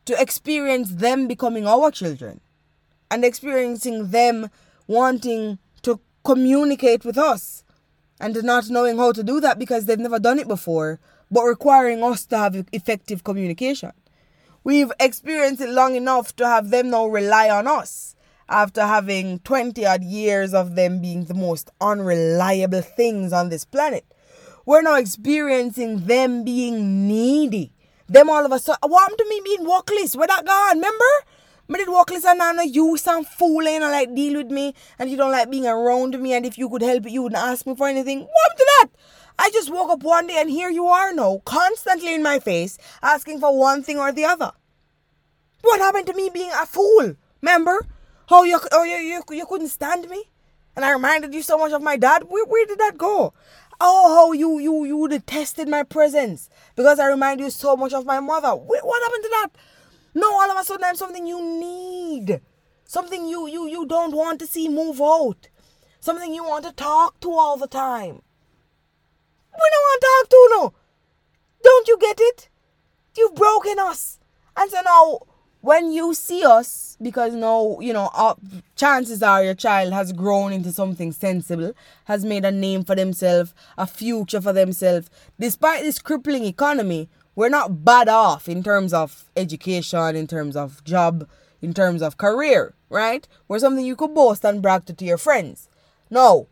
to 0.05 0.21
experience 0.21 0.89
them 0.91 1.27
becoming 1.27 1.67
our 1.67 1.91
children 1.91 2.39
and 3.11 3.25
experiencing 3.25 4.11
them 4.11 4.49
wanting 4.87 5.59
to 5.81 5.99
communicate 6.23 7.03
with 7.03 7.17
us 7.17 7.62
and 8.19 8.41
not 8.43 8.69
knowing 8.69 8.97
how 8.97 9.11
to 9.11 9.23
do 9.23 9.39
that 9.41 9.59
because 9.59 9.85
they've 9.85 9.99
never 9.99 10.19
done 10.19 10.39
it 10.39 10.47
before, 10.47 10.99
but 11.31 11.43
requiring 11.43 12.03
us 12.03 12.25
to 12.27 12.37
have 12.37 12.67
effective 12.71 13.23
communication. 13.23 13.91
We've 14.63 14.91
experienced 14.99 15.61
it 15.61 15.69
long 15.69 15.95
enough 15.95 16.35
to 16.37 16.47
have 16.47 16.69
them 16.69 16.89
now 16.89 17.07
rely 17.07 17.49
on 17.49 17.67
us 17.67 18.15
after 18.47 18.81
having 18.81 19.39
20 19.39 19.85
odd 19.85 20.03
years 20.03 20.53
of 20.53 20.75
them 20.75 21.01
being 21.01 21.25
the 21.25 21.33
most 21.33 21.69
unreliable 21.81 22.81
things 22.81 23.33
on 23.33 23.49
this 23.49 23.65
planet. 23.65 24.05
We're 24.65 24.81
now 24.81 24.95
experiencing 24.95 26.05
them 26.05 26.43
being 26.43 27.07
needy. 27.07 27.73
Them 28.07 28.29
all 28.29 28.45
of 28.45 28.51
a 28.51 28.59
sudden, 28.59 28.89
what 28.89 29.01
happened 29.01 29.17
to 29.19 29.29
me 29.29 29.41
being 29.43 29.65
walkless? 29.65 30.15
Where 30.15 30.27
that 30.27 30.45
gone? 30.45 30.77
Remember? 30.77 31.05
Me 31.67 31.79
it 31.79 31.89
walk 31.89 32.11
listen 32.11 32.41
and 32.41 32.57
no 32.57 32.63
you 32.63 32.97
some 32.97 33.23
fool 33.23 33.65
and 33.65 33.83
like 33.85 34.13
deal 34.13 34.35
with 34.35 34.51
me 34.51 34.75
and 34.99 35.09
you 35.09 35.15
don't 35.15 35.31
like 35.31 35.49
being 35.49 35.65
around 35.65 36.19
me 36.21 36.33
and 36.33 36.45
if 36.45 36.57
you 36.57 36.69
could 36.69 36.81
help 36.81 37.09
you 37.09 37.21
wouldn't 37.21 37.41
ask 37.41 37.65
me 37.65 37.73
for 37.75 37.87
anything. 37.87 38.19
What 38.19 38.57
to 38.57 38.65
that? 38.79 38.89
I 39.39 39.49
just 39.51 39.71
woke 39.71 39.89
up 39.89 40.03
one 40.03 40.27
day 40.27 40.37
and 40.39 40.49
here 40.49 40.69
you 40.69 40.87
are 40.87 41.13
now, 41.13 41.41
constantly 41.45 42.13
in 42.13 42.21
my 42.21 42.39
face, 42.39 42.77
asking 43.01 43.39
for 43.39 43.57
one 43.57 43.81
thing 43.81 43.97
or 43.97 44.11
the 44.11 44.25
other. 44.25 44.51
What 45.61 45.79
happened 45.79 46.07
to 46.07 46.13
me 46.13 46.29
being 46.33 46.51
a 46.51 46.65
fool? 46.65 47.15
Remember? 47.41 47.87
How 48.27 48.43
you 48.43 48.59
oh 48.71 48.83
you, 48.83 48.97
you, 48.97 49.23
you 49.31 49.45
couldn't 49.45 49.69
stand 49.69 50.09
me? 50.09 50.25
And 50.75 50.83
I 50.83 50.91
reminded 50.91 51.33
you 51.33 51.41
so 51.41 51.57
much 51.57 51.71
of 51.71 51.81
my 51.81 51.95
dad. 51.95 52.23
Where, 52.27 52.45
where 52.45 52.65
did 52.65 52.79
that 52.79 52.97
go? 52.97 53.33
Oh, 53.79 54.15
how 54.15 54.31
you 54.33 54.59
you 54.59 54.83
you 54.85 55.07
detested 55.07 55.67
my 55.69 55.83
presence 55.83 56.49
because 56.75 56.99
I 56.99 57.07
remind 57.07 57.39
you 57.39 57.49
so 57.49 57.75
much 57.77 57.93
of 57.93 58.05
my 58.05 58.19
mother. 58.19 58.49
What 58.49 59.03
happened 59.03 59.23
to 59.23 59.29
that? 59.29 59.49
No, 60.13 60.31
all 60.33 60.51
of 60.51 60.57
a 60.59 60.63
sudden 60.63 60.83
I'm 60.83 60.95
something 60.95 61.25
you 61.25 61.41
need. 61.41 62.41
Something 62.85 63.27
you 63.27 63.47
you 63.47 63.67
you 63.67 63.85
don't 63.85 64.15
want 64.15 64.39
to 64.39 64.47
see 64.47 64.67
move 64.69 65.01
out. 65.01 65.49
Something 65.99 66.33
you 66.33 66.43
want 66.43 66.65
to 66.65 66.71
talk 66.71 67.19
to 67.21 67.31
all 67.31 67.57
the 67.57 67.67
time. 67.67 68.21
We 69.53 69.69
don't 69.71 69.85
want 69.87 70.01
to 70.01 70.07
talk 70.07 70.29
to 70.29 70.47
no. 70.51 70.73
Don't 71.63 71.87
you 71.87 71.97
get 71.99 72.17
it? 72.19 72.49
You've 73.15 73.35
broken 73.35 73.79
us. 73.79 74.19
And 74.55 74.69
so 74.69 74.81
now 74.83 75.19
when 75.63 75.93
you 75.93 76.13
see 76.13 76.43
us, 76.43 76.97
because 77.01 77.33
now, 77.33 77.79
you 77.79 77.93
know, 77.93 78.09
uh, 78.13 78.35
chances 78.75 79.23
are 79.23 79.45
your 79.45 79.53
child 79.53 79.93
has 79.93 80.11
grown 80.11 80.51
into 80.51 80.73
something 80.73 81.13
sensible, 81.13 81.71
has 82.03 82.25
made 82.25 82.43
a 82.43 82.51
name 82.51 82.83
for 82.83 82.95
themselves, 82.95 83.53
a 83.77 83.87
future 83.87 84.41
for 84.41 84.51
themselves, 84.51 85.09
despite 85.39 85.83
this 85.83 85.99
crippling 85.99 86.43
economy, 86.43 87.07
we're 87.35 87.49
not 87.49 87.83
bad 87.83 88.09
off 88.09 88.47
in 88.47 88.63
terms 88.63 88.93
of 88.93 89.25
education, 89.35 90.15
in 90.15 90.27
terms 90.27 90.55
of 90.55 90.83
job, 90.83 91.27
in 91.61 91.73
terms 91.73 92.01
of 92.01 92.17
career, 92.17 92.73
right? 92.89 93.27
We're 93.47 93.59
something 93.59 93.85
you 93.85 93.95
could 93.95 94.13
boast 94.13 94.45
and 94.45 94.61
brag 94.61 94.85
to, 94.85 94.93
to 94.93 95.05
your 95.05 95.17
friends. 95.17 95.69
No, 96.09 96.47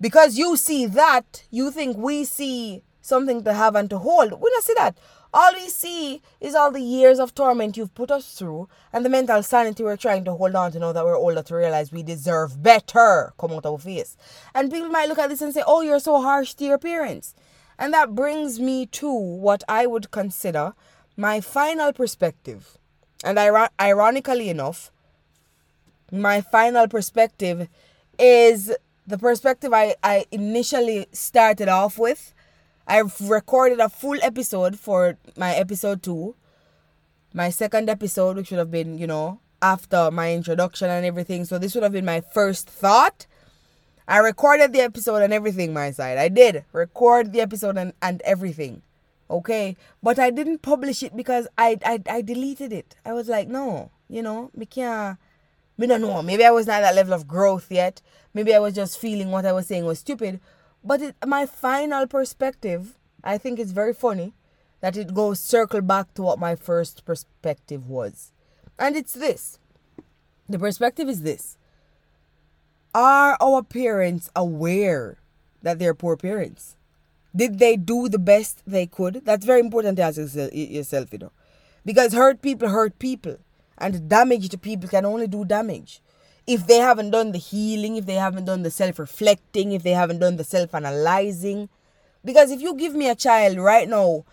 because 0.00 0.38
you 0.38 0.56
see 0.56 0.86
that, 0.86 1.44
you 1.50 1.70
think 1.70 1.96
we 1.96 2.24
see 2.24 2.82
something 3.00 3.44
to 3.44 3.52
have 3.52 3.74
and 3.74 3.90
to 3.90 3.98
hold. 3.98 4.32
We 4.40 4.50
don't 4.50 4.64
see 4.64 4.74
that. 4.76 4.96
All 5.32 5.52
we 5.52 5.68
see 5.68 6.22
is 6.40 6.54
all 6.54 6.70
the 6.70 6.80
years 6.80 7.18
of 7.18 7.34
torment 7.34 7.76
you've 7.76 7.94
put 7.94 8.12
us 8.12 8.34
through 8.34 8.68
and 8.92 9.04
the 9.04 9.08
mental 9.10 9.42
sanity 9.42 9.82
we're 9.82 9.96
trying 9.96 10.24
to 10.26 10.32
hold 10.34 10.54
on 10.54 10.70
to 10.70 10.78
now 10.78 10.92
that 10.92 11.04
we're 11.04 11.18
older 11.18 11.42
to 11.42 11.56
realize 11.56 11.90
we 11.90 12.04
deserve 12.04 12.62
better 12.62 13.32
come 13.36 13.50
out 13.50 13.66
of 13.66 13.72
our 13.72 13.78
face. 13.78 14.16
And 14.54 14.70
people 14.70 14.90
might 14.90 15.08
look 15.08 15.18
at 15.18 15.30
this 15.30 15.42
and 15.42 15.52
say, 15.52 15.64
Oh, 15.66 15.80
you're 15.80 15.98
so 15.98 16.22
harsh 16.22 16.54
to 16.54 16.64
your 16.64 16.78
parents. 16.78 17.34
And 17.78 17.92
that 17.92 18.14
brings 18.14 18.60
me 18.60 18.86
to 18.86 19.12
what 19.12 19.62
I 19.68 19.86
would 19.86 20.10
consider 20.10 20.74
my 21.16 21.40
final 21.40 21.92
perspective. 21.92 22.78
And 23.24 23.38
ironically 23.80 24.48
enough, 24.48 24.90
my 26.12 26.40
final 26.40 26.86
perspective 26.88 27.68
is 28.18 28.72
the 29.06 29.18
perspective 29.18 29.72
I, 29.72 29.96
I 30.02 30.26
initially 30.30 31.06
started 31.12 31.68
off 31.68 31.98
with. 31.98 32.34
I've 32.86 33.18
recorded 33.20 33.80
a 33.80 33.88
full 33.88 34.18
episode 34.22 34.78
for 34.78 35.16
my 35.36 35.54
episode 35.54 36.02
two. 36.02 36.34
My 37.32 37.50
second 37.50 37.90
episode, 37.90 38.36
which 38.36 38.50
would 38.50 38.58
have 38.58 38.70
been, 38.70 38.98
you 38.98 39.06
know, 39.06 39.40
after 39.60 40.10
my 40.10 40.32
introduction 40.32 40.90
and 40.90 41.04
everything. 41.04 41.44
So 41.44 41.58
this 41.58 41.74
would 41.74 41.82
have 41.82 41.92
been 41.92 42.04
my 42.04 42.20
first 42.20 42.68
thought. 42.68 43.26
I 44.06 44.18
recorded 44.18 44.72
the 44.72 44.80
episode 44.80 45.22
and 45.22 45.32
everything, 45.32 45.72
my 45.72 45.90
side. 45.90 46.18
I 46.18 46.28
did 46.28 46.64
record 46.72 47.32
the 47.32 47.40
episode 47.40 47.78
and, 47.78 47.92
and 48.02 48.20
everything. 48.22 48.82
Okay. 49.30 49.76
But 50.02 50.18
I 50.18 50.30
didn't 50.30 50.62
publish 50.62 51.02
it 51.02 51.16
because 51.16 51.48
I, 51.56 51.78
I 51.84 52.02
I 52.08 52.20
deleted 52.20 52.72
it. 52.72 52.96
I 53.04 53.12
was 53.14 53.28
like, 53.28 53.48
no, 53.48 53.90
you 54.08 54.22
know, 54.22 54.50
me 54.54 54.66
can't 54.66 55.18
me 55.78 55.86
don't 55.86 56.02
know. 56.02 56.22
Maybe 56.22 56.44
I 56.44 56.50
was 56.50 56.66
not 56.66 56.76
at 56.76 56.80
that 56.82 56.94
level 56.94 57.14
of 57.14 57.26
growth 57.26 57.70
yet. 57.70 58.00
Maybe 58.32 58.54
I 58.54 58.58
was 58.58 58.74
just 58.74 58.98
feeling 58.98 59.30
what 59.30 59.46
I 59.46 59.52
was 59.52 59.66
saying 59.66 59.86
was 59.86 59.98
stupid. 59.98 60.40
But 60.84 61.00
it, 61.00 61.16
my 61.26 61.46
final 61.46 62.06
perspective, 62.06 62.98
I 63.24 63.38
think 63.38 63.58
it's 63.58 63.72
very 63.72 63.94
funny 63.94 64.34
that 64.80 64.96
it 64.96 65.14
goes 65.14 65.40
circle 65.40 65.80
back 65.80 66.12
to 66.14 66.22
what 66.22 66.38
my 66.38 66.54
first 66.54 67.06
perspective 67.06 67.88
was. 67.88 68.32
And 68.78 68.96
it's 68.96 69.14
this. 69.14 69.58
The 70.48 70.58
perspective 70.58 71.08
is 71.08 71.22
this 71.22 71.56
are 72.94 73.36
our 73.40 73.62
parents 73.62 74.30
aware 74.36 75.18
that 75.62 75.78
they're 75.78 75.94
poor 75.94 76.16
parents? 76.16 76.76
Did 77.34 77.58
they 77.58 77.76
do 77.76 78.08
the 78.08 78.18
best 78.18 78.62
they 78.66 78.86
could? 78.86 79.22
That's 79.24 79.44
very 79.44 79.60
important 79.60 79.96
to 79.96 80.04
ask 80.04 80.18
yourself, 80.18 81.12
you 81.12 81.18
know. 81.18 81.32
Because 81.84 82.12
hurt 82.12 82.40
people 82.40 82.68
hurt 82.68 82.98
people. 82.98 83.38
And 83.76 84.08
damage 84.08 84.48
to 84.50 84.58
people 84.58 84.88
can 84.88 85.04
only 85.04 85.26
do 85.26 85.44
damage. 85.44 86.00
If 86.46 86.66
they 86.66 86.76
haven't 86.76 87.10
done 87.10 87.32
the 87.32 87.38
healing, 87.38 87.96
if 87.96 88.06
they 88.06 88.14
haven't 88.14 88.44
done 88.44 88.62
the 88.62 88.70
self 88.70 88.98
reflecting, 88.98 89.72
if 89.72 89.82
they 89.82 89.90
haven't 89.90 90.20
done 90.20 90.36
the 90.36 90.44
self 90.44 90.74
analyzing. 90.74 91.68
Because 92.24 92.52
if 92.52 92.60
you 92.60 92.76
give 92.76 92.94
me 92.94 93.08
a 93.08 93.14
child 93.14 93.58
right 93.58 93.88
now, 93.88 94.24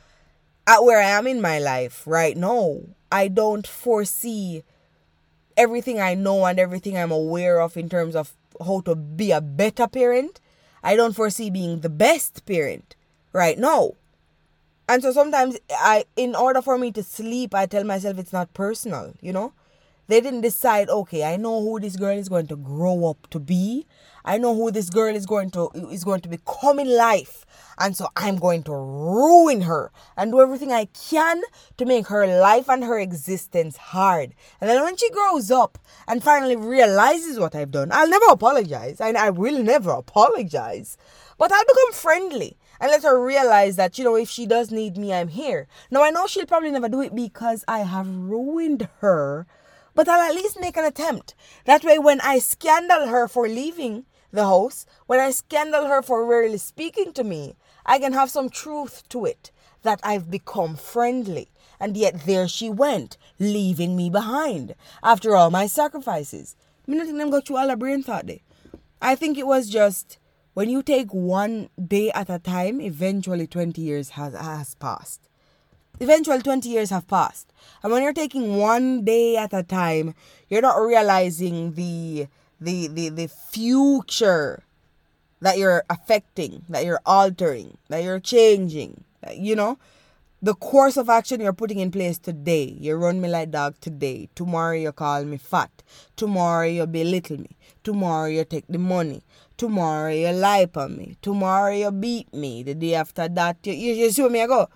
at 0.68 0.84
where 0.84 1.00
I 1.00 1.10
am 1.10 1.26
in 1.26 1.42
my 1.42 1.58
life 1.58 2.06
right 2.06 2.38
now, 2.38 2.82
I 3.12 3.28
don't 3.28 3.66
foresee 3.66 4.64
everything 5.58 6.00
I 6.00 6.14
know 6.14 6.46
and 6.46 6.60
everything 6.60 6.98
I'm 6.98 7.12
aware 7.12 7.60
of 7.60 7.76
in 7.76 7.90
terms 7.90 8.16
of 8.16 8.34
how 8.64 8.82
to 8.82 8.96
be 8.96 9.32
a 9.32 9.42
better 9.42 9.88
parent. 9.88 10.40
I 10.84 10.96
don't 10.96 11.16
foresee 11.16 11.50
being 11.50 11.82
the 11.82 11.90
best 11.90 12.46
parent 12.46 12.96
right 13.34 13.58
now. 13.58 13.94
And 14.90 15.02
so 15.02 15.12
sometimes 15.12 15.58
I 15.72 16.06
in 16.16 16.36
order 16.36 16.62
for 16.62 16.78
me 16.78 16.92
to 16.94 17.04
sleep, 17.04 17.54
I 17.56 17.66
tell 17.66 17.84
myself 17.84 18.18
it's 18.18 18.34
not 18.34 18.54
personal, 18.54 19.14
you 19.22 19.32
know? 19.32 19.54
They 20.08 20.20
didn't 20.20 20.42
decide, 20.42 20.90
okay, 20.90 21.24
I 21.24 21.38
know 21.38 21.62
who 21.62 21.80
this 21.80 21.96
girl 21.96 22.18
is 22.18 22.28
going 22.28 22.48
to 22.48 22.58
grow 22.58 23.10
up 23.10 23.30
to 23.30 23.40
be. 23.40 23.86
I 24.26 24.38
know 24.38 24.54
who 24.54 24.70
this 24.70 24.90
girl 24.90 25.16
is 25.16 25.26
going 25.26 25.52
to 25.52 25.70
is 25.90 26.04
going 26.04 26.22
to 26.22 26.30
become 26.30 26.80
in 26.80 26.98
life. 26.98 27.46
And 27.82 27.98
so 27.98 28.10
I'm 28.16 28.38
going 28.38 28.62
to 28.64 28.74
ruin 28.74 29.62
her 29.62 29.92
and 30.16 30.32
do 30.32 30.40
everything 30.40 30.72
I 30.72 30.86
can 30.86 31.42
to 31.78 31.86
make 31.86 32.08
her 32.08 32.28
life 32.28 32.70
and 32.70 32.84
her 32.84 33.00
existence 33.00 33.76
hard. 33.76 34.36
And 34.60 34.70
then 34.70 34.84
when 34.84 34.98
she 34.98 35.10
grows 35.10 35.50
up 35.50 35.80
and 36.08 36.24
finally 36.24 36.56
realizes 36.56 37.40
what 37.40 37.56
I've 37.56 37.72
done, 37.72 37.90
I'll 37.92 38.08
never 38.08 38.28
apologize. 38.30 39.02
And 39.02 39.18
I 39.18 39.32
will 39.32 39.64
never 39.64 39.90
apologize. 39.90 40.96
But 41.40 41.52
I'll 41.52 41.66
become 41.66 41.94
friendly 41.94 42.58
and 42.80 42.92
let 42.92 43.02
her 43.02 43.20
realize 43.20 43.78
that, 43.78 43.98
you 43.98 44.04
know, 44.04 44.16
if 44.16 44.30
she 44.30 44.46
does 44.46 44.70
need 44.70 44.96
me, 44.96 45.12
I'm 45.12 45.30
here. 45.30 45.68
Now, 45.90 46.04
I 46.04 46.12
know 46.12 46.28
she'll 46.28 46.46
probably 46.46 46.70
never 46.70 46.88
do 46.88 47.02
it 47.02 47.16
because 47.16 47.66
I 47.68 47.80
have 47.80 48.08
ruined 48.08 48.90
her, 49.00 49.48
but 49.96 50.08
I'll 50.08 50.30
at 50.30 50.36
least 50.36 50.60
make 50.62 50.78
an 50.78 50.86
attempt. 50.86 51.34
That 51.66 51.84
way, 51.84 51.98
when 51.98 52.22
I 52.22 52.38
scandal 52.38 53.08
her 53.08 53.28
for 53.28 53.48
leaving 53.48 54.06
the 54.32 54.46
house, 54.46 54.86
when 55.08 55.20
I 55.20 55.32
scandal 55.32 55.88
her 55.88 56.02
for 56.02 56.26
rarely 56.26 56.58
speaking 56.58 57.12
to 57.14 57.24
me, 57.24 57.56
I 57.86 58.00
can 58.00 58.14
have 58.14 58.30
some 58.30 58.50
truth 58.50 59.08
to 59.10 59.26
it 59.26 59.52
that 59.84 60.00
I've 60.04 60.30
become 60.30 60.76
friendly. 60.76 61.50
And 61.80 61.98
yet 61.98 62.26
there 62.26 62.48
she 62.48 62.70
went, 62.70 63.18
leaving 63.40 63.96
me 63.96 64.10
behind 64.10 64.76
after 65.04 65.36
all 65.36 65.50
my 65.50 65.68
sacrifices. 65.68 66.56
Me 66.86 67.00
think 67.00 67.18
them 67.18 67.30
go 67.30 67.42
through 67.42 67.58
all 67.58 67.68
the 67.68 67.78
brain 67.78 68.04
thought 68.04 68.28
they. 68.28 68.44
I 69.02 69.16
think 69.16 69.38
it 69.38 69.48
was 69.48 69.70
just 69.70 70.20
when 70.54 70.70
you 70.70 70.84
take 70.84 71.14
one 71.14 71.70
day 71.82 72.12
at 72.12 72.30
a 72.30 72.38
time, 72.38 72.82
eventually 72.82 73.48
20 73.48 73.82
years 73.82 74.10
has, 74.10 74.34
has 74.34 74.76
passed. 74.76 75.30
Eventually 76.00 76.42
20 76.42 76.68
years 76.68 76.90
have 76.90 77.08
passed. 77.08 77.54
And 77.82 77.92
when 77.92 78.04
you're 78.04 78.14
taking 78.14 78.58
one 78.58 79.06
day 79.06 79.38
at 79.38 79.54
a 79.54 79.64
time, 79.64 80.14
you're 80.50 80.62
not 80.62 80.76
realizing 80.76 81.74
the 81.74 82.28
the 82.60 82.88
the, 82.88 83.10
the 83.10 83.28
future 83.28 84.64
that 85.42 85.58
you're 85.58 85.84
affecting, 85.90 86.64
that 86.70 86.86
you're 86.86 87.02
altering, 87.06 87.78
that 87.90 88.04
you're 88.04 88.20
changing, 88.20 89.04
you 89.34 89.56
know, 89.56 89.78
the 90.42 90.56
course 90.56 90.98
of 90.98 91.10
action 91.10 91.40
you're 91.40 91.54
putting 91.54 91.80
in 91.80 91.92
place 91.92 92.18
today. 92.18 92.76
You 92.80 92.96
run 92.96 93.22
me 93.22 93.30
like 93.30 93.52
dog 93.52 93.76
today. 93.80 94.28
Tomorrow 94.34 94.76
you 94.76 94.92
call 94.92 95.24
me 95.24 95.38
fat. 95.38 95.84
Tomorrow 96.16 96.66
you 96.68 96.88
belittle 96.88 97.38
me. 97.38 97.58
Tomorrow 97.84 98.28
you 98.28 98.44
take 98.44 98.66
the 98.68 98.80
money. 98.80 99.22
Tomorrow 99.58 100.12
you 100.12 100.30
lie 100.32 100.68
on 100.76 100.98
me. 100.98 101.18
Tomorrow 101.22 101.74
you 101.74 101.92
beat 101.92 102.34
me. 102.34 102.64
The 102.64 102.74
day 102.74 102.96
after 102.96 103.28
that 103.28 103.58
you, 103.64 103.74
you, 103.74 103.94
you 103.94 104.12
see 104.12 104.28
me 104.30 104.42
I 104.42 104.48
go. 104.48 104.68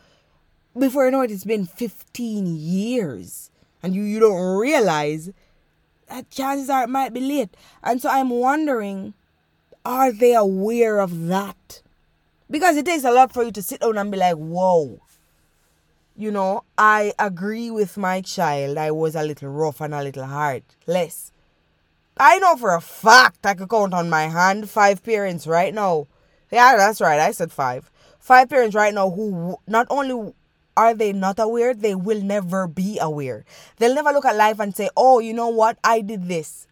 Before 0.77 1.05
you 1.05 1.11
know 1.11 1.21
it, 1.21 1.31
it's 1.31 1.45
been 1.45 1.65
15 1.65 2.45
years. 2.55 3.49
And 3.81 3.95
you, 3.95 4.03
you 4.03 4.19
don't 4.19 4.57
realize 4.57 5.31
that 6.09 6.29
chances 6.29 6.69
are 6.69 6.83
it 6.83 6.89
might 6.89 7.13
be 7.13 7.21
late. 7.21 7.55
And 7.83 7.99
so 7.99 8.09
I'm 8.09 8.29
wondering 8.29 9.15
are 9.85 10.11
they 10.11 10.33
aware 10.33 10.99
of 10.99 11.27
that? 11.27 11.81
Because 12.49 12.75
it 12.75 12.85
takes 12.85 13.03
a 13.03 13.11
lot 13.11 13.31
for 13.31 13.43
you 13.43 13.51
to 13.51 13.61
sit 13.61 13.81
down 13.81 13.97
and 13.97 14.11
be 14.11 14.17
like, 14.17 14.35
whoa. 14.35 14.99
You 16.17 16.31
know, 16.31 16.63
I 16.77 17.13
agree 17.19 17.69
with 17.69 17.97
my 17.97 18.21
child. 18.21 18.77
I 18.77 18.91
was 18.91 19.15
a 19.15 19.23
little 19.23 19.49
rough 19.49 19.81
and 19.81 19.93
a 19.93 20.01
little 20.01 20.25
hard. 20.25 20.63
Less. 20.87 21.31
I 22.17 22.39
know 22.39 22.55
for 22.55 22.73
a 22.73 22.81
fact 22.81 23.45
I 23.45 23.53
could 23.53 23.69
count 23.69 23.93
on 23.93 24.09
my 24.09 24.23
hand 24.23 24.69
five 24.69 25.03
parents 25.03 25.45
right 25.45 25.73
now. 25.73 26.07
Yeah, 26.51 26.77
that's 26.77 27.01
right. 27.01 27.19
I 27.19 27.31
said 27.31 27.51
five. 27.51 27.91
Five 28.19 28.49
parents 28.49 28.75
right 28.75 28.93
now 28.93 29.09
who 29.09 29.57
not 29.67 29.87
only 29.89 30.33
are 30.77 30.93
they 30.93 31.11
not 31.11 31.39
aware, 31.39 31.73
they 31.73 31.95
will 31.95 32.21
never 32.21 32.67
be 32.67 32.97
aware. 32.99 33.43
They'll 33.77 33.95
never 33.95 34.11
look 34.11 34.25
at 34.25 34.35
life 34.37 34.59
and 34.59 34.75
say, 34.75 34.89
oh, 34.95 35.19
you 35.19 35.33
know 35.33 35.49
what? 35.49 35.77
I 35.83 36.01
did 36.01 36.27
this. 36.27 36.67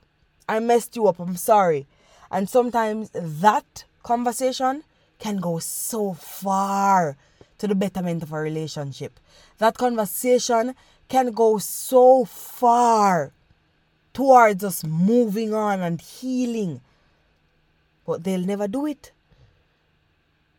I 0.48 0.60
messed 0.60 0.96
you 0.96 1.08
up. 1.08 1.20
I'm 1.20 1.36
sorry. 1.36 1.86
And 2.34 2.50
sometimes 2.50 3.12
that 3.14 3.86
conversation 4.02 4.84
can 5.20 5.38
go 5.38 5.60
so 5.60 6.14
far 6.14 7.16
to 7.60 7.68
the 7.68 7.76
betterment 7.76 8.24
of 8.24 8.34
a 8.34 8.40
relationship. 8.40 9.20
That 9.60 9.78
conversation 9.78 10.74
can 11.08 11.32
go 11.32 11.60
so 11.60 12.26
far 12.26 13.32
towards 14.16 14.64
us 14.64 14.84
moving 14.84 15.54
on 15.54 15.82
and 15.82 16.02
healing. 16.02 16.82
But 18.04 18.24
they'll 18.24 18.42
never 18.42 18.68
do 18.68 18.88
it. 18.88 19.12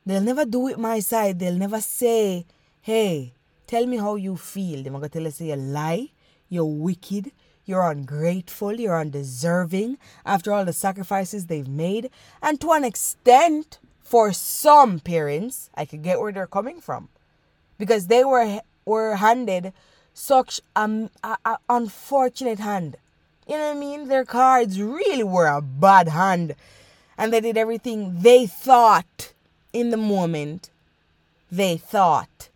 They'll 0.06 0.22
never 0.22 0.44
do 0.44 0.68
it 0.68 0.78
my 0.78 1.00
side. 1.00 1.40
They'll 1.40 1.58
never 1.58 1.80
say, 1.80 2.46
hey, 2.82 3.32
tell 3.66 3.84
me 3.86 3.96
how 3.96 4.14
you 4.14 4.36
feel. 4.36 4.84
They're 4.84 4.92
going 4.92 5.02
to 5.02 5.08
tell 5.08 5.26
us 5.26 5.40
you 5.40 5.56
lie, 5.56 6.10
you're 6.48 6.64
wicked, 6.64 7.32
you're 7.66 7.88
ungrateful, 7.90 8.72
you're 8.74 9.00
undeserving 9.00 9.98
after 10.24 10.52
all 10.52 10.64
the 10.64 10.72
sacrifices 10.72 11.46
they've 11.46 11.68
made. 11.68 12.10
And 12.42 12.60
to 12.60 12.72
an 12.72 12.84
extent, 12.84 13.78
for 14.02 14.32
some 14.32 15.00
parents, 15.00 15.70
I 15.74 15.84
could 15.86 16.02
get 16.02 16.20
where 16.20 16.32
they're 16.32 16.46
coming 16.46 16.80
from. 16.80 17.08
Because 17.78 18.06
they 18.06 18.24
were 18.24 18.60
were 18.84 19.16
handed 19.16 19.72
such 20.12 20.60
an 20.76 21.10
unfortunate 21.68 22.58
hand. 22.58 22.96
You 23.48 23.56
know 23.56 23.68
what 23.68 23.76
I 23.76 23.80
mean? 23.80 24.08
Their 24.08 24.24
cards 24.24 24.80
really 24.80 25.24
were 25.24 25.46
a 25.46 25.62
bad 25.62 26.08
hand. 26.08 26.54
And 27.16 27.32
they 27.32 27.40
did 27.40 27.56
everything 27.56 28.20
they 28.20 28.46
thought 28.46 29.32
in 29.72 29.90
the 29.90 29.96
moment 29.96 30.70
they 31.50 31.76
thought 31.76 32.48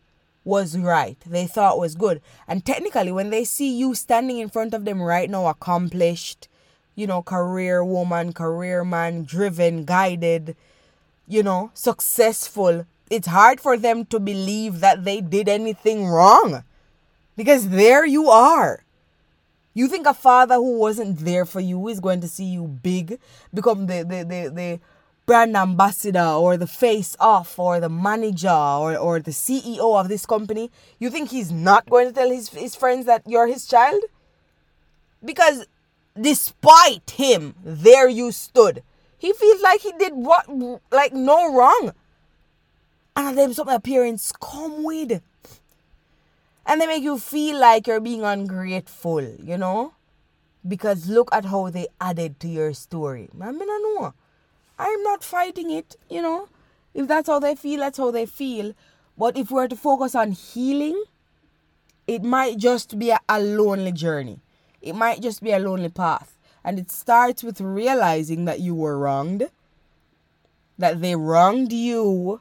was 0.49 0.79
right, 0.79 1.19
they 1.27 1.47
thought 1.47 1.79
was 1.79 1.95
good. 1.95 2.23
And 2.49 2.65
technically, 2.65 3.13
when 3.13 3.29
they 3.29 3.45
see 3.45 3.71
you 3.77 3.95
standing 3.95 4.39
in 4.39 4.49
front 4.49 4.73
of 4.73 4.87
them 4.87 5.03
right 5.03 5.29
now, 5.29 5.47
accomplished, 5.47 6.49
you 6.95 7.07
know, 7.07 7.23
career 7.23 7.85
woman, 7.85 8.33
career 8.33 8.83
man, 8.83 9.25
driven, 9.25 9.85
guided, 9.85 10.57
you 11.29 11.43
know, 11.43 11.71
successful, 11.75 12.87
it's 13.11 13.29
hard 13.29 13.61
for 13.61 13.77
them 13.77 14.07
to 14.07 14.19
believe 14.19 14.81
that 14.81 15.05
they 15.05 15.21
did 15.21 15.49
anything 15.49 16.07
wrong. 16.07 16.65
Because 17.37 17.69
there 17.69 18.07
you 18.07 18.31
are. 18.31 18.85
You 19.75 19.87
think 19.87 20.07
a 20.07 20.15
father 20.15 20.57
who 20.57 20.79
wasn't 20.79 21.19
there 21.21 21.45
for 21.45 21.61
you 21.61 21.87
is 21.89 22.01
going 22.01 22.23
to 22.23 22.29
see 22.29 22.47
you 22.47 22.65
big, 22.65 23.21
become 23.53 23.87
the, 23.87 24.03
the, 24.03 24.25
the, 24.25 24.51
the 24.53 24.81
brand 25.29 25.55
ambassador 25.55 26.25
or 26.25 26.57
the 26.57 26.67
face 26.67 27.15
off 27.21 27.59
or 27.59 27.79
the 27.81 27.89
manager 27.91 28.49
or, 28.49 28.97
or 28.97 29.21
the 29.21 29.31
CEO 29.31 30.01
of 30.01 30.09
this 30.09 30.25
company, 30.25 30.71
you 30.99 31.11
think 31.11 31.29
he's 31.29 31.53
not 31.53 31.89
going 31.91 32.09
to 32.09 32.15
tell 32.15 32.31
his, 32.31 32.49
his 32.49 32.75
friends 32.75 33.05
that 33.05 33.23
you're 33.27 33.47
his 33.47 33.67
child? 33.67 34.03
Because 35.23 35.67
despite 36.19 37.11
him, 37.11 37.55
there 37.63 38.09
you 38.09 38.33
stood. 38.33 38.83
He 39.19 39.35
feels 39.35 39.61
like 39.61 39.83
he 39.83 39.93
did 39.99 40.15
what, 40.15 40.49
like 40.91 41.13
no 41.13 41.55
wrong. 41.55 41.93
And 43.15 43.37
them 43.37 43.53
some 43.53 43.69
appearance 43.69 44.33
come 44.41 44.83
with. 44.83 45.21
And 46.65 46.81
they 46.81 46.87
make 46.87 47.03
you 47.03 47.19
feel 47.19 47.61
like 47.61 47.87
you're 47.87 48.01
being 48.01 48.25
ungrateful, 48.25 49.21
you 49.21 49.59
know? 49.59 49.93
Because 50.67 51.07
look 51.07 51.29
at 51.33 51.45
how 51.45 51.69
they 51.69 51.89
added 52.01 52.41
to 52.41 52.49
your 52.49 52.73
story. 52.73 53.29
I 53.39 53.53
mean, 53.53 53.69
I 53.69 53.95
know. 53.99 54.15
I'm 54.79 55.03
not 55.03 55.25
fighting 55.25 55.71
it, 55.71 55.97
you 56.09 56.23
know. 56.23 56.49
If 56.95 57.09
that's 57.09 57.29
how 57.29 57.39
they 57.39 57.55
feel, 57.55 57.81
that's 57.81 57.99
how 57.99 58.11
they 58.11 58.27
feel. 58.27 58.75
But 59.17 59.37
if 59.37 59.51
we're 59.51 59.69
to 59.69 59.77
focus 59.77 60.15
on 60.15 60.33
healing, 60.33 61.03
it 62.07 62.23
might 62.23 62.59
just 62.59 62.99
be 62.99 63.11
a, 63.11 63.21
a 63.29 63.41
lonely 63.41 63.93
journey. 63.93 64.41
It 64.81 64.95
might 64.95 65.21
just 65.21 65.43
be 65.43 65.51
a 65.51 65.59
lonely 65.59 65.89
path. 65.89 66.37
And 66.65 66.79
it 66.79 66.91
starts 66.91 67.43
with 67.43 67.61
realizing 67.61 68.45
that 68.45 68.61
you 68.61 68.75
were 68.75 68.99
wronged, 68.99 69.51
that 70.79 71.01
they 71.01 71.17
wronged 71.17 71.73
you, 71.73 72.41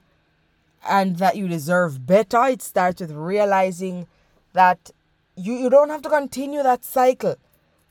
and 0.88 1.18
that 1.18 1.36
you 1.36 1.48
deserve 1.48 2.06
better. 2.06 2.46
It 2.46 2.62
starts 2.62 3.02
with 3.02 3.12
realizing 3.12 4.08
that 4.54 4.92
you, 5.36 5.54
you 5.54 5.70
don't 5.70 5.90
have 5.90 6.02
to 6.04 6.10
continue 6.10 6.64
that 6.64 6.86
cycle. 6.86 7.36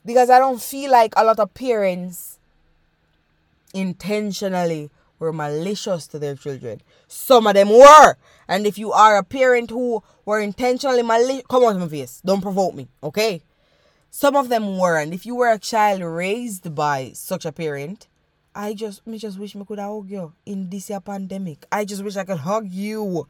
Because 0.05 0.29
I 0.29 0.39
don't 0.39 0.61
feel 0.61 0.91
like 0.91 1.13
a 1.17 1.25
lot 1.25 1.39
of 1.39 1.53
parents 1.53 2.36
intentionally 3.73 4.89
were 5.19 5.33
malicious 5.33 6.07
to 6.07 6.19
their 6.19 6.35
children. 6.35 6.81
Some 7.07 7.47
of 7.47 7.53
them 7.55 7.69
were. 7.69 8.15
And 8.47 8.65
if 8.65 8.77
you 8.77 8.91
are 8.91 9.17
a 9.17 9.23
parent 9.23 9.69
who 9.69 10.03
were 10.25 10.39
intentionally 10.39 11.03
malicious, 11.03 11.45
come 11.49 11.63
on 11.63 11.79
my 11.79 11.87
face. 11.87 12.21
Don't 12.23 12.41
provoke 12.41 12.75
me, 12.75 12.87
okay? 13.03 13.41
Some 14.09 14.35
of 14.35 14.49
them 14.49 14.77
were. 14.77 14.97
And 14.97 15.13
if 15.13 15.25
you 15.25 15.35
were 15.35 15.51
a 15.51 15.59
child 15.59 16.01
raised 16.01 16.73
by 16.73 17.11
such 17.13 17.45
a 17.45 17.51
parent, 17.51 18.07
I 18.55 18.73
just 18.73 19.05
me 19.05 19.19
just 19.19 19.37
wish 19.37 19.53
me 19.53 19.65
could 19.65 19.77
hug 19.77 20.09
you 20.09 20.33
in 20.45 20.69
this 20.69 20.91
pandemic. 21.05 21.65
I 21.71 21.85
just 21.85 22.03
wish 22.03 22.15
I 22.15 22.23
could 22.23 22.39
hug 22.39 22.67
you. 22.71 23.27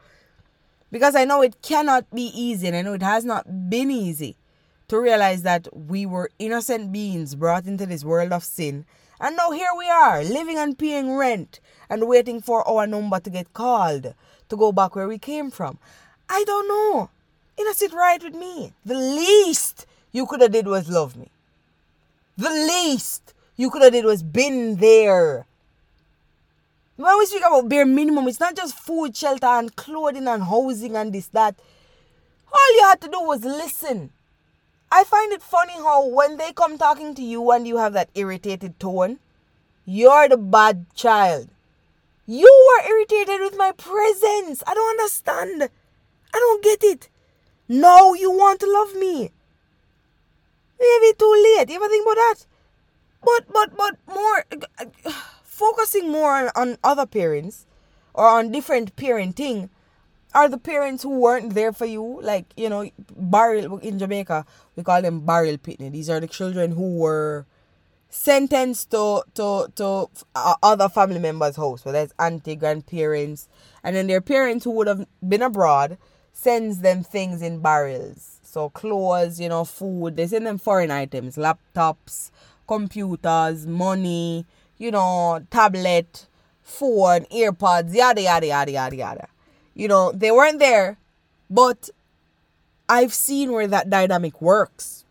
Because 0.90 1.16
I 1.16 1.26
know 1.26 1.42
it 1.42 1.62
cannot 1.62 2.10
be 2.16 2.32
easy 2.34 2.68
and 2.68 2.76
I 2.78 2.82
know 2.82 2.94
it 2.94 3.02
has 3.02 3.26
not 3.26 3.70
been 3.70 3.92
easy 3.92 4.38
to 4.88 4.98
realize 4.98 5.42
that 5.42 5.68
we 5.76 6.06
were 6.06 6.32
innocent 6.40 6.94
beings 6.94 7.36
brought 7.36 7.66
into 7.66 7.86
this 7.86 8.06
world 8.06 8.32
of 8.32 8.46
sin 8.46 8.86
and 9.20 9.36
now 9.36 9.52
here 9.52 9.72
we 9.78 9.90
are, 9.90 10.24
living 10.24 10.58
and 10.58 10.78
paying 10.78 11.16
rent 11.16 11.60
and 11.90 12.08
waiting 12.08 12.42
for 12.42 12.68
our 12.68 12.86
number 12.86 13.20
to 13.20 13.30
get 13.30 13.54
called 13.54 14.14
to 14.50 14.58
go 14.58 14.72
back 14.72 14.96
where 14.96 15.08
we 15.08 15.18
came 15.18 15.52
from. 15.52 15.78
I 16.30 16.44
don't 16.46 16.68
know. 16.68 17.10
It 17.58 17.64
does 17.64 17.78
sit 17.78 17.94
right 17.94 18.22
with 18.22 18.36
me. 18.36 18.74
The 18.86 18.96
least 18.96 19.86
you 20.12 20.26
could 20.26 20.42
have 20.42 20.52
did 20.52 20.68
was 20.68 20.90
love 20.90 21.16
me. 21.16 21.30
The 22.38 22.50
least 22.50 23.34
you 23.56 23.72
could 23.72 23.82
have 23.82 23.94
did 23.94 24.06
was 24.06 24.22
been 24.22 24.76
there. 24.76 25.46
When 26.98 27.18
we 27.18 27.26
speak 27.26 27.44
about 27.46 27.70
bare 27.70 27.86
minimum, 27.86 28.28
it's 28.28 28.40
not 28.40 28.56
just 28.56 28.78
food, 28.78 29.16
shelter, 29.16 29.48
and 29.48 29.76
clothing 29.76 30.28
and 30.28 30.44
housing 30.44 30.96
and 30.96 31.14
this, 31.14 31.28
that. 31.28 31.56
All 32.52 32.76
you 32.76 32.84
had 32.84 33.02
to 33.02 33.08
do 33.08 33.22
was 33.22 33.44
listen. 33.44 34.12
I 34.92 35.04
find 35.04 35.34
it 35.34 35.42
funny 35.42 35.74
how 35.74 36.08
when 36.08 36.38
they 36.38 36.54
come 36.54 36.78
talking 36.78 37.14
to 37.16 37.22
you 37.22 37.52
and 37.52 37.68
you 37.68 37.78
have 37.78 37.94
that 37.94 38.10
irritated 38.16 38.80
tone, 38.80 39.20
you're 39.86 40.30
the 40.30 40.38
bad 40.38 40.86
child. 40.96 41.50
You 42.26 42.52
were 42.68 42.90
irritated 42.90 43.42
with 43.42 43.58
my 43.58 43.72
presence. 43.72 44.64
I 44.66 44.74
don't 44.74 45.00
understand. 45.00 45.70
I 46.34 46.40
don't 46.40 46.64
get 46.64 46.84
it. 46.84 47.10
No, 47.70 48.14
you 48.14 48.32
want 48.32 48.60
to 48.62 48.72
love 48.72 48.96
me. 48.96 49.32
Maybe 50.80 51.14
too 51.18 51.56
late. 51.58 51.70
You 51.70 51.76
ever 51.76 51.90
think 51.90 52.06
about 52.06 52.16
that? 52.16 52.46
But 53.24 53.52
but 53.52 53.78
but 53.78 53.98
more 54.08 54.46
focusing 55.44 56.12
more 56.12 56.34
on, 56.34 56.50
on 56.56 56.78
other 56.84 57.06
parents 57.06 57.66
or 58.14 58.28
on 58.28 58.52
different 58.52 58.96
parenting 58.96 59.70
are 60.34 60.48
the 60.48 60.58
parents 60.58 61.04
who 61.04 61.10
weren't 61.20 61.54
there 61.56 61.74
for 61.74 61.86
you 61.86 62.20
like 62.22 62.46
you 62.56 62.70
know 62.70 62.90
barrel 63.16 63.78
in 63.80 63.98
jamaica 63.98 64.46
we 64.78 64.84
call 64.84 65.02
them 65.02 65.20
barrel 65.20 65.58
pickney 65.58 65.90
these 65.90 66.10
are 66.10 66.22
the 66.22 66.28
children 66.28 66.72
who 66.72 66.98
were 66.98 67.46
sentenced 68.10 68.92
to 68.92 69.22
to 69.34 69.68
to 69.76 70.08
uh, 70.36 70.56
other 70.64 70.88
family 70.88 71.20
members 71.20 71.58
house 71.58 71.84
whether 71.84 72.00
it's 72.00 72.14
auntie 72.18 72.56
grandparents 72.56 73.50
and 73.84 73.96
then 73.96 74.08
their 74.08 74.22
parents 74.22 74.64
who 74.64 74.72
would 74.72 74.88
have 74.88 75.06
been 75.28 75.42
abroad 75.42 75.98
sends 76.32 76.80
them 76.82 77.04
things 77.04 77.42
in 77.42 77.60
barrels. 77.60 78.40
So 78.44 78.70
clothes 78.70 79.40
you 79.40 79.50
know 79.50 79.66
food 79.66 80.16
they 80.16 80.28
send 80.28 80.46
them 80.46 80.58
foreign 80.58 80.92
items 80.92 81.36
laptops 81.36 82.32
computers 82.68 83.66
money 83.66 84.46
you 84.78 84.92
know 84.92 85.42
tablet 85.50 86.28
phone 86.68 87.26
earpods 87.32 87.94
yada 87.94 88.22
yada 88.22 88.48
yada 88.48 88.72
yada 88.72 88.96
yada. 88.96 89.28
You 89.74 89.88
know, 89.88 90.12
they 90.12 90.32
weren't 90.32 90.60
there, 90.60 90.98
but 91.50 91.90
I've 92.90 93.14
seen 93.14 93.52
where 93.52 93.68
that 93.68 93.90
dynamic 93.90 94.42
works. 94.42 95.04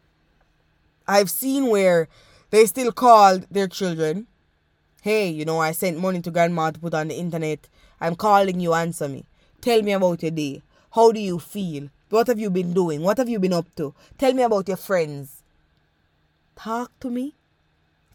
I've 1.06 1.30
seen 1.30 1.66
where 1.66 2.08
they 2.50 2.64
still 2.66 2.90
called 2.90 3.46
their 3.50 3.68
children. 3.68 4.26
Hey, 5.02 5.28
you 5.28 5.44
know, 5.44 5.60
I 5.60 5.72
sent 5.72 6.00
money 6.00 6.20
to 6.22 6.30
grandma 6.30 6.70
to 6.70 6.80
put 6.80 6.94
on 6.94 7.08
the 7.08 7.14
internet. 7.14 7.68
I'm 8.00 8.16
calling 8.16 8.60
you, 8.60 8.72
answer 8.72 9.08
me. 9.08 9.24
Tell 9.60 9.82
me 9.82 9.92
about 9.92 10.22
your 10.22 10.30
day. 10.30 10.62
How 10.92 11.12
do 11.12 11.20
you 11.20 11.38
feel? 11.38 11.90
What 12.08 12.28
have 12.28 12.38
you 12.38 12.50
been 12.50 12.72
doing? 12.72 13.02
What 13.02 13.18
have 13.18 13.28
you 13.28 13.38
been 13.38 13.52
up 13.52 13.66
to? 13.76 13.94
Tell 14.16 14.32
me 14.32 14.42
about 14.42 14.68
your 14.68 14.76
friends. 14.76 15.42
Talk 16.56 16.90
to 17.00 17.10
me. 17.10 17.34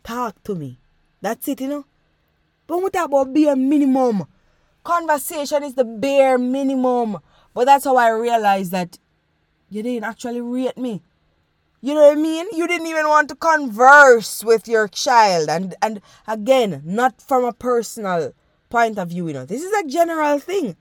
Talk 0.04 0.42
to 0.46 0.56
me. 0.56 0.78
That's 1.22 1.48
it, 1.48 1.62
you 1.62 1.68
know. 1.68 1.86
But 2.66 2.82
we 2.82 2.90
talk 2.90 3.06
about 3.06 3.28
a 3.28 3.56
minimum. 3.56 4.26
Conversation 4.84 5.64
is 5.64 5.76
the 5.76 5.84
bare 5.84 6.38
minimum. 6.38 7.20
But 7.54 7.66
that's 7.66 7.86
how 7.86 7.98
I 7.98 8.10
realized 8.10 8.72
that 8.72 8.98
you 9.72 9.82
didn't 9.82 10.04
actually 10.04 10.42
rate 10.42 10.78
me. 10.78 11.02
You 11.82 11.96
know 11.96 12.02
what 12.02 12.18
I 12.18 12.22
mean? 12.22 12.46
You 12.52 12.68
didn't 12.68 12.86
even 12.88 13.08
want 13.08 13.30
to 13.30 13.36
converse 13.36 14.44
with 14.44 14.68
your 14.68 14.88
child. 14.88 15.50
And 15.50 15.74
and 15.82 16.02
again, 16.28 16.84
not 16.86 17.20
from 17.22 17.44
a 17.44 17.54
personal 17.54 18.34
point 18.70 19.00
of 19.00 19.10
view, 19.10 19.28
you 19.28 19.34
know. 19.34 19.46
This 19.46 19.64
is 19.64 19.74
a 19.74 19.88
general 19.88 20.38
thing. 20.38 20.76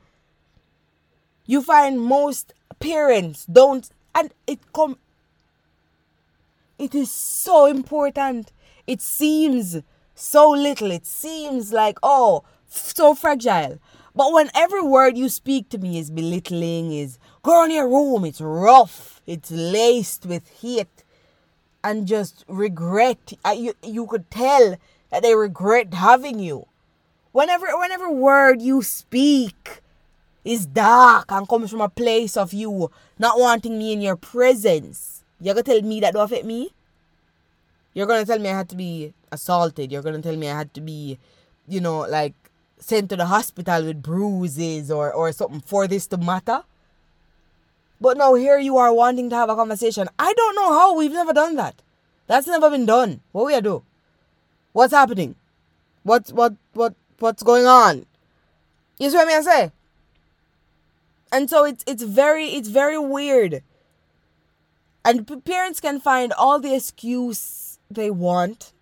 You 1.46 1.62
find 1.62 2.00
most 2.00 2.52
parents 2.80 3.46
don't 3.46 3.88
and 4.14 4.34
it 4.46 4.58
come 4.74 4.98
it 6.78 6.94
is 6.94 7.10
so 7.10 7.66
important. 7.66 8.52
It 8.86 9.00
seems 9.00 9.82
so 10.14 10.50
little. 10.50 10.90
It 10.90 11.06
seems 11.06 11.72
like 11.72 11.98
oh 12.02 12.42
so 12.68 13.14
fragile. 13.14 13.78
But 14.14 14.32
when 14.32 14.50
every 14.54 14.82
word 14.82 15.16
you 15.16 15.28
speak 15.28 15.68
to 15.70 15.78
me 15.78 15.98
is 15.98 16.10
belittling, 16.10 16.92
is 16.92 17.18
go 17.42 17.64
in 17.64 17.70
your 17.70 17.88
room, 17.88 18.24
it's 18.24 18.40
rough, 18.40 19.20
it's 19.26 19.50
laced 19.50 20.26
with 20.26 20.48
hate 20.60 21.04
and 21.82 22.06
just 22.06 22.44
regret. 22.48 23.32
Uh, 23.44 23.50
you, 23.56 23.74
you 23.82 24.06
could 24.06 24.30
tell 24.30 24.76
that 25.10 25.22
they 25.22 25.34
regret 25.34 25.94
having 25.94 26.38
you. 26.38 26.66
Whenever 27.32 27.66
whenever 27.78 28.10
word 28.10 28.60
you 28.60 28.82
speak 28.82 29.80
is 30.44 30.66
dark 30.66 31.30
and 31.30 31.48
comes 31.48 31.70
from 31.70 31.80
a 31.80 31.88
place 31.88 32.36
of 32.36 32.52
you 32.52 32.90
not 33.18 33.38
wanting 33.38 33.78
me 33.78 33.92
in 33.92 34.00
your 34.00 34.16
presence, 34.16 35.22
you're 35.40 35.54
gonna 35.54 35.62
tell 35.62 35.82
me 35.82 36.00
that 36.00 36.14
don't 36.14 36.24
affect 36.24 36.44
me? 36.44 36.70
You're 37.94 38.06
gonna 38.06 38.26
tell 38.26 38.38
me 38.38 38.48
I 38.48 38.56
had 38.56 38.68
to 38.70 38.76
be 38.76 39.12
assaulted. 39.30 39.92
You're 39.92 40.02
gonna 40.02 40.22
tell 40.22 40.36
me 40.36 40.48
I 40.48 40.58
had 40.58 40.74
to 40.74 40.80
be, 40.80 41.18
you 41.68 41.80
know, 41.80 42.00
like 42.00 42.34
sent 42.78 43.10
to 43.10 43.16
the 43.16 43.26
hospital 43.26 43.84
with 43.84 44.02
bruises 44.02 44.90
or, 44.90 45.12
or 45.12 45.30
something 45.32 45.60
for 45.60 45.86
this 45.86 46.06
to 46.08 46.16
matter. 46.16 46.62
But 48.00 48.16
now 48.16 48.34
here 48.34 48.58
you 48.58 48.76
are 48.78 48.92
wanting 48.92 49.30
to 49.30 49.36
have 49.36 49.50
a 49.50 49.56
conversation. 49.56 50.08
I 50.18 50.32
don't 50.32 50.54
know 50.54 50.72
how. 50.72 50.94
We've 50.94 51.12
never 51.12 51.32
done 51.32 51.56
that. 51.56 51.82
That's 52.26 52.46
never 52.46 52.70
been 52.70 52.86
done. 52.86 53.20
What 53.32 53.46
we 53.46 53.60
do? 53.60 53.82
What's 54.72 54.92
happening? 54.92 55.34
What's 56.02 56.32
what 56.32 56.54
what 56.72 56.94
what's 57.18 57.42
going 57.42 57.66
on? 57.66 58.06
You 58.98 59.10
see 59.10 59.16
what 59.16 59.26
I 59.26 59.28
mean? 59.28 59.38
I 59.38 59.42
say. 59.42 59.72
And 61.32 61.50
so 61.50 61.64
it's 61.64 61.84
it's 61.86 62.02
very 62.02 62.46
it's 62.46 62.68
very 62.68 62.98
weird. 62.98 63.62
And 65.04 65.44
parents 65.44 65.80
can 65.80 66.00
find 66.00 66.32
all 66.32 66.60
the 66.60 66.74
excuse 66.74 67.78
they 67.90 68.10
want, 68.10 68.72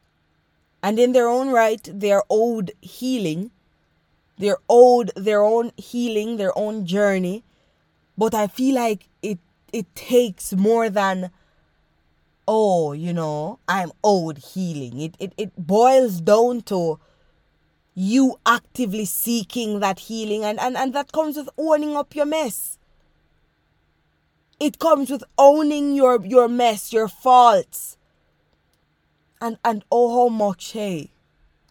and 0.82 0.98
in 0.98 1.12
their 1.12 1.28
own 1.28 1.50
right, 1.50 1.88
they're 1.92 2.24
owed 2.28 2.72
healing 2.80 3.50
they're 4.38 4.58
owed 4.68 5.10
their 5.16 5.42
own 5.42 5.72
healing, 5.76 6.36
their 6.36 6.56
own 6.56 6.86
journey. 6.86 7.42
But 8.18 8.34
I 8.34 8.48
feel 8.48 8.74
like 8.74 9.08
it 9.22 9.38
it 9.72 9.94
takes 9.94 10.52
more 10.52 10.90
than 10.90 11.30
oh, 12.48 12.92
you 12.92 13.12
know, 13.12 13.60
I'm 13.68 13.92
owed 14.02 14.38
healing. 14.38 15.00
It 15.00 15.14
it, 15.20 15.32
it 15.36 15.52
boils 15.56 16.20
down 16.20 16.62
to 16.62 16.98
you 17.94 18.38
actively 18.44 19.04
seeking 19.04 19.80
that 19.80 19.98
healing 20.00 20.44
and, 20.44 20.58
and, 20.60 20.76
and 20.76 20.92
that 20.94 21.12
comes 21.12 21.36
with 21.36 21.48
owning 21.58 21.96
up 21.96 22.14
your 22.14 22.26
mess. 22.26 22.78
It 24.60 24.78
comes 24.80 25.10
with 25.10 25.22
owning 25.38 25.94
your 25.94 26.24
your 26.26 26.48
mess, 26.48 26.92
your 26.92 27.06
faults. 27.08 27.96
And 29.40 29.58
and 29.64 29.84
oh 29.92 30.08
how 30.16 30.28
much 30.28 30.72
hey 30.72 31.10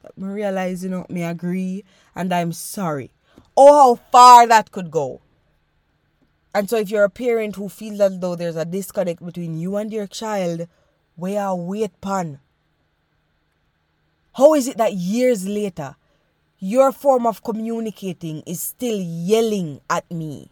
I 0.05 0.09
realize, 0.15 0.83
you 0.83 0.89
know, 0.89 1.05
me 1.09 1.23
agree 1.23 1.83
and 2.15 2.33
I'm 2.33 2.53
sorry. 2.53 3.11
Oh, 3.57 3.73
how 3.73 3.95
far 4.11 4.47
that 4.47 4.71
could 4.71 4.91
go. 4.91 5.19
And 6.53 6.69
so, 6.69 6.77
if 6.77 6.89
you're 6.89 7.03
a 7.03 7.09
parent 7.09 7.55
who 7.55 7.69
feels 7.69 7.99
as 7.99 8.19
though 8.19 8.35
there's 8.35 8.55
a 8.55 8.65
disconnect 8.65 9.23
between 9.23 9.59
you 9.59 9.75
and 9.75 9.91
your 9.91 10.07
child, 10.07 10.67
where 11.15 11.41
are 11.41 11.55
wait 11.55 11.99
pan? 12.01 12.39
How 14.33 14.53
is 14.53 14.67
it 14.67 14.77
that 14.77 14.93
years 14.93 15.47
later, 15.47 15.95
your 16.59 16.91
form 16.91 17.25
of 17.25 17.43
communicating 17.43 18.43
is 18.45 18.61
still 18.61 18.99
yelling 18.99 19.81
at 19.89 20.09
me? 20.11 20.49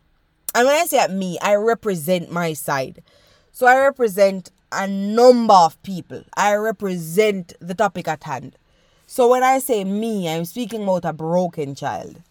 And 0.56 0.68
when 0.68 0.76
I 0.76 0.86
say 0.86 1.00
at 1.00 1.12
me, 1.12 1.38
I 1.42 1.56
represent 1.56 2.32
my 2.32 2.54
side. 2.54 3.04
So 3.52 3.68
I 3.68 3.78
represent 3.80 4.52
a 4.72 4.88
number 4.88 5.54
of 5.54 5.82
people. 5.84 6.24
I 6.36 6.56
represent 6.56 7.54
the 7.60 7.74
topic 7.74 8.08
at 8.08 8.24
hand. 8.24 8.58
So 9.08 9.30
when 9.30 9.44
I 9.44 9.60
say 9.60 9.84
me, 9.84 10.28
I'm 10.28 10.46
speaking 10.46 10.84
about 10.84 11.06
a 11.06 11.14
broken 11.14 11.76
child. 11.76 12.22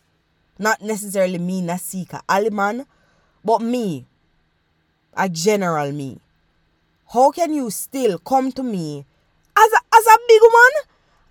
Not 0.59 0.83
necessarily 0.83 1.39
me, 1.39 1.63
Nasika 1.63 2.21
Alliman, 2.29 2.87
but 3.45 3.61
me. 3.61 4.07
A 5.17 5.29
general 5.29 5.93
me. 5.93 6.19
How 7.13 7.31
can 7.31 7.53
you 7.53 7.71
still 7.71 8.19
come 8.19 8.51
to 8.53 8.63
me 8.63 9.05
as 9.57 9.73
a, 9.73 9.97
as 9.97 10.07
a 10.07 10.19
big 10.27 10.41
woman? 10.43 10.71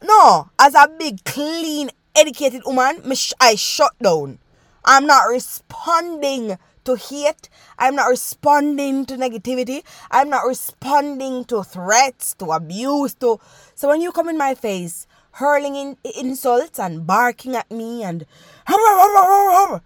No, 0.04 0.50
as 0.60 0.76
a 0.76 0.88
big, 0.98 1.24
clean, 1.26 1.90
educated 2.16 2.62
woman, 2.66 3.02
I 3.40 3.56
shut 3.56 3.92
down. 4.02 4.40
I'm 4.86 5.06
not 5.06 5.24
responding 5.30 6.58
to 6.86 6.96
hate. 6.96 7.50
I'm 7.78 7.96
not 7.96 8.10
responding 8.10 9.06
to 9.06 9.16
negativity. 9.16 9.84
I'm 10.12 10.30
not 10.30 10.46
responding 10.46 11.46
to 11.46 11.64
threats, 11.64 12.34
to 12.36 12.52
abuse, 12.52 13.14
to 13.16 13.40
so 13.76 13.88
when 13.88 14.02
you 14.02 14.12
come 14.12 14.30
in 14.30 14.38
my 14.38 14.56
face 14.56 15.08
hurling 15.38 15.76
in 15.76 15.98
insults 16.16 16.80
and 16.80 17.08
barking 17.08 17.56
at 17.56 17.72
me 17.72 18.04
and 18.04 18.26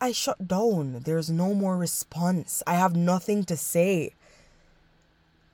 I 0.00 0.12
shut 0.12 0.46
down. 0.46 1.00
There's 1.04 1.30
no 1.30 1.54
more 1.54 1.76
response. 1.76 2.62
I 2.66 2.74
have 2.74 2.94
nothing 2.96 3.44
to 3.44 3.56
say. 3.56 4.12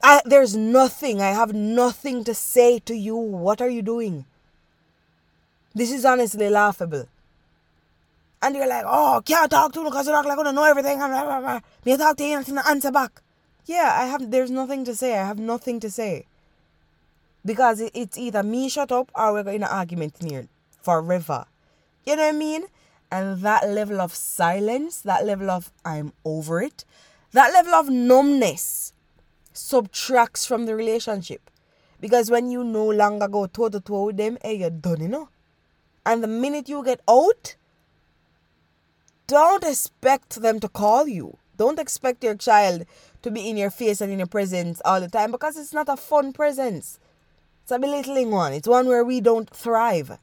I, 0.02 0.22
there's 0.24 0.54
nothing. 0.56 1.20
I 1.20 1.30
have 1.30 1.52
nothing 1.54 2.24
to 2.24 2.34
say 2.34 2.78
to 2.80 2.94
you. 2.94 3.16
What 3.16 3.60
are 3.60 3.68
you 3.68 3.82
doing? 3.82 4.24
This 5.74 5.92
is 5.92 6.04
honestly 6.04 6.48
laughable. 6.48 7.06
And 8.42 8.54
you're 8.54 8.68
like, 8.68 8.84
oh, 8.86 9.22
can't 9.24 9.50
talk 9.50 9.72
to 9.72 9.80
me 9.80 9.90
because 9.90 10.06
you 10.06 10.12
are 10.12 10.22
like 10.22 10.38
I 10.38 10.50
know 10.52 10.64
everything. 10.64 10.98
Me 11.84 11.96
talk 11.96 12.16
to 12.16 12.24
you 12.24 12.36
and 12.36 12.58
answer 12.60 12.92
back. 12.92 13.22
Yeah, 13.64 13.96
I 13.98 14.06
have. 14.06 14.30
There's 14.30 14.50
nothing 14.50 14.84
to 14.84 14.94
say. 14.94 15.18
I 15.18 15.26
have 15.26 15.38
nothing 15.38 15.80
to 15.80 15.90
say. 15.90 16.26
Because 17.44 17.80
it's 17.80 18.18
either 18.18 18.42
me 18.42 18.68
shut 18.68 18.92
up 18.92 19.10
or 19.14 19.32
we're 19.32 19.48
in 19.50 19.62
an 19.62 19.70
argument 19.70 20.14
here 20.20 20.48
forever. 20.82 21.46
You 22.04 22.16
know 22.16 22.22
what 22.22 22.34
I 22.34 22.38
mean? 22.38 22.64
And 23.10 23.40
that 23.42 23.68
level 23.68 24.00
of 24.00 24.14
silence, 24.14 25.00
that 25.02 25.24
level 25.24 25.50
of 25.50 25.72
I'm 25.84 26.12
over 26.24 26.60
it, 26.60 26.84
that 27.32 27.52
level 27.52 27.74
of 27.74 27.88
numbness 27.88 28.92
subtracts 29.52 30.44
from 30.44 30.66
the 30.66 30.74
relationship. 30.74 31.50
Because 32.00 32.30
when 32.30 32.50
you 32.50 32.62
no 32.62 32.84
longer 32.84 33.28
go 33.28 33.46
toe 33.46 33.68
to 33.68 33.80
toe 33.80 34.06
with 34.06 34.16
them, 34.16 34.38
hey, 34.42 34.56
you're 34.56 34.70
done, 34.70 35.00
you 35.00 35.08
know? 35.08 35.28
And 36.04 36.22
the 36.22 36.28
minute 36.28 36.68
you 36.68 36.84
get 36.84 37.00
out, 37.08 37.56
don't 39.26 39.64
expect 39.64 40.40
them 40.40 40.60
to 40.60 40.68
call 40.68 41.08
you. 41.08 41.38
Don't 41.56 41.78
expect 41.78 42.22
your 42.22 42.34
child 42.34 42.84
to 43.22 43.30
be 43.30 43.48
in 43.48 43.56
your 43.56 43.70
face 43.70 44.00
and 44.00 44.12
in 44.12 44.18
your 44.18 44.28
presence 44.28 44.80
all 44.84 45.00
the 45.00 45.08
time 45.08 45.32
because 45.32 45.56
it's 45.56 45.72
not 45.72 45.88
a 45.88 45.96
fun 45.96 46.32
presence. 46.32 47.00
It's 47.62 47.72
a 47.72 47.78
belittling 47.78 48.30
one. 48.30 48.52
It's 48.52 48.68
one 48.68 48.86
where 48.86 49.04
we 49.04 49.20
don't 49.20 49.50
thrive. 49.50 50.18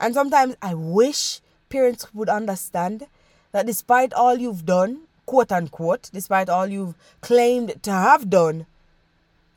And 0.00 0.14
sometimes 0.14 0.56
I 0.62 0.74
wish 0.74 1.40
parents 1.68 2.12
would 2.14 2.28
understand 2.28 3.06
that 3.52 3.66
despite 3.66 4.12
all 4.12 4.36
you've 4.36 4.64
done, 4.64 5.02
quote 5.26 5.52
unquote, 5.52 6.10
despite 6.12 6.48
all 6.48 6.66
you've 6.66 6.94
claimed 7.20 7.82
to 7.82 7.90
have 7.90 8.30
done, 8.30 8.66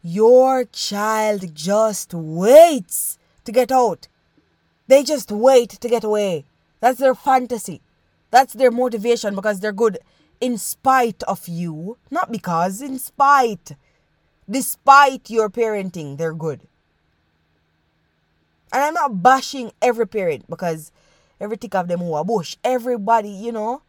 your 0.04 0.66
child 0.66 1.54
just 1.54 2.14
waits 2.14 3.18
to 3.46 3.52
get 3.52 3.72
out. 3.72 4.08
They 4.88 5.04
just 5.04 5.32
wait 5.32 5.70
to 5.70 5.88
get 5.88 6.04
away. 6.04 6.46
That's 6.80 7.00
their 7.00 7.16
fantasy. 7.16 7.82
That's 8.32 8.54
their 8.54 8.72
motivation 8.72 9.36
because 9.36 9.60
they're 9.60 9.72
good 9.72 10.00
in 10.42 10.58
spite 10.58 11.22
of 11.24 11.48
you, 11.48 11.98
not 12.10 12.32
because, 12.32 12.82
in 12.82 12.98
spite. 12.98 13.74
Despite 14.50 15.30
your 15.30 15.50
parenting, 15.50 16.18
they're 16.18 16.34
good. 16.34 16.62
And 18.72 18.84
I'm 18.84 18.94
not 18.94 19.22
bashing 19.22 19.72
every 19.82 20.08
parent 20.08 20.50
because 20.50 20.92
every 21.40 21.58
tick 21.58 21.76
of 21.76 21.88
them 21.88 22.00
who 22.00 22.14
are 22.14 22.24
bush. 22.24 22.56
Everybody, 22.64 23.30
you 23.30 23.52
know, 23.52 23.82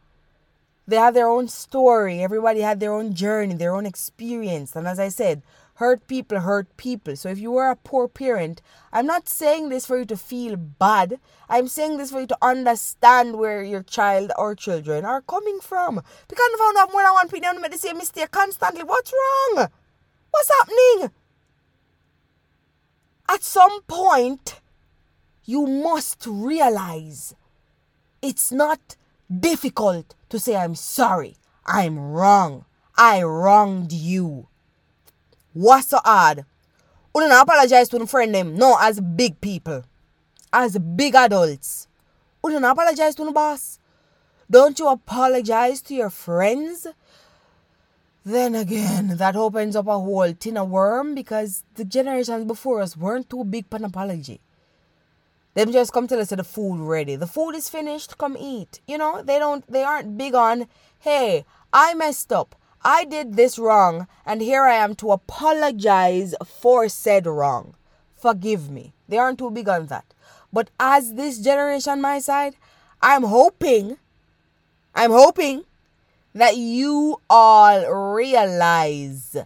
they 0.87 0.97
have 0.97 1.13
their 1.13 1.27
own 1.27 1.47
story. 1.47 2.21
Everybody 2.21 2.61
had 2.61 2.79
their 2.79 2.93
own 2.93 3.13
journey, 3.13 3.53
their 3.53 3.75
own 3.75 3.85
experience. 3.85 4.75
And 4.75 4.87
as 4.87 4.99
I 4.99 5.09
said, 5.09 5.41
hurt 5.75 6.07
people 6.07 6.39
hurt 6.39 6.75
people. 6.77 7.15
So 7.15 7.29
if 7.29 7.39
you 7.39 7.51
were 7.51 7.69
a 7.69 7.75
poor 7.75 8.07
parent, 8.07 8.61
I'm 8.91 9.05
not 9.05 9.29
saying 9.29 9.69
this 9.69 9.85
for 9.85 9.97
you 9.97 10.05
to 10.05 10.17
feel 10.17 10.55
bad. 10.55 11.19
I'm 11.49 11.67
saying 11.67 11.97
this 11.97 12.11
for 12.11 12.21
you 12.21 12.27
to 12.27 12.37
understand 12.41 13.37
where 13.37 13.63
your 13.63 13.83
child 13.83 14.31
or 14.37 14.55
children 14.55 15.05
are 15.05 15.21
coming 15.21 15.59
from. 15.61 16.01
Because 16.27 16.49
I 16.53 16.73
have 16.77 16.91
more 16.91 17.03
than 17.03 17.13
one 17.13 17.29
parent 17.29 17.61
make 17.61 17.71
the 17.71 17.77
same 17.77 17.97
mistake 17.97 18.31
constantly, 18.31 18.83
what's 18.83 19.13
wrong? 19.13 19.69
What's 20.31 20.51
happening? 20.59 21.11
At 23.29 23.43
some 23.43 23.81
point, 23.83 24.59
you 25.45 25.67
must 25.67 26.25
realize 26.25 27.35
it's 28.21 28.51
not 28.51 28.95
difficult 29.39 30.15
to 30.29 30.39
say, 30.39 30.55
I'm 30.55 30.75
sorry, 30.75 31.35
I'm 31.65 31.99
wrong, 31.99 32.65
I 32.97 33.23
wronged 33.23 33.91
you. 33.91 34.47
What's 35.53 35.89
so 35.89 35.99
hard? 36.03 36.45
You 37.15 37.21
don't 37.21 37.31
apologize 37.31 37.89
to 37.89 37.99
the 37.99 38.07
friend 38.07 38.33
them. 38.33 38.55
No, 38.55 38.75
as 38.79 38.99
big 38.99 39.39
people. 39.39 39.83
As 40.51 40.77
big 40.77 41.13
adults. 41.13 41.87
You 42.43 42.51
don't 42.51 42.63
apologize 42.63 43.15
to 43.15 43.25
the 43.25 43.31
boss. 43.31 43.79
Don't 44.49 44.77
you 44.79 44.87
apologize 44.87 45.81
to 45.83 45.93
your 45.93 46.09
friends? 46.09 46.87
Then 48.25 48.55
again, 48.55 49.17
that 49.17 49.35
opens 49.35 49.75
up 49.75 49.87
a 49.87 49.99
whole 49.99 50.33
tin 50.33 50.57
of 50.57 50.69
worm 50.69 51.13
because 51.13 51.63
the 51.75 51.85
generations 51.85 52.45
before 52.45 52.81
us 52.81 52.97
weren't 52.97 53.29
too 53.29 53.43
big 53.43 53.67
for 53.69 53.75
an 53.77 53.85
apology. 53.85 54.39
Them 55.53 55.71
just 55.71 55.93
come 55.93 56.07
tell 56.07 56.19
us 56.19 56.29
that 56.29 56.37
the 56.37 56.43
food 56.43 56.79
ready. 56.79 57.15
The 57.15 57.27
food 57.27 57.51
is 57.51 57.69
finished, 57.69 58.17
come 58.17 58.35
eat. 58.39 58.79
You 58.87 58.97
know, 58.97 59.21
they 59.21 59.37
don't 59.37 59.65
they 59.71 59.83
aren't 59.83 60.17
big 60.17 60.33
on, 60.33 60.67
hey, 60.99 61.45
I 61.71 61.93
messed 61.93 62.33
up. 62.33 62.55
I 62.83 63.05
did 63.05 63.35
this 63.35 63.57
wrong, 63.57 64.07
and 64.25 64.41
here 64.41 64.63
I 64.63 64.75
am 64.75 64.95
to 64.95 65.11
apologize 65.11 66.35
for 66.45 66.89
said 66.89 67.25
wrong. 67.25 67.75
Forgive 68.15 68.69
me. 68.69 68.93
They 69.07 69.17
aren't 69.17 69.39
too 69.39 69.51
big 69.51 69.69
on 69.69 69.85
that. 69.87 70.05
But 70.51 70.69
as 70.79 71.13
this 71.13 71.39
generation, 71.39 72.01
my 72.01 72.19
side, 72.19 72.55
I'm 73.01 73.23
hoping, 73.23 73.97
I'm 74.93 75.11
hoping 75.11 75.63
that 76.33 76.57
you 76.57 77.21
all 77.29 78.13
realize 78.13 79.37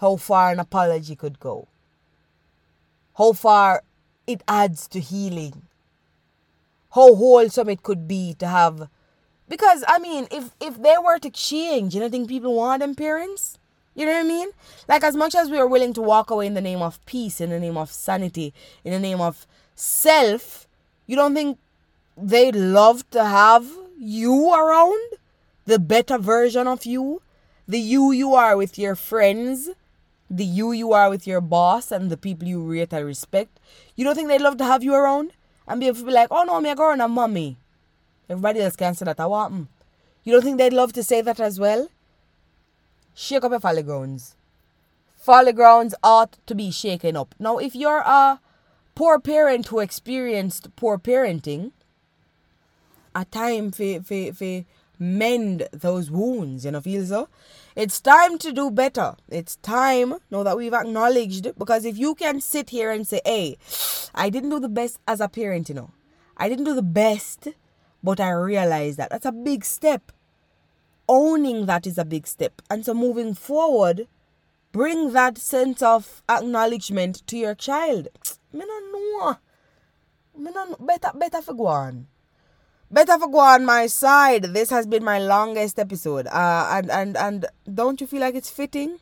how 0.00 0.16
far 0.16 0.52
an 0.52 0.60
apology 0.60 1.14
could 1.14 1.38
go. 1.40 1.68
How 3.16 3.32
far 3.32 3.82
it 4.32 4.42
adds 4.48 4.88
to 4.88 5.00
healing. 5.00 5.62
How 6.94 7.14
wholesome 7.14 7.68
it 7.68 7.82
could 7.82 8.08
be 8.08 8.34
to 8.34 8.46
have 8.46 8.88
because 9.50 9.82
I 9.88 9.98
mean, 9.98 10.28
if 10.30 10.54
if 10.60 10.80
they 10.80 10.94
were 11.04 11.18
to 11.18 11.28
change, 11.28 11.92
you 11.92 12.00
don't 12.00 12.10
think 12.10 12.28
people 12.28 12.54
want 12.54 12.80
them 12.80 12.94
parents? 12.94 13.58
You 13.96 14.06
know 14.06 14.12
what 14.12 14.24
I 14.24 14.28
mean? 14.28 14.48
Like 14.88 15.02
as 15.02 15.16
much 15.16 15.34
as 15.34 15.50
we 15.50 15.58
are 15.58 15.66
willing 15.66 15.92
to 15.94 16.00
walk 16.00 16.30
away 16.30 16.46
in 16.46 16.54
the 16.54 16.60
name 16.60 16.80
of 16.80 17.04
peace, 17.04 17.40
in 17.40 17.50
the 17.50 17.58
name 17.58 17.76
of 17.76 17.90
sanity, 17.90 18.54
in 18.84 18.92
the 18.92 19.00
name 19.00 19.20
of 19.20 19.48
self, 19.74 20.68
you 21.08 21.16
don't 21.16 21.34
think 21.34 21.58
they'd 22.16 22.54
love 22.54 23.10
to 23.10 23.24
have 23.24 23.66
you 23.98 24.54
around? 24.54 25.18
The 25.66 25.80
better 25.80 26.16
version 26.16 26.68
of 26.68 26.86
you? 26.86 27.20
The 27.66 27.80
you 27.80 28.12
you 28.12 28.34
are 28.34 28.56
with 28.56 28.78
your 28.78 28.94
friends? 28.94 29.70
The 30.30 30.44
you 30.44 30.70
you 30.70 30.92
are 30.92 31.10
with 31.10 31.26
your 31.26 31.40
boss 31.40 31.90
and 31.90 32.08
the 32.08 32.16
people 32.16 32.46
you 32.46 32.62
rate 32.62 32.92
and 32.92 33.04
respect? 33.04 33.58
You 33.96 34.04
don't 34.04 34.14
think 34.14 34.28
they'd 34.28 34.40
love 34.40 34.58
to 34.58 34.64
have 34.64 34.84
you 34.84 34.94
around? 34.94 35.32
And 35.66 35.80
be 35.80 35.88
able 35.88 35.98
to 35.98 36.04
be 36.06 36.12
like, 36.12 36.28
oh 36.30 36.44
no, 36.44 36.60
me 36.60 36.70
a 36.70 36.76
girl 36.76 36.92
and 36.92 37.02
a 37.02 37.08
mommy. 37.08 37.56
Everybody 38.28 38.60
else 38.60 38.76
can 38.76 38.94
say 38.94 39.04
that 39.04 39.18
I 39.18 39.26
want 39.26 39.52
them. 39.52 39.68
You 40.22 40.32
don't 40.32 40.42
think 40.42 40.58
they'd 40.58 40.72
love 40.72 40.92
to 40.92 41.02
say 41.02 41.20
that 41.20 41.40
as 41.40 41.58
well? 41.58 41.88
Shake 43.14 43.42
up 43.44 43.50
your 43.50 43.60
folly 43.60 43.82
grounds. 43.82 44.36
Folly 45.16 45.52
grounds 45.52 45.94
ought 46.02 46.38
to 46.46 46.54
be 46.54 46.70
shaken 46.70 47.16
up. 47.16 47.34
Now, 47.38 47.58
if 47.58 47.74
you're 47.74 47.98
a 47.98 48.40
poor 48.94 49.18
parent 49.18 49.66
who 49.66 49.80
experienced 49.80 50.74
poor 50.76 50.96
parenting, 50.98 51.72
a 53.14 53.24
time 53.24 53.70
for, 53.70 54.02
for, 54.02 54.32
for 54.32 54.64
mend 54.98 55.68
those 55.72 56.10
wounds, 56.10 56.64
you 56.64 56.70
know, 56.70 56.80
feel 56.80 57.04
so? 57.04 57.28
It's 57.80 57.98
time 57.98 58.36
to 58.38 58.52
do 58.52 58.70
better. 58.70 59.14
It's 59.30 59.56
time, 59.56 60.16
now 60.30 60.42
that 60.42 60.58
we've 60.58 60.74
acknowledged, 60.74 61.58
because 61.58 61.86
if 61.86 61.96
you 61.96 62.14
can 62.14 62.42
sit 62.42 62.68
here 62.68 62.90
and 62.90 63.06
say, 63.06 63.22
hey, 63.24 63.56
I 64.14 64.28
didn't 64.28 64.50
do 64.50 64.60
the 64.60 64.68
best 64.68 64.98
as 65.08 65.20
a 65.20 65.28
parent, 65.28 65.70
you 65.70 65.74
know, 65.74 65.90
I 66.36 66.50
didn't 66.50 66.66
do 66.66 66.74
the 66.74 66.82
best 66.82 67.48
but 68.02 68.20
I 68.20 68.30
realize 68.30 68.96
that 68.96 69.10
that's 69.10 69.26
a 69.26 69.32
big 69.32 69.64
step. 69.64 70.12
Owning 71.08 71.66
that 71.66 71.86
is 71.86 71.98
a 71.98 72.04
big 72.04 72.26
step. 72.26 72.62
And 72.70 72.84
so 72.84 72.94
moving 72.94 73.34
forward, 73.34 74.06
bring 74.72 75.12
that 75.12 75.38
sense 75.38 75.82
of 75.82 76.22
acknowledgement 76.28 77.26
to 77.26 77.36
your 77.36 77.54
child. 77.54 78.08
Me 78.52 78.64
no 78.66 79.36
know. 80.38 80.76
Better, 80.80 81.10
better 81.14 81.42
for 81.42 81.54
go. 81.54 82.06
Better 82.92 83.18
for 83.20 83.28
go 83.28 83.38
on 83.38 83.64
my 83.64 83.86
side. 83.86 84.42
This 84.42 84.70
has 84.70 84.84
been 84.84 85.04
my 85.04 85.20
longest 85.20 85.78
episode. 85.78 86.26
Uh, 86.26 86.68
and, 86.72 86.90
and, 86.90 87.16
and 87.16 87.46
don't 87.72 88.00
you 88.00 88.06
feel 88.06 88.20
like 88.20 88.34
it's 88.34 88.50
fitting? 88.50 88.98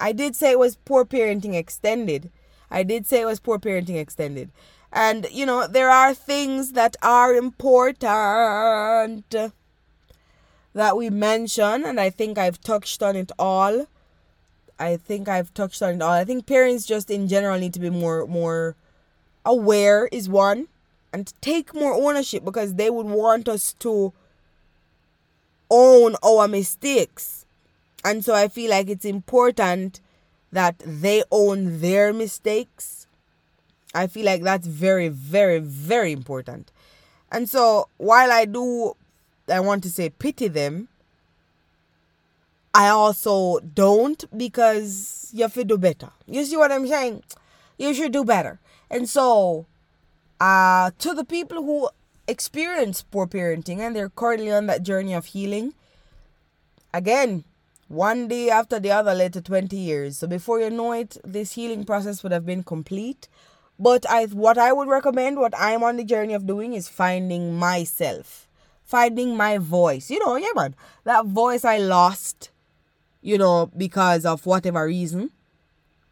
I 0.00 0.10
did 0.10 0.34
say 0.34 0.50
it 0.50 0.58
was 0.58 0.74
poor 0.74 1.04
parenting 1.04 1.54
extended. 1.54 2.30
I 2.72 2.82
did 2.82 3.06
say 3.06 3.20
it 3.20 3.26
was 3.26 3.38
poor 3.38 3.60
parenting 3.60 4.00
extended. 4.00 4.50
And, 4.92 5.28
you 5.30 5.46
know, 5.46 5.68
there 5.68 5.90
are 5.90 6.12
things 6.12 6.72
that 6.72 6.96
are 7.02 7.32
important 7.34 8.00
that 10.72 10.96
we 10.96 11.10
mention, 11.10 11.84
and 11.84 12.00
I 12.00 12.10
think 12.10 12.36
I've 12.36 12.60
touched 12.60 13.00
on 13.00 13.14
it 13.14 13.30
all. 13.38 13.86
I 14.78 14.96
think 14.96 15.28
I've 15.28 15.54
touched 15.54 15.82
on 15.82 15.94
it 15.94 16.02
all. 16.02 16.10
I 16.10 16.24
think 16.24 16.46
parents 16.46 16.84
just 16.84 17.10
in 17.10 17.28
general 17.28 17.58
need 17.60 17.74
to 17.74 17.80
be 17.80 17.90
more 17.90 18.26
more 18.26 18.74
aware 19.44 20.08
is 20.10 20.28
one 20.28 20.66
and 21.12 21.32
take 21.40 21.74
more 21.74 21.92
ownership 21.94 22.44
because 22.44 22.74
they 22.74 22.90
would 22.90 23.06
want 23.06 23.48
us 23.48 23.74
to 23.80 24.12
own 25.70 26.16
our 26.24 26.48
mistakes. 26.48 27.46
And 28.04 28.24
so 28.24 28.34
I 28.34 28.48
feel 28.48 28.70
like 28.70 28.88
it's 28.88 29.04
important 29.04 30.00
that 30.52 30.76
they 30.84 31.22
own 31.30 31.80
their 31.80 32.12
mistakes 32.12 33.00
I 33.94 34.06
feel 34.06 34.24
like 34.24 34.42
that's 34.42 34.66
very, 34.66 35.08
very, 35.08 35.58
very 35.58 36.12
important. 36.12 36.70
And 37.32 37.48
so 37.48 37.88
while 37.96 38.30
I 38.30 38.44
do, 38.44 38.94
I 39.48 39.60
want 39.60 39.82
to 39.84 39.90
say 39.90 40.10
pity 40.10 40.48
them, 40.48 40.88
I 42.72 42.88
also 42.88 43.58
don't 43.60 44.24
because 44.36 45.30
you 45.32 45.42
have 45.42 45.54
to 45.54 45.64
do 45.64 45.76
better. 45.76 46.10
You 46.26 46.44
see 46.44 46.56
what 46.56 46.70
I'm 46.70 46.86
saying? 46.86 47.24
You 47.78 47.94
should 47.94 48.12
do 48.12 48.24
better. 48.24 48.60
And 48.90 49.08
so, 49.08 49.66
uh, 50.40 50.90
to 50.98 51.14
the 51.14 51.24
people 51.24 51.62
who 51.62 51.88
experience 52.26 53.02
poor 53.02 53.26
parenting 53.26 53.78
and 53.78 53.94
they're 53.94 54.08
currently 54.08 54.50
on 54.50 54.66
that 54.66 54.82
journey 54.82 55.12
of 55.12 55.26
healing, 55.26 55.74
again, 56.94 57.44
one 57.88 58.28
day 58.28 58.48
after 58.50 58.78
the 58.78 58.92
other 58.92 59.28
to 59.28 59.40
20 59.40 59.76
years. 59.76 60.18
So 60.18 60.26
before 60.26 60.60
you 60.60 60.70
know 60.70 60.92
it, 60.92 61.18
this 61.24 61.52
healing 61.52 61.84
process 61.84 62.22
would 62.22 62.32
have 62.32 62.46
been 62.46 62.62
complete. 62.62 63.28
But 63.78 64.08
I 64.08 64.26
what 64.26 64.58
I 64.58 64.72
would 64.72 64.88
recommend, 64.88 65.38
what 65.38 65.54
I'm 65.56 65.82
on 65.82 65.96
the 65.96 66.04
journey 66.04 66.34
of 66.34 66.46
doing 66.46 66.74
is 66.74 66.88
finding 66.88 67.54
myself. 67.54 68.46
Finding 68.84 69.36
my 69.36 69.58
voice. 69.58 70.10
You 70.10 70.18
know, 70.24 70.36
yeah 70.36 70.52
man. 70.54 70.74
That 71.04 71.26
voice 71.26 71.64
I 71.64 71.78
lost, 71.78 72.50
you 73.22 73.38
know, 73.38 73.70
because 73.76 74.24
of 74.24 74.46
whatever 74.46 74.84
reason. 74.84 75.30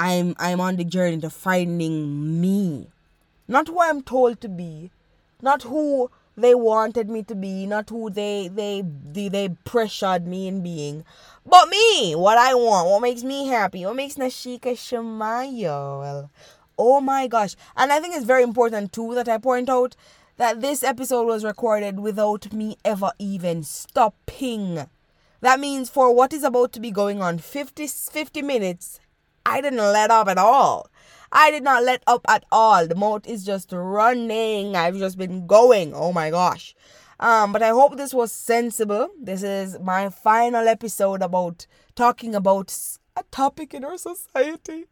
I'm 0.00 0.34
I'm 0.38 0.60
on 0.60 0.76
the 0.76 0.84
journey 0.84 1.18
to 1.20 1.30
finding 1.30 2.40
me. 2.40 2.88
Not 3.48 3.68
who 3.68 3.80
I'm 3.80 4.02
told 4.02 4.40
to 4.42 4.48
be. 4.48 4.90
Not 5.40 5.62
who 5.62 6.10
they 6.36 6.54
wanted 6.54 7.08
me 7.10 7.22
to 7.24 7.34
be, 7.34 7.66
not 7.66 7.90
who 7.90 8.10
they 8.10 8.48
they 8.48 8.84
they, 8.84 9.28
they 9.28 9.48
pressured 9.64 10.26
me 10.26 10.46
in 10.46 10.62
being, 10.62 11.04
but 11.44 11.68
me, 11.68 12.14
what 12.14 12.38
I 12.38 12.54
want, 12.54 12.88
what 12.88 13.02
makes 13.02 13.24
me 13.24 13.48
happy, 13.48 13.84
what 13.84 13.96
makes 13.96 14.14
Nasika 14.14 14.76
smile. 14.76 16.30
Oh 16.78 17.00
my 17.00 17.26
gosh. 17.26 17.56
And 17.76 17.92
I 17.92 17.98
think 17.98 18.14
it's 18.14 18.24
very 18.24 18.44
important 18.44 18.92
too 18.92 19.14
that 19.16 19.28
I 19.28 19.38
point 19.38 19.68
out 19.68 19.96
that 20.36 20.60
this 20.60 20.84
episode 20.84 21.26
was 21.26 21.44
recorded 21.44 21.98
without 21.98 22.52
me 22.52 22.76
ever 22.84 23.10
even 23.18 23.64
stopping. 23.64 24.86
That 25.40 25.58
means 25.58 25.90
for 25.90 26.14
what 26.14 26.32
is 26.32 26.44
about 26.44 26.72
to 26.74 26.80
be 26.80 26.92
going 26.92 27.20
on 27.20 27.38
50, 27.38 27.86
50 27.86 28.42
minutes, 28.42 29.00
I 29.44 29.60
didn't 29.60 29.78
let 29.78 30.10
up 30.10 30.28
at 30.28 30.38
all. 30.38 30.88
I 31.32 31.50
did 31.50 31.62
not 31.62 31.84
let 31.84 32.02
up 32.06 32.22
at 32.28 32.44
all. 32.50 32.86
The 32.86 32.94
mouth 32.94 33.26
is 33.26 33.44
just 33.44 33.70
running. 33.72 34.76
I've 34.76 34.96
just 34.96 35.18
been 35.18 35.46
going. 35.46 35.92
Oh 35.94 36.12
my 36.12 36.30
gosh. 36.30 36.74
Um, 37.20 37.52
but 37.52 37.62
I 37.62 37.70
hope 37.70 37.96
this 37.96 38.14
was 38.14 38.30
sensible. 38.32 39.08
This 39.20 39.42
is 39.42 39.78
my 39.80 40.08
final 40.08 40.68
episode 40.68 41.20
about 41.20 41.66
talking 41.94 42.34
about 42.34 42.76
a 43.16 43.24
topic 43.30 43.74
in 43.74 43.84
our 43.84 43.98
society 43.98 44.86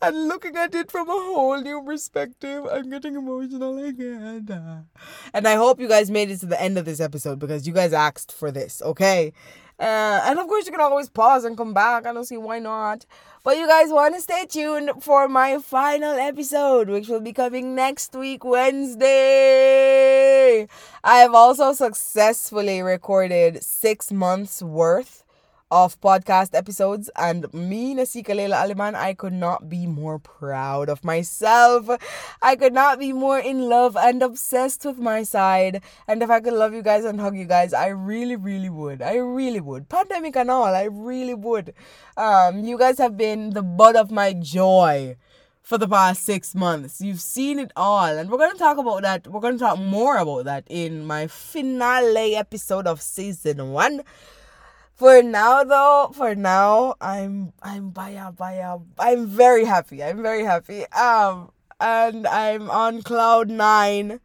and 0.00 0.28
looking 0.28 0.56
at 0.56 0.74
it 0.74 0.90
from 0.90 1.08
a 1.08 1.12
whole 1.12 1.60
new 1.60 1.82
perspective. 1.82 2.64
I'm 2.70 2.88
getting 2.90 3.16
emotional 3.16 3.84
again. 3.84 4.86
And 5.34 5.48
I 5.48 5.54
hope 5.54 5.80
you 5.80 5.88
guys 5.88 6.10
made 6.10 6.30
it 6.30 6.38
to 6.40 6.46
the 6.46 6.60
end 6.60 6.78
of 6.78 6.84
this 6.84 7.00
episode 7.00 7.38
because 7.40 7.66
you 7.66 7.72
guys 7.72 7.92
asked 7.92 8.32
for 8.32 8.50
this, 8.52 8.80
okay? 8.82 9.32
Uh, 9.78 10.20
and 10.24 10.38
of 10.38 10.46
course, 10.48 10.66
you 10.66 10.72
can 10.72 10.80
always 10.80 11.08
pause 11.08 11.44
and 11.44 11.56
come 11.56 11.72
back. 11.72 12.06
I 12.06 12.12
don't 12.12 12.24
see 12.24 12.36
why 12.36 12.58
not. 12.58 13.06
But 13.44 13.56
you 13.56 13.66
guys 13.66 13.90
want 13.90 14.14
to 14.16 14.20
stay 14.20 14.44
tuned 14.46 14.90
for 15.00 15.28
my 15.28 15.58
final 15.58 16.14
episode, 16.18 16.88
which 16.88 17.08
will 17.08 17.20
be 17.20 17.32
coming 17.32 17.74
next 17.76 18.14
week, 18.14 18.44
Wednesday. 18.44 19.08
I 21.04 21.18
have 21.18 21.34
also 21.34 21.72
successfully 21.72 22.82
recorded 22.82 23.62
six 23.62 24.10
months 24.10 24.60
worth 24.62 25.22
of 25.70 26.00
podcast 26.00 26.54
episodes 26.54 27.10
and 27.16 27.52
me 27.52 27.94
Nasika 27.94 28.34
Leila 28.34 28.56
Alliman 28.56 28.94
I 28.94 29.12
could 29.12 29.34
not 29.34 29.68
be 29.68 29.86
more 29.86 30.18
proud 30.18 30.88
of 30.88 31.04
myself. 31.04 31.90
I 32.40 32.56
could 32.56 32.72
not 32.72 32.98
be 32.98 33.12
more 33.12 33.38
in 33.38 33.68
love 33.68 33.96
and 33.96 34.22
obsessed 34.22 34.86
with 34.86 34.98
my 34.98 35.22
side. 35.22 35.82
And 36.06 36.22
if 36.22 36.30
I 36.30 36.40
could 36.40 36.54
love 36.54 36.72
you 36.72 36.82
guys 36.82 37.04
and 37.04 37.20
hug 37.20 37.36
you 37.36 37.44
guys 37.44 37.74
I 37.74 37.88
really 37.88 38.36
really 38.36 38.70
would. 38.70 39.02
I 39.02 39.16
really 39.16 39.60
would. 39.60 39.88
Pandemic 39.88 40.36
and 40.36 40.50
all 40.50 40.74
I 40.74 40.84
really 40.84 41.34
would. 41.34 41.74
Um 42.16 42.64
you 42.64 42.78
guys 42.78 42.98
have 42.98 43.16
been 43.16 43.50
the 43.50 43.62
butt 43.62 43.96
of 43.96 44.10
my 44.10 44.32
joy 44.32 45.16
for 45.62 45.76
the 45.76 45.86
past 45.86 46.24
six 46.24 46.54
months. 46.54 47.02
You've 47.02 47.20
seen 47.20 47.58
it 47.58 47.72
all, 47.76 48.06
and 48.06 48.30
we're 48.30 48.38
going 48.38 48.52
to 48.52 48.58
talk 48.58 48.78
about 48.78 49.02
that. 49.02 49.28
We're 49.28 49.42
going 49.42 49.58
to 49.58 49.62
talk 49.62 49.78
more 49.78 50.16
about 50.16 50.46
that 50.46 50.64
in 50.66 51.04
my 51.04 51.26
finale 51.26 52.34
episode 52.34 52.86
of 52.86 53.02
season 53.02 53.72
one 53.72 54.02
for 54.98 55.22
now 55.22 55.62
though 55.62 56.10
for 56.12 56.34
now 56.34 56.94
i'm 57.00 57.52
i'm 57.62 57.90
baya 57.90 58.32
baya. 58.32 58.78
I'm 58.98 59.26
very 59.28 59.64
happy. 59.64 60.02
I'm 60.02 60.22
very 60.22 60.44
happy. 60.44 60.86
Um 60.88 61.50
and 61.80 62.26
i'm 62.26 62.68
on 62.70 63.02
cloud 63.02 63.48
nine 63.48 64.18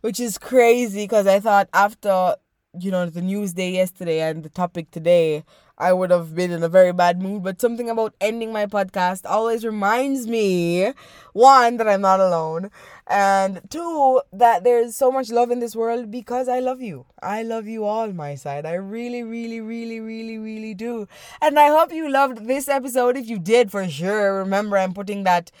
which 0.00 0.18
is 0.18 0.38
crazy 0.38 1.04
because 1.04 1.26
i 1.26 1.38
thought 1.38 1.68
after 1.74 2.36
you 2.80 2.90
know 2.90 3.04
the 3.04 3.20
news 3.20 3.52
day 3.52 3.70
yesterday 3.70 4.20
and 4.22 4.42
the 4.42 4.48
topic 4.48 4.90
today 4.90 5.44
I 5.78 5.92
would 5.92 6.10
have 6.10 6.34
been 6.34 6.52
in 6.52 6.62
a 6.62 6.70
very 6.70 6.92
bad 6.92 7.20
mood. 7.20 7.42
But 7.42 7.60
something 7.60 7.90
about 7.90 8.14
ending 8.20 8.52
my 8.52 8.64
podcast 8.66 9.28
always 9.28 9.64
reminds 9.64 10.26
me 10.26 10.92
one, 11.34 11.76
that 11.76 11.86
I'm 11.86 12.00
not 12.00 12.18
alone, 12.18 12.70
and 13.06 13.60
two, 13.70 14.20
that 14.32 14.64
there's 14.64 14.96
so 14.96 15.12
much 15.12 15.30
love 15.30 15.50
in 15.50 15.60
this 15.60 15.76
world 15.76 16.10
because 16.10 16.48
I 16.48 16.58
love 16.58 16.80
you. 16.80 17.06
I 17.22 17.42
love 17.42 17.66
you 17.66 17.84
all, 17.84 18.12
my 18.12 18.34
side. 18.34 18.66
I 18.66 18.74
really, 18.74 19.22
really, 19.22 19.60
really, 19.60 20.00
really, 20.00 20.38
really 20.38 20.74
do. 20.74 21.06
And 21.40 21.58
I 21.58 21.68
hope 21.68 21.92
you 21.92 22.10
loved 22.10 22.46
this 22.46 22.68
episode. 22.68 23.16
If 23.16 23.28
you 23.28 23.38
did, 23.38 23.70
for 23.70 23.88
sure, 23.88 24.38
remember 24.38 24.76
I'm 24.76 24.92
putting 24.92 25.22
that 25.24 25.52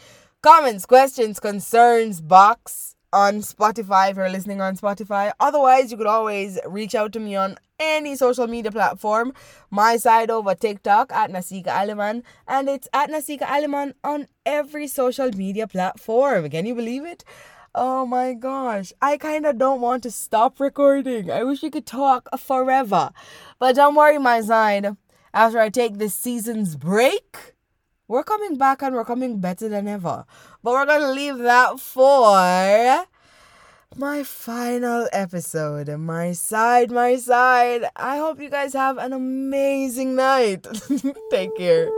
comments, 0.42 0.86
questions, 0.86 1.38
concerns 1.38 2.20
box 2.20 2.95
on 3.16 3.36
Spotify 3.40 4.10
if 4.10 4.16
you're 4.18 4.28
listening 4.28 4.60
on 4.60 4.76
Spotify. 4.76 5.32
Otherwise, 5.40 5.90
you 5.90 5.96
could 5.96 6.06
always 6.06 6.58
reach 6.66 6.94
out 6.94 7.14
to 7.14 7.18
me 7.18 7.34
on 7.34 7.56
any 7.80 8.14
social 8.14 8.46
media 8.46 8.70
platform. 8.70 9.32
My 9.70 9.96
side 9.96 10.30
over 10.30 10.54
TikTok 10.54 11.10
at 11.12 11.30
Nasika 11.30 11.68
Alliman, 11.68 12.22
and 12.46 12.68
it's 12.68 12.88
at 12.92 13.08
Nasika 13.08 13.42
Alliman 13.42 13.94
on 14.04 14.26
every 14.44 14.86
social 14.86 15.30
media 15.30 15.66
platform. 15.66 16.50
Can 16.50 16.66
you 16.66 16.74
believe 16.74 17.06
it? 17.06 17.24
Oh 17.74 18.04
my 18.04 18.34
gosh, 18.34 18.92
I 19.00 19.16
kind 19.16 19.46
of 19.46 19.56
don't 19.56 19.80
want 19.80 20.02
to 20.02 20.10
stop 20.10 20.60
recording. 20.60 21.30
I 21.30 21.42
wish 21.42 21.62
we 21.62 21.70
could 21.70 21.86
talk 21.86 22.28
forever. 22.38 23.12
But 23.58 23.76
don't 23.76 23.94
worry, 23.94 24.18
my 24.18 24.42
side. 24.42 24.94
After 25.32 25.58
I 25.58 25.70
take 25.70 25.96
this 25.96 26.14
season's 26.14 26.76
break, 26.76 27.55
we're 28.08 28.24
coming 28.24 28.56
back 28.56 28.82
and 28.82 28.94
we're 28.94 29.04
coming 29.04 29.40
better 29.40 29.68
than 29.68 29.88
ever. 29.88 30.24
But 30.62 30.72
we're 30.72 30.86
going 30.86 31.00
to 31.00 31.10
leave 31.10 31.38
that 31.38 31.80
for 31.80 33.06
my 33.96 34.22
final 34.22 35.08
episode. 35.12 35.88
My 35.88 36.32
side, 36.32 36.90
my 36.90 37.16
side. 37.16 37.84
I 37.96 38.18
hope 38.18 38.40
you 38.40 38.50
guys 38.50 38.72
have 38.74 38.98
an 38.98 39.12
amazing 39.12 40.14
night. 40.14 40.66
Take 41.30 41.56
care. 41.56 41.88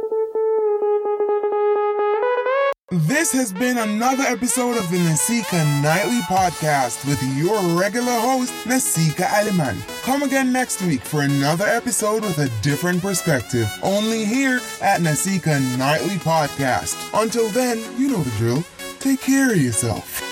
This 2.90 3.32
has 3.32 3.52
been 3.52 3.76
another 3.76 4.22
episode 4.22 4.78
of 4.78 4.90
the 4.90 4.96
Nasika 4.96 5.62
Nightly 5.82 6.20
Podcast 6.20 7.06
with 7.06 7.22
your 7.36 7.60
regular 7.78 8.18
host, 8.18 8.50
Nasika 8.64 9.26
Alliman. 9.26 9.76
Come 10.04 10.22
again 10.22 10.52
next 10.54 10.80
week 10.80 11.02
for 11.02 11.20
another 11.20 11.66
episode 11.66 12.22
with 12.22 12.38
a 12.38 12.48
different 12.62 13.02
perspective, 13.02 13.70
only 13.82 14.24
here 14.24 14.58
at 14.80 15.02
Nasika 15.02 15.60
Nightly 15.76 16.16
Podcast. 16.16 16.96
Until 17.12 17.50
then, 17.50 17.76
you 18.00 18.08
know 18.08 18.22
the 18.22 18.36
drill. 18.38 18.64
Take 19.00 19.20
care 19.20 19.50
of 19.52 19.58
yourself. 19.58 20.27